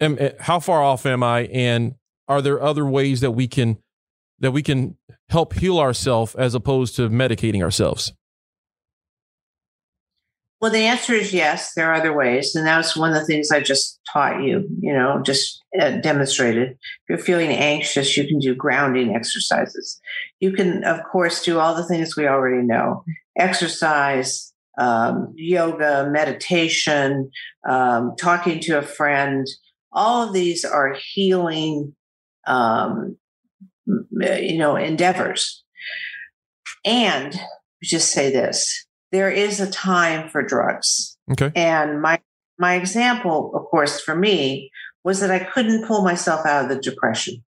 am, 0.00 0.16
eh, 0.18 0.32
how 0.40 0.60
far 0.60 0.82
off 0.82 1.06
am 1.06 1.22
I? 1.22 1.42
And 1.46 1.94
are 2.26 2.42
there 2.42 2.62
other 2.62 2.86
ways 2.86 3.20
that 3.20 3.32
we 3.32 3.48
can 3.48 3.78
that 4.40 4.52
we 4.52 4.62
can 4.62 4.96
help 5.28 5.54
heal 5.54 5.78
ourselves 5.78 6.34
as 6.36 6.54
opposed 6.54 6.94
to 6.96 7.08
medicating 7.08 7.62
ourselves? 7.62 8.12
Well, 10.60 10.72
the 10.72 10.78
answer 10.78 11.14
is 11.14 11.32
yes. 11.32 11.74
There 11.74 11.88
are 11.88 11.94
other 11.94 12.12
ways, 12.12 12.56
and 12.56 12.66
that 12.66 12.78
was 12.78 12.96
one 12.96 13.12
of 13.12 13.20
the 13.20 13.24
things 13.24 13.50
I 13.52 13.60
just 13.60 14.00
taught 14.12 14.42
you. 14.42 14.68
You 14.80 14.92
know, 14.92 15.22
just 15.24 15.62
uh, 15.80 15.92
demonstrated. 15.98 16.70
If 16.70 16.78
you're 17.08 17.18
feeling 17.18 17.50
anxious, 17.50 18.16
you 18.16 18.26
can 18.26 18.40
do 18.40 18.56
grounding 18.56 19.14
exercises. 19.14 20.00
You 20.40 20.52
can, 20.52 20.82
of 20.82 21.00
course, 21.04 21.44
do 21.44 21.60
all 21.60 21.76
the 21.76 21.86
things 21.86 22.16
we 22.16 22.26
already 22.26 22.66
know: 22.66 23.04
exercise, 23.38 24.52
um, 24.78 25.32
yoga, 25.36 26.08
meditation, 26.10 27.30
um, 27.68 28.14
talking 28.18 28.58
to 28.60 28.78
a 28.78 28.82
friend. 28.82 29.46
All 29.98 30.22
of 30.22 30.32
these 30.32 30.64
are 30.64 30.96
healing, 31.12 31.96
um, 32.46 33.16
you 33.86 34.56
know, 34.56 34.76
endeavors. 34.76 35.64
And 36.84 37.34
just 37.82 38.12
say 38.12 38.30
this: 38.30 38.86
there 39.10 39.30
is 39.30 39.58
a 39.60 39.70
time 39.70 40.28
for 40.28 40.42
drugs. 40.42 41.18
Okay. 41.32 41.50
And 41.54 42.00
my 42.00 42.20
my 42.58 42.74
example, 42.74 43.52
of 43.54 43.64
course, 43.66 44.00
for 44.00 44.14
me 44.14 44.70
was 45.04 45.20
that 45.20 45.30
I 45.30 45.40
couldn't 45.40 45.86
pull 45.86 46.04
myself 46.04 46.44
out 46.44 46.64
of 46.64 46.70
the 46.70 46.80
depression, 46.80 47.44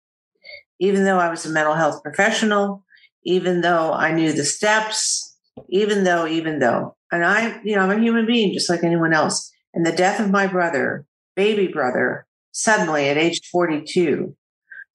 even 0.78 1.04
though 1.04 1.18
I 1.18 1.30
was 1.30 1.46
a 1.46 1.50
mental 1.50 1.74
health 1.74 2.02
professional, 2.02 2.84
even 3.24 3.60
though 3.60 3.92
I 3.92 4.12
knew 4.12 4.32
the 4.32 4.44
steps, 4.44 5.36
even 5.68 6.04
though, 6.04 6.26
even 6.26 6.58
though, 6.58 6.96
and 7.10 7.24
I, 7.24 7.60
you 7.64 7.76
know, 7.76 7.82
I'm 7.82 7.98
a 7.98 8.02
human 8.02 8.26
being 8.26 8.52
just 8.52 8.68
like 8.68 8.84
anyone 8.84 9.12
else. 9.12 9.50
And 9.74 9.86
the 9.86 9.92
death 9.92 10.20
of 10.20 10.30
my 10.30 10.46
brother, 10.46 11.06
baby 11.34 11.68
brother, 11.68 12.25
suddenly 12.56 13.10
at 13.10 13.18
age 13.18 13.42
42, 13.52 14.34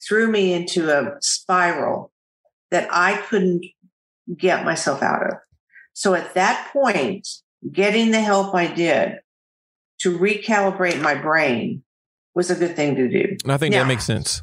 threw 0.05 0.31
me 0.31 0.51
into 0.51 0.89
a 0.89 1.15
spiral 1.21 2.11
that 2.71 2.87
I 2.91 3.17
couldn't 3.17 3.63
get 4.35 4.65
myself 4.65 5.03
out 5.03 5.27
of. 5.27 5.33
So 5.93 6.15
at 6.15 6.33
that 6.33 6.71
point, 6.73 7.27
getting 7.71 8.09
the 8.09 8.19
help 8.19 8.55
I 8.55 8.65
did 8.65 9.19
to 9.99 10.17
recalibrate 10.17 10.99
my 11.01 11.13
brain 11.13 11.83
was 12.33 12.49
a 12.49 12.55
good 12.55 12.75
thing 12.75 12.95
to 12.95 13.07
do. 13.07 13.37
And 13.43 13.51
I 13.51 13.57
think 13.57 13.73
Now, 13.73 13.83
that 13.83 13.87
makes 13.87 14.05
sense. 14.05 14.41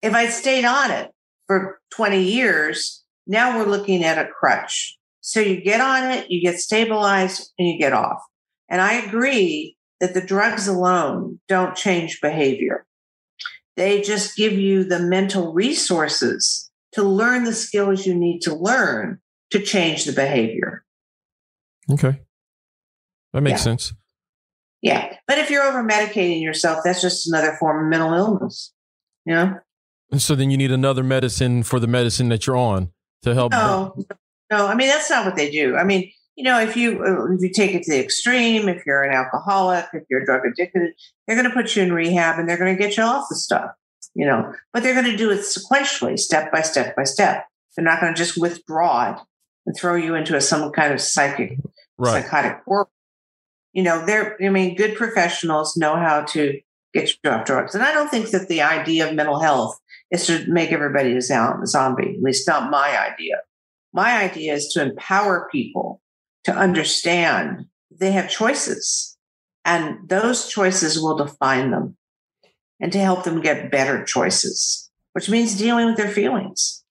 If 0.00 0.14
I'd 0.14 0.30
stayed 0.30 0.64
on 0.64 0.92
it 0.92 1.10
for 1.48 1.80
20 1.90 2.22
years, 2.22 3.02
now 3.26 3.58
we're 3.58 3.68
looking 3.68 4.04
at 4.04 4.16
a 4.16 4.28
crutch. 4.28 4.96
So 5.20 5.40
you 5.40 5.60
get 5.60 5.80
on 5.80 6.08
it, 6.12 6.30
you 6.30 6.40
get 6.40 6.60
stabilized, 6.60 7.52
and 7.58 7.66
you 7.66 7.78
get 7.78 7.92
off. 7.92 8.22
And 8.68 8.80
I 8.80 8.92
agree 8.92 9.76
that 10.00 10.14
the 10.14 10.20
drugs 10.20 10.68
alone 10.68 11.40
don't 11.48 11.76
change 11.76 12.20
behavior. 12.20 12.86
They 13.76 14.00
just 14.00 14.36
give 14.36 14.52
you 14.54 14.84
the 14.84 14.98
mental 14.98 15.52
resources 15.52 16.70
to 16.92 17.02
learn 17.02 17.44
the 17.44 17.52
skills 17.52 18.06
you 18.06 18.14
need 18.14 18.40
to 18.42 18.54
learn 18.54 19.20
to 19.50 19.60
change 19.60 20.04
the 20.04 20.12
behavior. 20.12 20.84
Okay. 21.90 22.20
That 23.32 23.42
makes 23.42 23.60
Yeah. 23.60 23.64
sense. 23.64 23.92
Yeah. 24.82 25.16
But 25.26 25.38
if 25.38 25.50
you're 25.50 25.62
over 25.62 25.82
medicating 25.82 26.42
yourself, 26.42 26.80
that's 26.84 27.00
just 27.00 27.28
another 27.28 27.56
form 27.58 27.84
of 27.84 27.90
mental 27.90 28.14
illness. 28.14 28.72
You 29.24 29.34
know? 29.34 29.60
And 30.10 30.22
so 30.22 30.34
then 30.34 30.50
you 30.50 30.56
need 30.56 30.72
another 30.72 31.02
medicine 31.02 31.62
for 31.62 31.78
the 31.78 31.86
medicine 31.86 32.28
that 32.30 32.46
you're 32.46 32.56
on 32.56 32.92
to 33.22 33.34
help. 33.34 33.52
No, 33.52 33.94
no. 34.50 34.66
I 34.66 34.74
mean, 34.74 34.88
that's 34.88 35.10
not 35.10 35.26
what 35.26 35.36
they 35.36 35.50
do. 35.50 35.76
I 35.76 35.84
mean, 35.84 36.10
you 36.38 36.44
know, 36.44 36.60
if 36.60 36.76
you 36.76 37.02
uh, 37.04 37.34
if 37.34 37.40
you 37.42 37.50
take 37.50 37.74
it 37.74 37.82
to 37.82 37.90
the 37.90 37.98
extreme, 38.00 38.68
if 38.68 38.86
you're 38.86 39.02
an 39.02 39.12
alcoholic, 39.12 39.86
if 39.92 40.04
you're 40.08 40.24
drug 40.24 40.42
addicted, 40.46 40.92
they're 41.26 41.36
going 41.36 41.48
to 41.48 41.54
put 41.54 41.74
you 41.74 41.82
in 41.82 41.92
rehab 41.92 42.38
and 42.38 42.48
they're 42.48 42.56
going 42.56 42.74
to 42.74 42.80
get 42.80 42.96
you 42.96 43.02
off 43.02 43.26
the 43.28 43.34
stuff. 43.34 43.72
You 44.14 44.24
know, 44.24 44.54
but 44.72 44.82
they're 44.82 44.94
going 44.94 45.10
to 45.10 45.16
do 45.16 45.30
it 45.30 45.40
sequentially, 45.40 46.16
step 46.16 46.52
by 46.52 46.62
step 46.62 46.94
by 46.94 47.02
step. 47.02 47.44
They're 47.76 47.84
not 47.84 48.00
going 48.00 48.14
to 48.14 48.16
just 48.16 48.40
withdraw 48.40 49.12
it 49.12 49.20
and 49.66 49.76
throw 49.76 49.96
you 49.96 50.14
into 50.14 50.36
a, 50.36 50.40
some 50.40 50.70
kind 50.72 50.94
of 50.94 51.00
psychic 51.00 51.58
Right. 51.98 52.22
psychotic 52.22 52.64
world. 52.66 52.86
You 53.72 53.82
know, 53.82 54.06
they're, 54.06 54.36
I 54.40 54.48
mean, 54.50 54.76
good 54.76 54.94
professionals 54.94 55.76
know 55.76 55.96
how 55.96 56.22
to 56.22 56.60
get 56.94 57.10
you 57.10 57.30
off 57.30 57.44
drugs. 57.44 57.74
And 57.74 57.82
I 57.82 57.92
don't 57.92 58.08
think 58.08 58.30
that 58.30 58.48
the 58.48 58.62
idea 58.62 59.08
of 59.08 59.14
mental 59.14 59.40
health 59.40 59.76
is 60.12 60.26
to 60.28 60.46
make 60.46 60.70
everybody 60.70 61.16
a 61.16 61.20
zombie, 61.20 62.14
at 62.14 62.22
least 62.22 62.46
not 62.46 62.70
my 62.70 62.96
idea. 62.96 63.38
My 63.92 64.22
idea 64.22 64.54
is 64.54 64.68
to 64.74 64.82
empower 64.82 65.48
people 65.50 66.00
to 66.48 66.56
understand 66.56 67.66
they 67.90 68.10
have 68.12 68.30
choices 68.30 69.18
and 69.66 70.08
those 70.08 70.48
choices 70.48 70.98
will 70.98 71.14
define 71.14 71.70
them 71.70 71.94
and 72.80 72.90
to 72.90 72.98
help 72.98 73.24
them 73.24 73.42
get 73.42 73.70
better 73.70 74.02
choices, 74.02 74.90
which 75.12 75.28
means 75.28 75.58
dealing 75.58 75.84
with 75.84 75.98
their 75.98 76.08
feelings. 76.08 76.82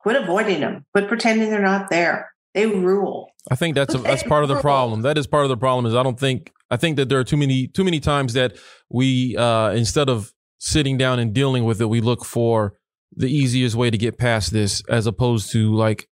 Quit 0.00 0.16
avoiding 0.16 0.60
them, 0.60 0.86
quit 0.92 1.06
pretending 1.06 1.50
they're 1.50 1.60
not 1.60 1.90
there. 1.90 2.32
They 2.54 2.66
rule. 2.66 3.28
I 3.50 3.56
think 3.56 3.74
that's 3.74 3.94
a, 3.94 3.98
that's 3.98 4.22
part 4.22 4.42
of 4.42 4.48
the 4.48 4.60
problem. 4.60 5.02
That 5.02 5.18
is 5.18 5.26
part 5.26 5.44
of 5.44 5.50
the 5.50 5.56
problem. 5.58 5.84
Is 5.84 5.94
I 5.94 6.02
don't 6.02 6.18
think 6.18 6.50
I 6.70 6.78
think 6.78 6.96
that 6.96 7.10
there 7.10 7.18
are 7.18 7.24
too 7.24 7.36
many 7.36 7.66
too 7.66 7.84
many 7.84 8.00
times 8.00 8.32
that 8.34 8.56
we 8.88 9.36
uh, 9.36 9.72
instead 9.72 10.08
of 10.08 10.32
sitting 10.58 10.96
down 10.96 11.18
and 11.18 11.34
dealing 11.34 11.64
with 11.64 11.80
it, 11.82 11.86
we 11.86 12.00
look 12.00 12.24
for 12.24 12.78
the 13.14 13.26
easiest 13.26 13.74
way 13.74 13.90
to 13.90 13.98
get 13.98 14.16
past 14.16 14.50
this, 14.50 14.82
as 14.88 15.06
opposed 15.06 15.52
to 15.52 15.74
like 15.74 16.08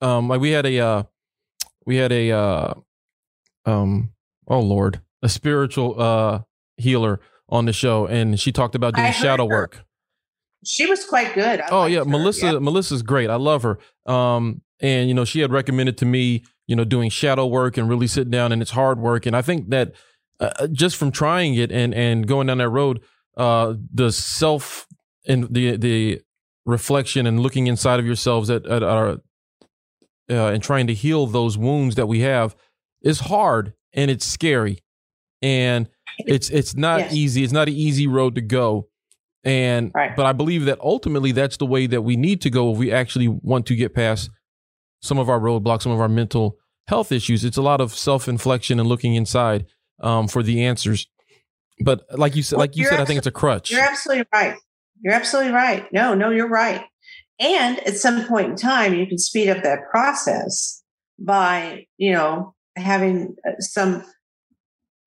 um 0.00 0.28
like 0.28 0.40
we 0.40 0.50
had 0.50 0.66
a 0.66 0.78
uh, 0.78 1.02
we 1.86 1.96
had 1.96 2.12
a 2.12 2.30
uh, 2.30 2.74
um 3.66 4.12
oh 4.48 4.60
lord 4.60 5.00
a 5.22 5.28
spiritual 5.28 6.00
uh 6.00 6.40
healer 6.76 7.20
on 7.50 7.66
the 7.66 7.72
show, 7.72 8.06
and 8.06 8.38
she 8.38 8.52
talked 8.52 8.74
about 8.74 8.94
doing 8.94 9.12
shadow 9.12 9.46
her. 9.48 9.54
work. 9.54 9.84
She 10.64 10.86
was 10.86 11.04
quite 11.04 11.34
good. 11.34 11.60
I 11.60 11.68
Oh 11.70 11.86
yeah, 11.86 12.00
her. 12.00 12.04
Melissa. 12.04 12.52
Yeah. 12.52 12.58
Melissa's 12.58 13.02
great. 13.02 13.30
I 13.30 13.36
love 13.36 13.62
her. 13.62 13.78
Um, 14.06 14.62
and 14.80 15.08
you 15.08 15.14
know, 15.14 15.24
she 15.24 15.40
had 15.40 15.52
recommended 15.52 15.98
to 15.98 16.06
me, 16.06 16.44
you 16.66 16.76
know, 16.76 16.84
doing 16.84 17.10
shadow 17.10 17.46
work 17.46 17.76
and 17.76 17.88
really 17.88 18.06
sitting 18.06 18.30
down, 18.30 18.52
and 18.52 18.62
it's 18.62 18.70
hard 18.70 18.98
work. 18.98 19.26
And 19.26 19.36
I 19.36 19.42
think 19.42 19.70
that 19.70 19.92
uh, 20.38 20.68
just 20.68 20.96
from 20.96 21.10
trying 21.10 21.54
it 21.54 21.70
and 21.72 21.94
and 21.94 22.26
going 22.26 22.46
down 22.46 22.58
that 22.58 22.70
road, 22.70 23.00
uh, 23.36 23.74
the 23.92 24.12
self 24.12 24.86
and 25.26 25.52
the 25.52 25.76
the 25.76 26.20
reflection 26.66 27.26
and 27.26 27.40
looking 27.40 27.66
inside 27.66 27.98
of 27.98 28.06
yourselves 28.06 28.50
at, 28.50 28.66
at 28.66 28.82
our 28.82 29.18
uh, 30.30 30.46
and 30.48 30.62
trying 30.62 30.86
to 30.86 30.94
heal 30.94 31.26
those 31.26 31.58
wounds 31.58 31.96
that 31.96 32.06
we 32.06 32.20
have 32.20 32.54
is 33.02 33.20
hard 33.20 33.74
and 33.92 34.10
it's 34.10 34.24
scary 34.24 34.78
and 35.42 35.88
it's 36.26 36.50
it's 36.50 36.74
not 36.76 37.00
Yes. 37.00 37.12
easy. 37.14 37.44
It's 37.44 37.52
not 37.52 37.68
an 37.68 37.74
easy 37.74 38.06
road 38.06 38.34
to 38.36 38.40
go. 38.40 38.88
And 39.42 39.90
Right. 39.94 40.14
but 40.14 40.26
I 40.26 40.32
believe 40.32 40.66
that 40.66 40.78
ultimately 40.80 41.32
that's 41.32 41.56
the 41.56 41.66
way 41.66 41.86
that 41.86 42.02
we 42.02 42.16
need 42.16 42.40
to 42.42 42.50
go 42.50 42.72
if 42.72 42.78
we 42.78 42.92
actually 42.92 43.28
want 43.28 43.66
to 43.66 43.74
get 43.76 43.94
past 43.94 44.30
some 45.02 45.18
of 45.18 45.28
our 45.30 45.40
roadblocks, 45.40 45.82
some 45.82 45.92
of 45.92 46.00
our 46.00 46.08
mental 46.10 46.58
health 46.88 47.10
issues. 47.10 47.42
It's 47.44 47.56
a 47.56 47.62
lot 47.62 47.80
of 47.80 47.94
self 47.94 48.28
inflection 48.28 48.78
and 48.78 48.88
looking 48.88 49.14
inside 49.14 49.66
um, 50.00 50.28
for 50.28 50.42
the 50.42 50.62
answers. 50.64 51.06
But 51.82 52.04
like 52.18 52.36
you 52.36 52.42
said, 52.42 52.56
Well, 52.56 52.64
like 52.64 52.76
you 52.76 52.84
said, 52.84 53.00
I 53.00 53.06
think 53.06 53.18
it's 53.18 53.26
a 53.26 53.30
crutch. 53.32 53.70
You're 53.70 53.80
absolutely 53.80 54.26
right. 54.32 54.56
You're 55.00 55.14
absolutely 55.14 55.52
right. 55.52 55.90
No, 55.92 56.12
no, 56.14 56.28
you're 56.30 56.48
right. 56.48 56.84
And 57.40 57.78
at 57.86 57.96
some 57.96 58.26
point 58.26 58.50
in 58.50 58.56
time, 58.56 58.94
you 58.94 59.06
can 59.06 59.18
speed 59.18 59.48
up 59.48 59.62
that 59.62 59.88
process 59.90 60.82
by, 61.18 61.86
you 61.96 62.12
know, 62.12 62.54
having 62.76 63.34
uh, 63.48 63.52
some 63.60 64.04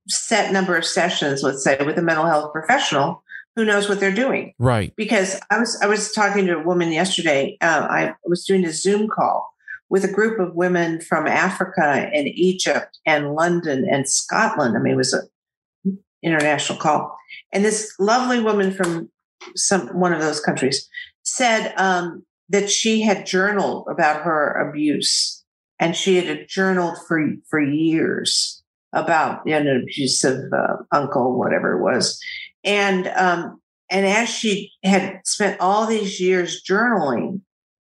set 0.07 0.51
number 0.51 0.75
of 0.75 0.83
sessions, 0.83 1.43
let's 1.43 1.63
say, 1.63 1.77
with 1.85 1.97
a 1.97 2.01
mental 2.01 2.25
health 2.25 2.51
professional 2.51 3.23
who 3.55 3.65
knows 3.65 3.87
what 3.87 3.99
they're 3.99 4.11
doing. 4.11 4.53
Right. 4.57 4.93
Because 4.95 5.39
I 5.51 5.59
was 5.59 5.79
I 5.81 5.85
was 5.85 6.11
talking 6.11 6.47
to 6.47 6.57
a 6.57 6.63
woman 6.63 6.91
yesterday. 6.91 7.55
Uh, 7.61 7.87
I 7.89 8.15
was 8.25 8.45
doing 8.45 8.65
a 8.65 8.71
Zoom 8.71 9.07
call 9.07 9.53
with 9.89 10.03
a 10.03 10.11
group 10.11 10.39
of 10.39 10.55
women 10.55 11.01
from 11.01 11.27
Africa 11.27 12.09
and 12.13 12.27
Egypt 12.27 12.97
and 13.05 13.35
London 13.35 13.87
and 13.89 14.09
Scotland. 14.09 14.75
I 14.75 14.79
mean, 14.81 14.93
it 14.93 14.97
was 14.97 15.13
an 15.13 15.99
international 16.23 16.79
call. 16.79 17.15
And 17.51 17.63
this 17.63 17.93
lovely 17.99 18.39
woman 18.39 18.71
from 18.71 19.11
some 19.55 19.87
one 19.89 20.13
of 20.13 20.19
those 20.19 20.39
countries 20.39 20.89
said 21.23 21.73
um, 21.77 22.23
that 22.49 22.69
she 22.69 23.01
had 23.01 23.25
journaled 23.25 23.87
about 23.89 24.23
her 24.23 24.53
abuse, 24.69 25.43
and 25.79 25.95
she 25.95 26.15
had 26.17 26.47
journaled 26.47 26.97
for 27.07 27.25
for 27.49 27.59
years 27.59 28.61
about 28.93 29.41
you 29.45 29.53
know, 29.53 29.71
an 29.71 29.81
abusive 29.83 30.51
uh, 30.53 30.77
uncle, 30.91 31.37
whatever 31.37 31.77
it 31.77 31.81
was, 31.81 32.19
and 32.63 33.07
um, 33.09 33.59
and 33.89 34.05
as 34.05 34.29
she 34.29 34.71
had 34.83 35.21
spent 35.25 35.59
all 35.59 35.85
these 35.85 36.19
years 36.19 36.63
journaling, 36.63 37.41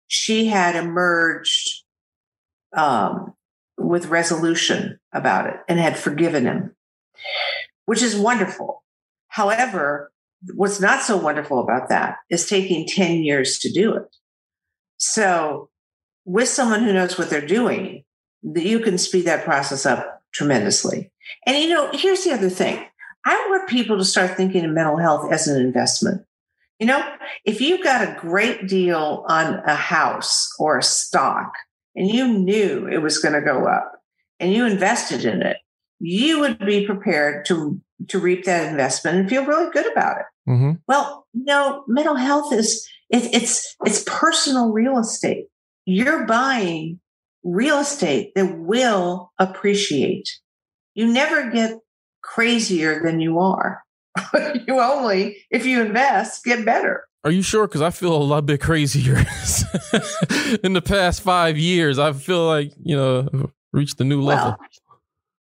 she 0.07 0.47
had 0.47 0.75
emerged 0.75 1.83
um, 2.75 3.33
with 3.77 4.07
resolution 4.07 4.99
about 5.11 5.47
it 5.47 5.55
and 5.67 5.79
had 5.79 5.97
forgiven 5.97 6.45
him, 6.45 6.75
which 7.85 8.01
is 8.01 8.15
wonderful. 8.15 8.83
However, 9.27 10.11
what's 10.53 10.79
not 10.79 11.03
so 11.03 11.17
wonderful 11.17 11.59
about 11.59 11.89
that 11.89 12.17
is 12.29 12.47
taking 12.47 12.87
10 12.87 13.23
years 13.23 13.59
to 13.59 13.71
do 13.71 13.95
it. 13.95 14.15
So, 14.97 15.69
with 16.25 16.49
someone 16.49 16.83
who 16.83 16.93
knows 16.93 17.17
what 17.17 17.29
they're 17.29 17.45
doing, 17.45 18.03
that 18.43 18.65
you 18.65 18.79
can 18.79 18.97
speed 18.97 19.25
that 19.25 19.45
process 19.45 19.85
up 19.85 20.21
tremendously. 20.33 21.11
And 21.45 21.57
you 21.57 21.69
know, 21.69 21.89
here's 21.93 22.23
the 22.23 22.33
other 22.33 22.49
thing. 22.49 22.85
I 23.25 23.47
want 23.49 23.69
people 23.69 23.97
to 23.97 24.05
start 24.05 24.37
thinking 24.37 24.65
of 24.65 24.71
mental 24.71 24.97
health 24.97 25.31
as 25.31 25.47
an 25.47 25.59
investment. 25.59 26.21
You 26.79 26.87
know, 26.87 27.03
if 27.43 27.59
you 27.59 27.83
got 27.83 28.07
a 28.07 28.19
great 28.19 28.67
deal 28.67 29.25
on 29.27 29.55
a 29.65 29.75
house 29.75 30.49
or 30.59 30.77
a 30.77 30.83
stock 30.83 31.51
and 31.95 32.07
you 32.07 32.27
knew 32.27 32.87
it 32.87 32.99
was 32.99 33.17
going 33.17 33.33
to 33.33 33.41
go 33.41 33.65
up 33.65 33.93
and 34.39 34.53
you 34.53 34.65
invested 34.65 35.25
in 35.25 35.41
it, 35.41 35.57
you 35.99 36.39
would 36.39 36.59
be 36.59 36.85
prepared 36.85 37.45
to 37.45 37.79
to 38.09 38.19
reap 38.19 38.45
that 38.45 38.69
investment 38.69 39.17
and 39.17 39.29
feel 39.29 39.45
really 39.45 39.71
good 39.71 39.91
about 39.91 40.17
it. 40.19 40.25
hmm 40.45 40.71
Well, 40.87 41.25
you 41.33 41.45
know, 41.45 41.83
mental 41.87 42.15
health 42.15 42.53
is 42.53 42.87
it, 43.09 43.33
it's 43.33 43.75
it's 43.85 44.03
personal 44.05 44.71
real 44.71 44.99
estate. 44.99 45.47
You're 45.85 46.25
buying 46.25 46.99
real 47.43 47.79
estate 47.79 48.33
that 48.35 48.57
will 48.57 49.31
appreciate. 49.39 50.29
You 50.95 51.07
never 51.11 51.49
get 51.49 51.79
crazier 52.21 53.01
than 53.03 53.19
you 53.19 53.39
are. 53.39 53.83
you 54.67 54.79
only, 54.79 55.37
if 55.51 55.65
you 55.65 55.81
invest, 55.81 56.43
get 56.43 56.65
better. 56.65 57.07
Are 57.23 57.31
you 57.31 57.41
sure? 57.41 57.67
Because 57.67 57.81
I 57.81 57.89
feel 57.89 58.15
a 58.15 58.17
lot 58.17 58.45
bit 58.45 58.61
crazier 58.61 59.17
in 60.63 60.73
the 60.73 60.81
past 60.83 61.21
five 61.21 61.57
years. 61.57 61.99
I 61.99 62.13
feel 62.13 62.45
like 62.45 62.71
you 62.83 62.95
know 62.95 63.51
reached 63.73 63.99
a 63.99 64.03
new 64.03 64.21
level. 64.21 64.51
Well, 64.51 64.59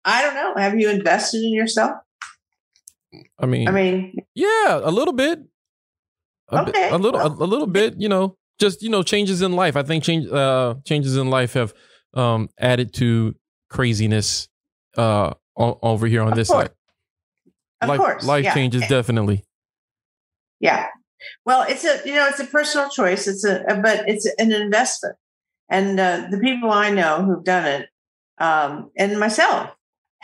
I 0.05 0.23
don't 0.23 0.35
know. 0.35 0.55
Have 0.57 0.79
you 0.79 0.91
invested 0.91 1.43
in 1.43 1.53
yourself? 1.53 1.93
I 3.39 3.47
mean, 3.47 3.69
I 3.69 3.71
mean, 3.71 4.17
yeah, 4.35 4.81
a 4.83 4.91
little 4.91 5.15
bit. 5.15 5.41
A, 6.51 6.65
bit- 6.65 6.75
Okay, 6.75 6.91
a 6.91 6.99
little, 6.99 7.21
a, 7.21 7.29
well- 7.29 7.43
a 7.43 7.47
little 7.47 7.67
bit. 7.67 7.95
You 7.99 8.09
know, 8.09 8.37
just 8.59 8.83
you 8.83 8.91
know, 8.91 9.03
changes 9.03 9.41
in 9.43 9.53
life. 9.55 9.77
I 9.77 9.83
think 9.83 10.05
change, 10.05 10.29
uh, 10.31 10.75
changes 10.85 11.17
in 11.17 11.31
life 11.31 11.55
have 11.55 11.73
um, 12.15 12.49
added 12.59 12.93
to 12.95 13.35
craziness 13.71 14.49
uh, 14.97 15.35
o- 15.57 15.79
over 15.83 16.07
here 16.07 16.23
on 16.23 16.33
Of 16.33 16.37
this 16.37 16.49
course. 16.49 16.65
side. 16.65 16.71
of 17.83 17.89
life, 17.89 17.99
course, 18.01 18.25
life 18.27 18.45
yeah. 18.45 18.55
changes 18.55 18.83
definitely. 18.89 19.45
Yeah. 20.61 20.89
Well, 21.47 21.65
it's 21.69 21.85
a 21.85 22.01
you 22.05 22.15
know 22.15 22.27
it's 22.29 22.41
a 22.41 22.47
personal 22.47 22.91
choice. 22.91 23.27
It's 23.27 23.45
a 23.45 23.65
but 23.83 24.09
it's 24.09 24.27
an 24.39 24.53
investment, 24.53 25.17
and 25.71 25.99
uh, 25.99 26.27
the 26.31 26.39
people 26.39 26.71
I 26.71 26.91
know 26.91 27.23
who've 27.25 27.45
done 27.45 27.65
it, 27.65 27.89
um, 28.39 28.91
and 28.99 29.19
myself, 29.19 29.71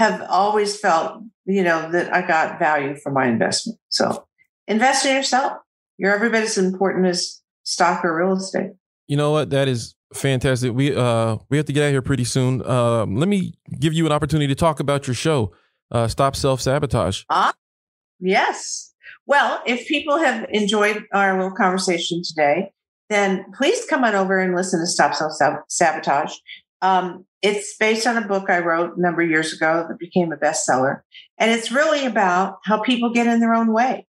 have 0.00 0.22
always 0.30 0.80
felt 0.80 1.22
you 1.44 1.62
know 1.62 1.92
that 1.92 2.12
I 2.12 2.26
got 2.26 2.58
value 2.58 2.96
for 2.96 3.12
my 3.12 3.26
investment. 3.26 3.78
So 3.90 4.26
invest 4.66 5.04
in 5.04 5.14
yourself. 5.14 5.52
You're 5.98 6.14
every 6.14 6.30
bit 6.30 6.42
as 6.42 6.56
important 6.56 7.06
as 7.06 7.42
stock 7.64 8.02
or 8.02 8.16
real 8.16 8.34
estate. 8.34 8.70
You 9.08 9.18
know 9.18 9.30
what? 9.30 9.50
That 9.50 9.68
is 9.68 9.94
fantastic. 10.14 10.72
We 10.72 10.96
uh 10.96 11.36
we 11.50 11.58
have 11.58 11.66
to 11.66 11.72
get 11.74 11.82
out 11.82 11.86
of 11.88 11.92
here 11.92 12.02
pretty 12.02 12.24
soon. 12.24 12.66
Um, 12.66 13.16
let 13.16 13.28
me 13.28 13.52
give 13.78 13.92
you 13.92 14.06
an 14.06 14.12
opportunity 14.12 14.48
to 14.48 14.54
talk 14.54 14.80
about 14.80 15.06
your 15.06 15.14
show. 15.14 15.52
Uh, 15.90 16.08
Stop 16.08 16.34
self 16.34 16.62
sabotage. 16.62 17.24
Ah, 17.28 17.52
yes. 18.20 18.94
Well, 19.26 19.60
if 19.66 19.86
people 19.86 20.16
have 20.16 20.46
enjoyed 20.50 21.04
our 21.12 21.34
little 21.34 21.54
conversation 21.54 22.22
today, 22.24 22.72
then 23.10 23.44
please 23.52 23.84
come 23.84 24.02
on 24.04 24.14
over 24.14 24.38
and 24.38 24.56
listen 24.56 24.80
to 24.80 24.86
Stop 24.86 25.14
Self 25.14 25.32
Sabotage. 25.68 26.32
Um, 26.82 27.26
it's 27.42 27.76
based 27.78 28.06
on 28.06 28.16
a 28.16 28.26
book 28.26 28.50
I 28.50 28.58
wrote 28.58 28.96
a 28.96 29.00
number 29.00 29.22
of 29.22 29.30
years 29.30 29.52
ago 29.52 29.86
that 29.88 29.98
became 29.98 30.32
a 30.32 30.36
bestseller. 30.36 31.00
And 31.38 31.50
it's 31.50 31.72
really 31.72 32.04
about 32.04 32.58
how 32.64 32.80
people 32.82 33.12
get 33.12 33.26
in 33.26 33.40
their 33.40 33.54
own 33.54 33.72
way. 33.72 34.06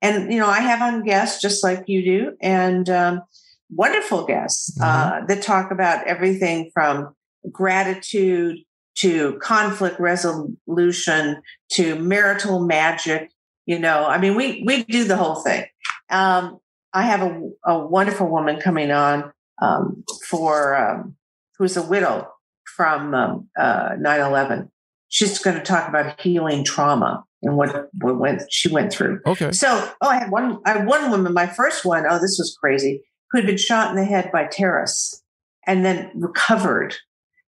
And, 0.00 0.32
you 0.32 0.38
know, 0.38 0.46
I 0.46 0.60
have 0.60 0.80
on 0.80 1.04
guests 1.04 1.42
just 1.42 1.64
like 1.64 1.84
you 1.88 2.04
do, 2.04 2.36
and 2.40 2.88
um, 2.88 3.22
wonderful 3.70 4.24
guests 4.24 4.78
uh, 4.80 5.24
that 5.26 5.42
talk 5.42 5.70
about 5.70 6.06
everything 6.06 6.70
from 6.72 7.14
gratitude 7.50 8.58
to 8.96 9.38
conflict 9.38 10.00
resolution 10.00 11.40
to 11.70 11.94
marital 11.96 12.60
magic 12.60 13.30
you 13.66 13.78
know 13.78 14.04
i 14.06 14.18
mean 14.18 14.34
we 14.34 14.62
we 14.66 14.82
do 14.84 15.04
the 15.04 15.16
whole 15.16 15.36
thing 15.36 15.64
um, 16.10 16.58
i 16.92 17.02
have 17.02 17.22
a, 17.22 17.50
a 17.64 17.78
wonderful 17.78 18.28
woman 18.28 18.60
coming 18.60 18.90
on 18.90 19.32
um, 19.62 20.04
for 20.28 20.76
um, 20.76 21.16
who's 21.58 21.76
a 21.76 21.82
widow 21.82 22.28
from 22.76 23.14
um, 23.14 23.48
uh, 23.58 23.90
9-11 24.00 24.68
she's 25.08 25.38
going 25.38 25.56
to 25.56 25.62
talk 25.62 25.88
about 25.88 26.20
healing 26.20 26.64
trauma 26.64 27.24
and 27.42 27.56
what, 27.56 27.88
what 28.00 28.18
went 28.18 28.42
she 28.50 28.68
went 28.68 28.92
through 28.92 29.20
Okay. 29.26 29.52
so 29.52 29.90
oh 30.00 30.08
i 30.08 30.18
had 30.18 30.30
one 30.30 30.58
i 30.66 30.72
had 30.72 30.86
one 30.86 31.10
woman 31.10 31.32
my 31.32 31.46
first 31.46 31.84
one 31.84 32.04
oh 32.08 32.18
this 32.18 32.36
was 32.38 32.56
crazy 32.60 33.02
who 33.30 33.38
had 33.38 33.46
been 33.46 33.56
shot 33.56 33.90
in 33.90 33.96
the 33.96 34.04
head 34.04 34.30
by 34.32 34.44
terrorists 34.46 35.22
and 35.66 35.84
then 35.84 36.10
recovered 36.14 36.94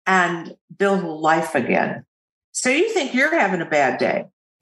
and 0.06 0.56
built 0.78 1.04
a 1.04 1.08
life 1.08 1.56
again 1.56 2.06
so 2.52 2.70
you 2.70 2.90
think 2.94 3.14
you're 3.14 3.38
having 3.38 3.62
a 3.62 3.66
bad 3.66 3.98
day 3.98 4.26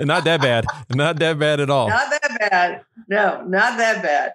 not 0.00 0.24
that 0.24 0.40
bad. 0.40 0.64
Not 0.94 1.18
that 1.18 1.38
bad 1.38 1.60
at 1.60 1.70
all. 1.70 1.88
Not 1.88 2.10
that 2.10 2.38
bad. 2.38 2.82
No, 3.08 3.42
not 3.42 3.76
that 3.78 4.02
bad. 4.02 4.32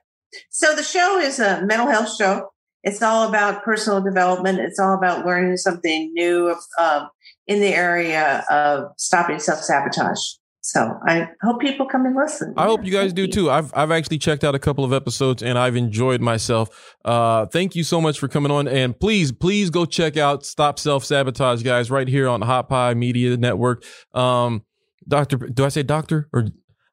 So 0.50 0.76
the 0.76 0.84
show 0.84 1.18
is 1.20 1.40
a 1.40 1.66
mental 1.66 1.88
health 1.88 2.16
show. 2.16 2.52
It's 2.88 3.02
all 3.02 3.28
about 3.28 3.64
personal 3.64 4.02
development. 4.02 4.60
It's 4.60 4.80
all 4.80 4.96
about 4.96 5.26
learning 5.26 5.58
something 5.58 6.12
new 6.14 6.56
um, 6.80 7.10
in 7.46 7.60
the 7.60 7.74
area 7.74 8.46
of 8.50 8.92
stopping 8.98 9.40
self 9.40 9.60
sabotage. 9.60 10.20
So 10.62 10.98
I 11.06 11.30
hope 11.42 11.60
people 11.60 11.86
come 11.86 12.06
and 12.06 12.16
listen. 12.16 12.54
I 12.58 12.64
hope 12.64 12.86
you 12.86 12.92
guys 12.92 13.12
do 13.12 13.28
too. 13.28 13.52
I've 13.52 13.74
I've 13.76 13.92
actually 13.92 14.20
checked 14.20 14.46
out 14.46 14.56
a 14.56 14.60
couple 14.60 14.86
of 14.86 14.94
episodes 14.94 15.44
and 15.44 15.58
I've 15.58 15.76
enjoyed 15.76 16.22
myself. 16.22 16.96
Uh, 17.04 17.46
thank 17.48 17.76
you 17.76 17.84
so 17.84 18.00
much 18.00 18.20
for 18.20 18.30
coming 18.30 18.52
on, 18.52 18.70
and 18.70 18.98
please 18.98 19.34
please 19.34 19.70
go 19.70 19.86
check 19.86 20.16
out 20.16 20.46
Stop 20.46 20.80
Self 20.80 21.04
Sabotage, 21.04 21.64
guys, 21.64 21.92
right 21.92 22.08
here 22.08 22.30
on 22.30 22.42
Hot 22.42 22.70
Pie 22.70 22.94
Media 22.94 23.36
Network. 23.36 23.84
Um, 24.14 24.64
Doctor, 25.08 25.38
do 25.38 25.64
I 25.64 25.70
say 25.70 25.84
doctor 25.84 26.28
or 26.34 26.48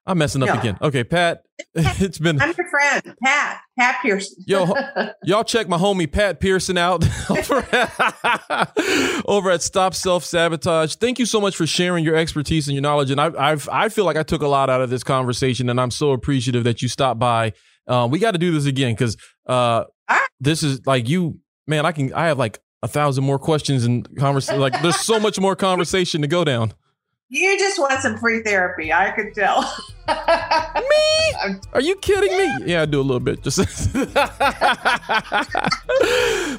I'm 0.07 0.19
messing 0.19 0.43
up 0.43 0.49
No. 0.49 0.61
again? 0.61 0.79
Okay, 0.83 1.03
Pat, 1.03 1.45
it's 1.75 2.19
been 2.19 2.41
I'm 2.41 2.53
your 2.57 2.69
friend, 2.69 3.17
Pat, 3.23 3.61
Pat 3.79 3.97
Pearson. 4.03 4.45
Yo, 4.47 4.71
y'all 5.25 5.45
check 5.45 5.67
my 5.67 5.79
homie 5.79 6.11
Pat 6.11 6.41
Pearson 6.41 6.77
out 6.77 7.05
over 7.31 7.67
at, 7.73 9.23
over 9.27 9.51
at 9.51 9.63
Stop 9.63 9.95
Self 9.95 10.25
Sabotage. 10.25 10.97
Thank 10.97 11.19
you 11.19 11.25
so 11.25 11.41
much 11.41 11.57
for 11.57 11.67
sharing 11.67 12.05
your 12.05 12.17
expertise 12.17 12.69
and 12.69 12.75
your 12.75 12.83
knowledge. 12.83 13.11
And 13.11 13.21
I, 13.21 13.31
I've, 13.39 13.67
I 13.73 13.89
feel 13.89 14.05
like 14.05 14.17
I 14.17 14.23
took 14.23 14.43
a 14.43 14.49
lot 14.49 14.69
out 14.69 14.83
of 14.83 14.91
this 14.91 15.03
conversation, 15.03 15.71
and 15.71 15.81
I'm 15.81 15.91
so 15.91 16.13
appreciative 16.13 16.65
that 16.65 16.83
you 16.83 16.89
stopped 16.89 17.19
by. 17.19 17.55
Uh, 17.87 18.07
we 18.11 18.19
got 18.19 18.33
to 18.33 18.39
do 18.39 18.53
this 18.53 18.67
again 18.67 18.93
because 18.93 19.17
uh, 19.47 19.85
right. 20.11 20.27
this 20.41 20.63
is 20.63 20.87
like 20.87 21.09
you, 21.09 21.39
man. 21.67 21.87
I 21.87 21.93
can, 21.93 22.13
I 22.13 22.27
have 22.27 22.39
like 22.39 22.59
a 22.83 22.89
thousand 22.89 23.25
more 23.25 23.39
questions 23.39 23.85
and 23.85 24.07
conversation. 24.19 24.61
Like, 24.61 24.83
there's 24.83 25.01
so 25.01 25.19
much 25.19 25.41
more 25.41 25.57
conversation 25.57 26.21
to 26.21 26.27
go 26.27 26.45
down. 26.45 26.75
You 27.35 27.59
just 27.59 27.79
want 27.79 28.01
some 28.01 28.17
free 28.17 28.43
therapy. 28.43 28.93
I 28.93 29.11
could 29.11 29.35
tell. 29.35 29.63
Me? 30.09 31.55
Are 31.73 31.81
you 31.81 31.97
kidding 31.97 32.37
me? 32.37 32.67
Yeah, 32.67 32.83
I 32.83 32.87
do 32.87 33.01
a 33.01 33.03
little 33.03 33.21
bit. 33.21 33.43
Just 33.43 33.59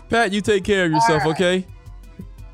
Pat, 0.10 0.32
you 0.32 0.42
take 0.42 0.64
care 0.64 0.86
of 0.86 0.92
yourself, 0.92 1.24
right. 1.24 1.32
okay? 1.32 1.68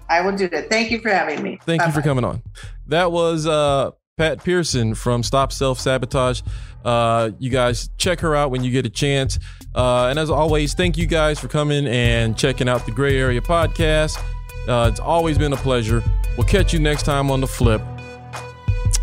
I 0.10 0.22
will 0.22 0.36
do 0.36 0.50
that. 0.50 0.70
Thank 0.70 0.92
you 0.92 1.00
for 1.00 1.10
having 1.10 1.42
me. 1.42 1.60
Thank 1.66 1.86
you 1.86 1.92
for 1.92 2.02
coming 2.02 2.26
on. 2.26 2.42
That 2.88 3.12
was 3.12 3.48
uh, 3.48 3.92
Pat 4.18 4.44
Pearson 4.44 4.96
from 4.96 5.24
Stop 5.24 5.54
Self 5.54 5.80
Sabotage. 5.80 6.42
Uh, 6.84 7.32
you 7.40 7.50
guys 7.50 7.90
check 7.98 8.20
her 8.20 8.36
out 8.36 8.52
when 8.52 8.64
you 8.64 8.72
get 8.72 8.86
a 8.86 8.90
chance. 8.90 9.40
Uh, 9.74 10.08
and 10.08 10.20
as 10.20 10.30
always, 10.30 10.74
thank 10.74 10.98
you 10.98 11.08
guys 11.08 11.40
for 11.40 11.48
coming 11.48 11.88
and 11.88 12.38
checking 12.38 12.68
out 12.68 12.86
the 12.86 12.92
Gray 12.92 13.18
Area 13.18 13.42
podcast. 13.42 14.22
Uh, 14.68 14.90
it's 14.92 15.00
always 15.00 15.38
been 15.38 15.54
a 15.54 15.58
pleasure. 15.58 16.04
We'll 16.38 16.48
catch 16.48 16.74
you 16.74 16.80
next 16.80 17.04
time 17.04 17.32
on 17.32 17.40
the 17.40 17.48
flip. 17.48 17.82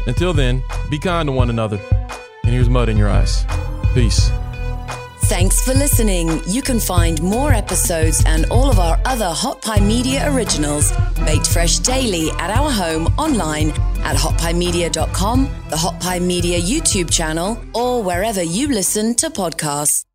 Until 0.08 0.32
then, 0.32 0.62
be 0.90 0.98
kind 0.98 1.28
to 1.28 1.32
one 1.32 1.50
another. 1.50 1.78
And 2.42 2.52
here's 2.52 2.68
mud 2.68 2.88
in 2.88 2.96
your 2.96 3.08
eyes. 3.08 3.44
Peace. 3.94 4.30
Thanks 5.24 5.62
for 5.62 5.74
listening. 5.74 6.40
You 6.46 6.62
can 6.62 6.80
find 6.80 7.22
more 7.22 7.52
episodes 7.52 8.22
and 8.24 8.46
all 8.50 8.70
of 8.70 8.78
our 8.78 8.98
other 9.04 9.28
Hot 9.28 9.60
Pie 9.60 9.80
Media 9.80 10.32
originals 10.32 10.90
baked 11.26 11.46
fresh 11.46 11.78
daily 11.80 12.30
at 12.38 12.50
our 12.50 12.70
home 12.70 13.06
online 13.18 13.68
at 14.00 14.16
hotpiemedia.com, 14.16 15.50
the 15.68 15.76
Hot 15.76 16.00
Pie 16.00 16.20
Media 16.20 16.58
YouTube 16.58 17.10
channel, 17.10 17.62
or 17.74 18.02
wherever 18.02 18.42
you 18.42 18.68
listen 18.68 19.14
to 19.16 19.28
podcasts. 19.28 20.06